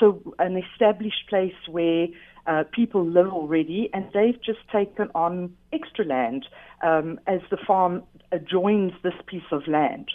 so 0.00 0.34
an 0.38 0.56
established 0.56 1.28
place 1.28 1.54
where 1.68 2.08
uh, 2.46 2.64
people 2.72 3.04
live 3.06 3.28
already, 3.28 3.88
and 3.92 4.06
they've 4.12 4.40
just 4.42 4.60
taken 4.70 5.08
on 5.14 5.54
extra 5.72 6.04
land 6.04 6.46
um, 6.82 7.18
as 7.26 7.40
the 7.50 7.56
farm 7.66 8.02
adjoins 8.32 8.92
this 9.02 9.14
piece 9.26 9.50
of 9.50 9.66
land. 9.66 10.10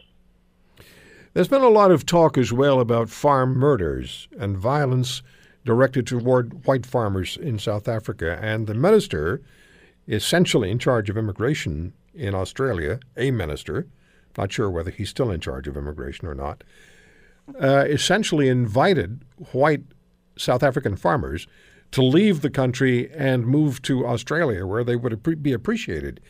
There's 1.33 1.47
been 1.47 1.61
a 1.61 1.69
lot 1.69 1.91
of 1.91 2.05
talk 2.05 2.37
as 2.37 2.51
well 2.51 2.79
about 2.79 3.09
farm 3.09 3.53
murders 3.55 4.27
and 4.39 4.57
violence 4.57 5.21
directed 5.63 6.07
toward 6.07 6.65
white 6.65 6.85
farmers 6.85 7.37
in 7.37 7.59
South 7.59 7.87
Africa. 7.87 8.39
And 8.41 8.65
the 8.65 8.73
minister, 8.73 9.41
essentially 10.07 10.71
in 10.71 10.79
charge 10.79 11.09
of 11.09 11.17
immigration 11.17 11.93
in 12.15 12.33
Australia, 12.33 12.99
a 13.15 13.31
minister, 13.31 13.87
not 14.39 14.51
sure 14.51 14.69
whether 14.69 14.89
he's 14.89 15.09
still 15.09 15.31
in 15.31 15.39
charge 15.39 15.67
of 15.67 15.75
immigration 15.75 16.27
or 16.27 16.33
not, 16.33 16.63
uh, 17.61 17.85
essentially 17.87 18.47
invited 18.47 19.21
white 19.51 19.83
South 20.37 20.63
African 20.63 20.95
farmers 20.95 21.47
to 21.91 22.01
leave 22.01 22.41
the 22.41 22.49
country 22.49 23.11
and 23.13 23.45
move 23.45 23.81
to 23.81 24.05
Australia, 24.05 24.65
where 24.65 24.83
they 24.83 24.95
would 24.95 25.43
be 25.43 25.53
appreciated. 25.53 26.21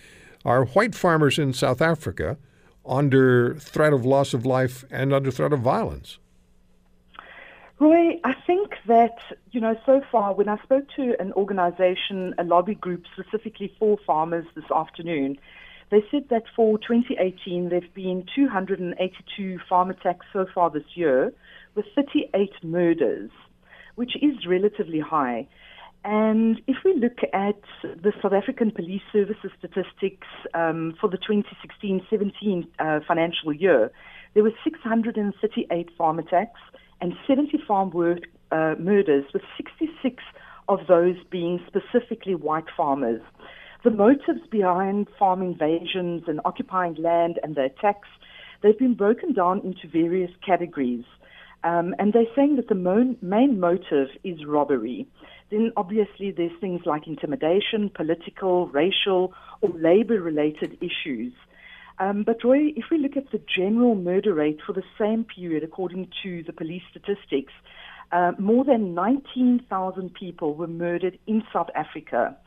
Are 0.45 0.65
white 0.65 0.95
farmers 0.95 1.37
in 1.37 1.53
South 1.53 1.81
Africa 1.81 2.37
under 2.85 3.55
threat 3.55 3.93
of 3.93 4.05
loss 4.05 4.33
of 4.33 4.45
life 4.45 4.85
and 4.89 5.13
under 5.13 5.29
threat 5.31 5.53
of 5.53 5.59
violence? 5.59 6.17
Roy, 7.77 8.19
I 8.23 8.33
think 8.47 8.71
that, 8.87 9.17
you 9.51 9.61
know, 9.61 9.75
so 9.85 10.01
far, 10.11 10.33
when 10.33 10.49
I 10.49 10.57
spoke 10.63 10.85
to 10.95 11.15
an 11.19 11.31
organization, 11.33 12.33
a 12.37 12.43
lobby 12.43 12.75
group 12.75 13.03
specifically 13.13 13.73
for 13.77 13.97
farmers 14.05 14.45
this 14.55 14.69
afternoon, 14.73 15.37
they 15.91 16.03
said 16.11 16.25
that 16.29 16.43
for 16.55 16.77
2018, 16.77 17.69
there 17.69 17.81
have 17.81 17.93
been 17.93 18.25
282 18.35 19.59
farm 19.67 19.89
attacks 19.89 20.25
so 20.31 20.45
far 20.53 20.69
this 20.69 20.83
year, 20.95 21.33
with 21.75 21.85
38 21.95 22.51
murders, 22.63 23.31
which 23.95 24.15
is 24.21 24.45
relatively 24.47 24.99
high. 24.99 25.47
And 26.05 26.61
if 26.67 26.77
we 26.85 26.93
look 26.93 27.17
at 27.33 27.61
the 27.83 28.13
South 28.21 28.33
African 28.33 28.71
Police 28.71 29.01
Services 29.11 29.51
statistics 29.57 30.27
um, 30.53 30.95
for 30.99 31.09
the 31.09 31.17
2016-17 31.17 32.67
uh, 32.79 32.99
financial 33.05 33.51
year, 33.51 33.91
there 34.33 34.43
were 34.43 34.53
638 34.63 35.89
farm 35.97 36.19
attacks 36.19 36.61
and 37.01 37.13
70 37.27 37.59
farm 37.67 37.89
work, 37.89 38.19
uh, 38.51 38.75
murders, 38.79 39.25
with 39.33 39.41
66 39.57 40.23
of 40.67 40.79
those 40.87 41.15
being 41.29 41.59
specifically 41.67 42.35
white 42.35 42.65
farmers. 42.77 43.21
The 43.83 43.91
motives 43.91 44.45
behind 44.51 45.07
farm 45.17 45.41
invasions 45.41 46.23
and 46.27 46.41
occupying 46.43 46.95
land 46.95 47.39
and 47.41 47.55
the 47.55 47.65
attacks, 47.65 48.09
they've 48.61 48.77
been 48.77 48.95
broken 48.95 49.33
down 49.33 49.61
into 49.61 49.87
various 49.87 50.31
categories. 50.45 51.05
Um, 51.63 51.95
and 51.97 52.11
they're 52.13 52.33
saying 52.35 52.57
that 52.57 52.67
the 52.67 52.75
mo- 52.75 53.15
main 53.21 53.59
motive 53.59 54.09
is 54.23 54.45
robbery. 54.45 55.07
Then 55.49 55.71
obviously 55.77 56.31
there's 56.31 56.51
things 56.59 56.81
like 56.85 57.07
intimidation, 57.07 57.89
political, 57.93 58.67
racial, 58.67 59.33
or 59.61 59.69
labor 59.69 60.21
related 60.21 60.77
issues. 60.81 61.33
Um, 61.99 62.23
but 62.23 62.43
Roy, 62.43 62.73
if 62.75 62.85
we 62.91 62.97
look 62.97 63.17
at 63.17 63.31
the 63.31 63.41
general 63.53 63.95
murder 63.95 64.33
rate 64.33 64.59
for 64.65 64.73
the 64.73 64.83
same 64.97 65.25
period, 65.25 65.63
according 65.63 66.09
to 66.23 66.43
the 66.43 66.53
police 66.53 66.83
statistics, 66.89 67.53
uh, 68.11 68.31
more 68.39 68.63
than 68.63 68.93
19,000 68.93 70.13
people 70.13 70.55
were 70.55 70.67
murdered 70.67 71.19
in 71.27 71.43
South 71.51 71.69
Africa. 71.75 72.37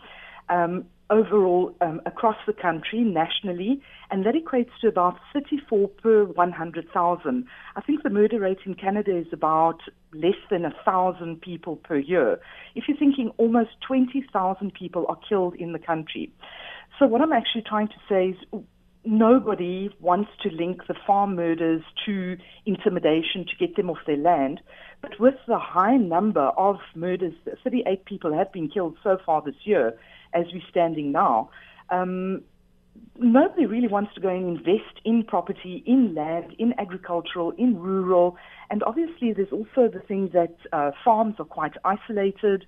Um, 0.49 0.87
overall, 1.12 1.74
um, 1.82 2.00
across 2.06 2.36
the 2.46 2.54
country, 2.54 3.00
nationally, 3.00 3.80
and 4.10 4.24
that 4.24 4.34
equates 4.34 4.70
to 4.80 4.88
about 4.88 5.18
34 5.34 5.88
per 5.88 6.24
100,000. 6.24 7.46
I 7.76 7.80
think 7.82 8.02
the 8.02 8.10
murder 8.10 8.40
rate 8.40 8.58
in 8.64 8.74
Canada 8.74 9.16
is 9.16 9.26
about 9.32 9.80
less 10.14 10.40
than 10.50 10.62
1,000 10.62 11.40
people 11.40 11.76
per 11.76 11.98
year. 11.98 12.40
If 12.74 12.84
you're 12.88 12.96
thinking 12.96 13.30
almost 13.36 13.70
20,000 13.86 14.72
people 14.72 15.04
are 15.08 15.18
killed 15.28 15.54
in 15.54 15.72
the 15.72 15.78
country. 15.78 16.32
So 16.98 17.06
what 17.06 17.20
I'm 17.20 17.32
actually 17.32 17.64
trying 17.68 17.88
to 17.88 18.00
say 18.08 18.28
is 18.30 18.62
nobody 19.04 19.90
wants 20.00 20.30
to 20.42 20.48
link 20.50 20.86
the 20.86 20.94
farm 21.06 21.34
murders 21.34 21.82
to 22.06 22.36
intimidation 22.64 23.44
to 23.44 23.56
get 23.58 23.76
them 23.76 23.90
off 23.90 23.98
their 24.06 24.16
land. 24.16 24.60
But 25.00 25.18
with 25.18 25.34
the 25.46 25.58
high 25.58 25.96
number 25.96 26.48
of 26.56 26.76
murders, 26.94 27.34
38 27.64 28.04
people 28.04 28.32
have 28.32 28.52
been 28.52 28.68
killed 28.68 28.96
so 29.02 29.18
far 29.26 29.42
this 29.42 29.56
year, 29.64 29.98
as 30.35 30.47
we're 30.53 30.62
standing 30.70 31.12
now. 31.12 31.51
Um, 31.91 32.43
nobody 33.18 33.66
really 33.66 33.89
wants 33.89 34.14
to 34.14 34.20
go 34.20 34.28
and 34.28 34.59
invest 34.59 35.01
in 35.05 35.24
property, 35.24 35.83
in 35.87 36.14
land, 36.14 36.55
in 36.59 36.74
agricultural, 36.78 37.53
in 37.53 37.78
rural. 37.78 38.37
And 38.70 38.83
obviously, 38.83 39.33
there's 39.33 39.53
also 39.53 39.89
the 39.89 40.01
thing 40.07 40.30
that 40.33 40.57
uh, 40.72 40.93
farms 41.05 41.37
are 41.39 41.45
quite 41.45 41.74
isolated. 41.85 42.66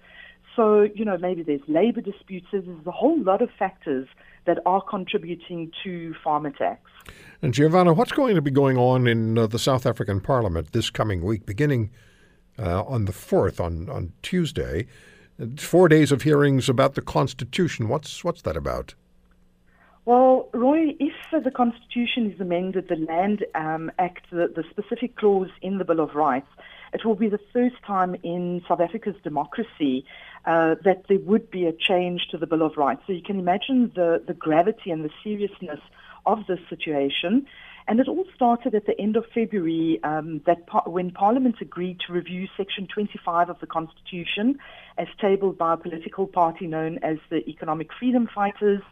So, 0.56 0.82
you 0.82 1.04
know, 1.04 1.18
maybe 1.18 1.42
there's 1.42 1.66
labor 1.66 2.00
disputes. 2.00 2.46
There's 2.52 2.66
a 2.86 2.90
whole 2.90 3.20
lot 3.20 3.42
of 3.42 3.50
factors 3.58 4.06
that 4.46 4.58
are 4.66 4.82
contributing 4.82 5.72
to 5.82 6.14
farm 6.22 6.46
attacks. 6.46 6.90
And 7.42 7.52
Giovanna, 7.52 7.92
what's 7.92 8.12
going 8.12 8.34
to 8.34 8.42
be 8.42 8.50
going 8.50 8.76
on 8.76 9.06
in 9.06 9.38
uh, 9.38 9.46
the 9.46 9.58
South 9.58 9.86
African 9.86 10.20
Parliament 10.20 10.72
this 10.72 10.90
coming 10.90 11.24
week, 11.24 11.46
beginning 11.46 11.90
uh, 12.58 12.84
on 12.84 13.06
the 13.06 13.12
4th, 13.12 13.58
on, 13.58 13.88
on 13.88 14.12
Tuesday? 14.22 14.86
Four 15.58 15.88
days 15.88 16.12
of 16.12 16.22
hearings 16.22 16.68
about 16.68 16.94
the 16.94 17.02
Constitution. 17.02 17.88
What's, 17.88 18.22
what's 18.22 18.42
that 18.42 18.56
about? 18.56 18.94
Well, 20.04 20.48
Roy, 20.52 20.94
if 21.00 21.14
the 21.42 21.50
Constitution 21.50 22.30
is 22.30 22.38
amended, 22.38 22.88
the 22.88 22.96
Land 22.96 23.44
um, 23.54 23.90
Act, 23.98 24.26
the, 24.30 24.52
the 24.54 24.62
specific 24.70 25.16
clause 25.16 25.48
in 25.62 25.78
the 25.78 25.84
Bill 25.84 26.00
of 26.00 26.14
Rights, 26.14 26.48
it 26.92 27.04
will 27.04 27.16
be 27.16 27.28
the 27.28 27.40
first 27.52 27.76
time 27.86 28.14
in 28.22 28.62
South 28.68 28.80
Africa's 28.80 29.16
democracy 29.24 30.04
uh, 30.44 30.76
that 30.84 31.04
there 31.08 31.18
would 31.18 31.50
be 31.50 31.66
a 31.66 31.72
change 31.72 32.28
to 32.30 32.38
the 32.38 32.46
Bill 32.46 32.62
of 32.62 32.76
Rights. 32.76 33.02
So 33.06 33.14
you 33.14 33.22
can 33.22 33.40
imagine 33.40 33.90
the, 33.94 34.22
the 34.24 34.34
gravity 34.34 34.90
and 34.90 35.04
the 35.04 35.10
seriousness 35.24 35.80
of 36.26 36.46
this 36.46 36.60
situation. 36.68 37.46
And 37.88 37.98
it 37.98 38.08
all 38.08 38.24
started 38.34 38.74
at 38.74 38.86
the 38.86 38.98
end 39.00 39.16
of 39.16 39.24
February 39.34 40.00
um, 40.04 40.40
that 40.46 40.66
par- 40.66 40.84
when 40.86 41.10
Parliament 41.10 41.56
agreed 41.60 42.00
to 42.06 42.12
review 42.12 42.46
Section 42.56 42.86
25 42.86 43.50
of 43.50 43.60
the 43.60 43.66
Constitution 43.66 44.58
as 44.98 45.08
tabled 45.20 45.58
by 45.58 45.74
a 45.74 45.76
political 45.76 46.26
party 46.26 46.66
known 46.66 46.98
as 47.02 47.18
the 47.30 47.48
Economic 47.48 47.92
Freedom 47.98 48.28
Fighters. 48.32 48.82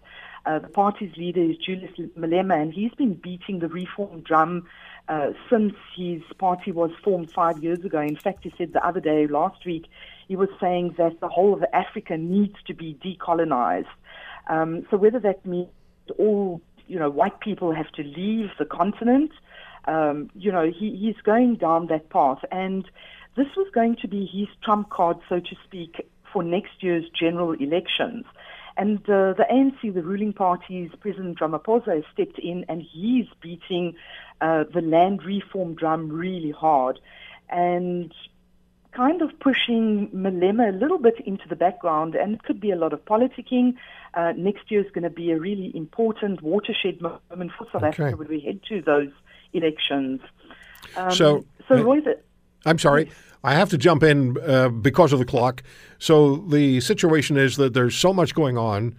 Uh, 0.45 0.59
the 0.59 0.69
party's 0.69 1.17
leader 1.17 1.41
is 1.41 1.57
Julius 1.57 1.93
Malema, 2.19 2.61
and 2.61 2.73
he's 2.73 2.93
been 2.95 3.15
beating 3.15 3.61
the 3.61 3.69
reform 3.69 4.21
drum 4.23 4.67
uh, 5.09 5.31
since 5.49 5.75
his 5.97 6.23
party 6.39 6.73
was 6.73 6.91
formed 7.05 7.31
five 7.31 7.63
years 7.63 7.85
ago. 7.85 8.01
In 8.01 8.17
fact, 8.17 8.45
he 8.45 8.53
said 8.59 8.73
the 8.73 8.85
other 8.85 9.01
day, 9.01 9.27
last 9.27 9.65
week, 9.65 9.87
he 10.29 10.37
was 10.37 10.49
saying 10.61 10.95
that 10.99 11.21
the 11.21 11.29
whole 11.29 11.55
of 11.55 11.65
Africa 11.73 12.17
needs 12.17 12.57
to 12.67 12.75
be 12.75 12.99
decolonized. 13.05 13.87
Um, 14.49 14.87
so 14.91 14.97
whether 14.97 15.21
that 15.21 15.45
means 15.47 15.69
all 16.19 16.61
you 16.89 16.99
know 16.99 17.11
white 17.11 17.41
people 17.41 17.73
have 17.73 17.91
to 17.93 18.03
leave 18.03 18.51
the 18.59 18.65
continent, 18.65 19.31
um, 19.87 20.31
you 20.35 20.51
know 20.51 20.71
he, 20.71 20.97
he's 20.97 21.21
going 21.23 21.57
down 21.57 21.87
that 21.89 22.11
path, 22.11 22.39
and 22.51 22.89
this 23.37 23.49
was 23.57 23.69
going 23.73 23.97
to 23.97 24.09
be 24.09 24.27
his 24.27 24.49
trump 24.63 24.91
card, 24.91 25.19
so 25.29 25.41
to 25.41 25.57
speak, 25.65 26.07
for 26.33 26.43
next 26.43 26.83
year's 26.83 27.05
general 27.19 27.53
elections. 27.53 28.25
And 28.77 28.99
uh, 29.01 29.35
the 29.35 29.47
ANC, 29.51 29.95
the 29.95 30.03
ruling 30.03 30.33
party's 30.33 30.91
President 31.01 31.39
Ramaphosa, 31.39 31.97
has 31.97 32.05
stepped 32.13 32.39
in 32.39 32.65
and 32.69 32.83
he's 32.83 33.27
beating 33.41 33.95
uh, 34.41 34.65
the 34.73 34.81
land 34.81 35.25
reform 35.25 35.75
drum 35.75 36.11
really 36.11 36.51
hard. 36.51 36.99
And 37.51 38.15
kind 38.93 39.23
of 39.23 39.31
pushing 39.41 40.09
Malema 40.11 40.69
a 40.69 40.77
little 40.77 40.99
bit 40.99 41.19
into 41.25 41.49
the 41.49 41.57
background, 41.57 42.15
and 42.15 42.35
it 42.35 42.43
could 42.43 42.61
be 42.61 42.71
a 42.71 42.77
lot 42.77 42.93
of 42.93 43.05
politicking. 43.05 43.75
Uh, 44.15 44.33
next 44.37 44.71
year 44.71 44.85
is 44.85 44.91
going 44.93 45.05
to 45.05 45.11
be 45.11 45.31
a 45.33 45.39
really 45.39 45.75
important 45.75 46.43
watershed 46.43 47.01
moment 47.01 47.53
for 47.57 47.67
South 47.73 47.83
okay. 47.83 47.87
Africa 47.89 48.17
when 48.17 48.29
we 48.29 48.41
head 48.41 48.61
to 48.69 48.83
those 48.83 49.11
elections. 49.55 50.21
Um, 50.97 51.11
so, 51.11 51.45
so 51.69 51.83
Roy, 51.83 52.01
the, 52.01 52.19
I'm 52.65 52.79
sorry. 52.79 53.11
I 53.45 53.55
have 53.55 53.71
to 53.71 53.79
jump 53.79 54.03
in 54.03 54.39
uh, 54.41 54.69
because 54.69 55.13
of 55.13 55.19
the 55.19 55.25
clock. 55.25 55.63
So 55.99 56.37
the 56.37 56.81
situation 56.81 57.37
is 57.37 57.57
that 57.57 57.75
there's 57.75 57.97
so 57.97 58.13
much 58.13 58.35
going 58.35 58.57
on, 58.57 58.97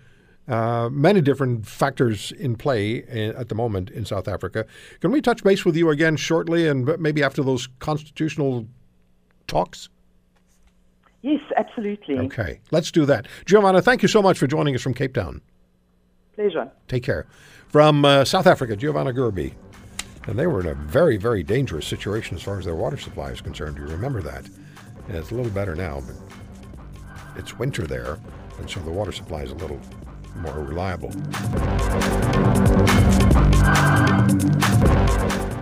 uh, 0.48 0.90
many 0.92 1.22
different 1.22 1.66
factors 1.66 2.34
in 2.34 2.56
play 2.58 3.04
in, 3.08 3.34
at 3.36 3.48
the 3.48 3.56
moment 3.56 3.90
in 3.90 4.06
South 4.06 4.28
Africa. 4.28 4.66
Can 5.00 5.12
we 5.12 5.22
touch 5.22 5.44
base 5.44 5.64
with 5.64 5.78
you 5.78 5.90
again 5.90 6.18
shortly, 6.18 6.68
and 6.68 6.98
maybe 7.00 7.24
after 7.24 7.42
those 7.42 7.70
constitutional 7.80 8.68
talks? 9.48 9.88
Yes, 11.22 11.40
absolutely. 11.56 12.20
Okay, 12.20 12.60
let's 12.72 12.92
do 12.92 13.06
that. 13.06 13.28
Giovanna, 13.46 13.82
thank 13.82 14.02
you 14.02 14.10
so 14.10 14.22
much 14.22 14.38
for 14.38 14.46
joining 14.46 14.76
us 14.76 14.82
from 14.82 14.94
Cape 14.94 15.14
Town. 15.14 15.42
Pleasure. 16.36 16.70
Take 16.90 17.04
care. 17.04 17.28
From 17.70 18.04
uh, 18.04 18.26
South 18.26 18.46
Africa, 18.46 18.76
Giovanna 18.76 19.14
Gerbi. 19.14 19.54
And 20.28 20.40
they 20.40 20.48
were 20.48 20.62
in 20.62 20.68
a 20.68 20.74
very, 20.74 21.18
very 21.18 21.44
dangerous 21.44 21.86
situation 21.86 22.38
as 22.38 22.44
far 22.44 22.58
as 22.58 22.66
their 22.66 22.76
water 22.76 22.98
supply 22.98 23.32
is 23.32 23.42
concerned. 23.42 23.78
You 23.78 23.84
remember 23.84 24.22
that? 24.22 24.46
And 25.08 25.18
it's 25.18 25.32
a 25.32 25.36
little 25.36 25.52
better 25.52 25.76
now, 25.76 26.02
but 26.06 26.16
it's 27.36 27.58
winter 27.58 27.86
there, 27.86 28.20
and 28.60 28.70
so 28.70 28.80
the 28.80 28.92
water 28.92 29.12
supply 29.12 29.42
is 29.42 29.52
a 29.52 29.56
little 29.56 29.80
more 30.38 30.54
reliable. 30.60 31.10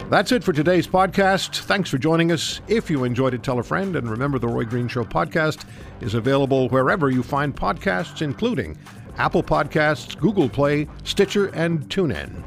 That's 0.10 0.34
it 0.34 0.44
for 0.44 0.52
today's 0.52 0.88
podcast. 0.88 1.62
Thanks 1.62 1.90
for 1.90 1.98
joining 1.98 2.32
us. 2.32 2.60
If 2.68 2.90
you 2.90 3.06
enjoyed 3.06 3.34
it, 3.34 3.44
tell 3.44 3.60
a 3.60 3.64
friend. 3.64 3.96
And 3.96 4.10
remember, 4.10 4.38
the 4.40 4.48
Roy 4.48 4.66
Green 4.66 4.90
Show 4.90 5.06
podcast 5.06 5.66
is 6.02 6.16
available 6.16 6.68
wherever 6.70 7.10
you 7.10 7.24
find 7.24 7.56
podcasts, 7.56 8.22
including 8.22 8.78
Apple 9.18 9.42
Podcasts, 9.42 10.18
Google 10.18 10.50
Play, 10.50 10.88
Stitcher, 11.04 11.48
and 11.56 11.88
TuneIn. 11.88 12.44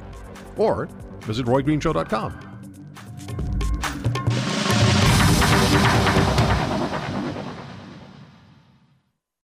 Or 0.56 0.88
visit 1.24 1.46
roygreenshow.com. 1.46 2.54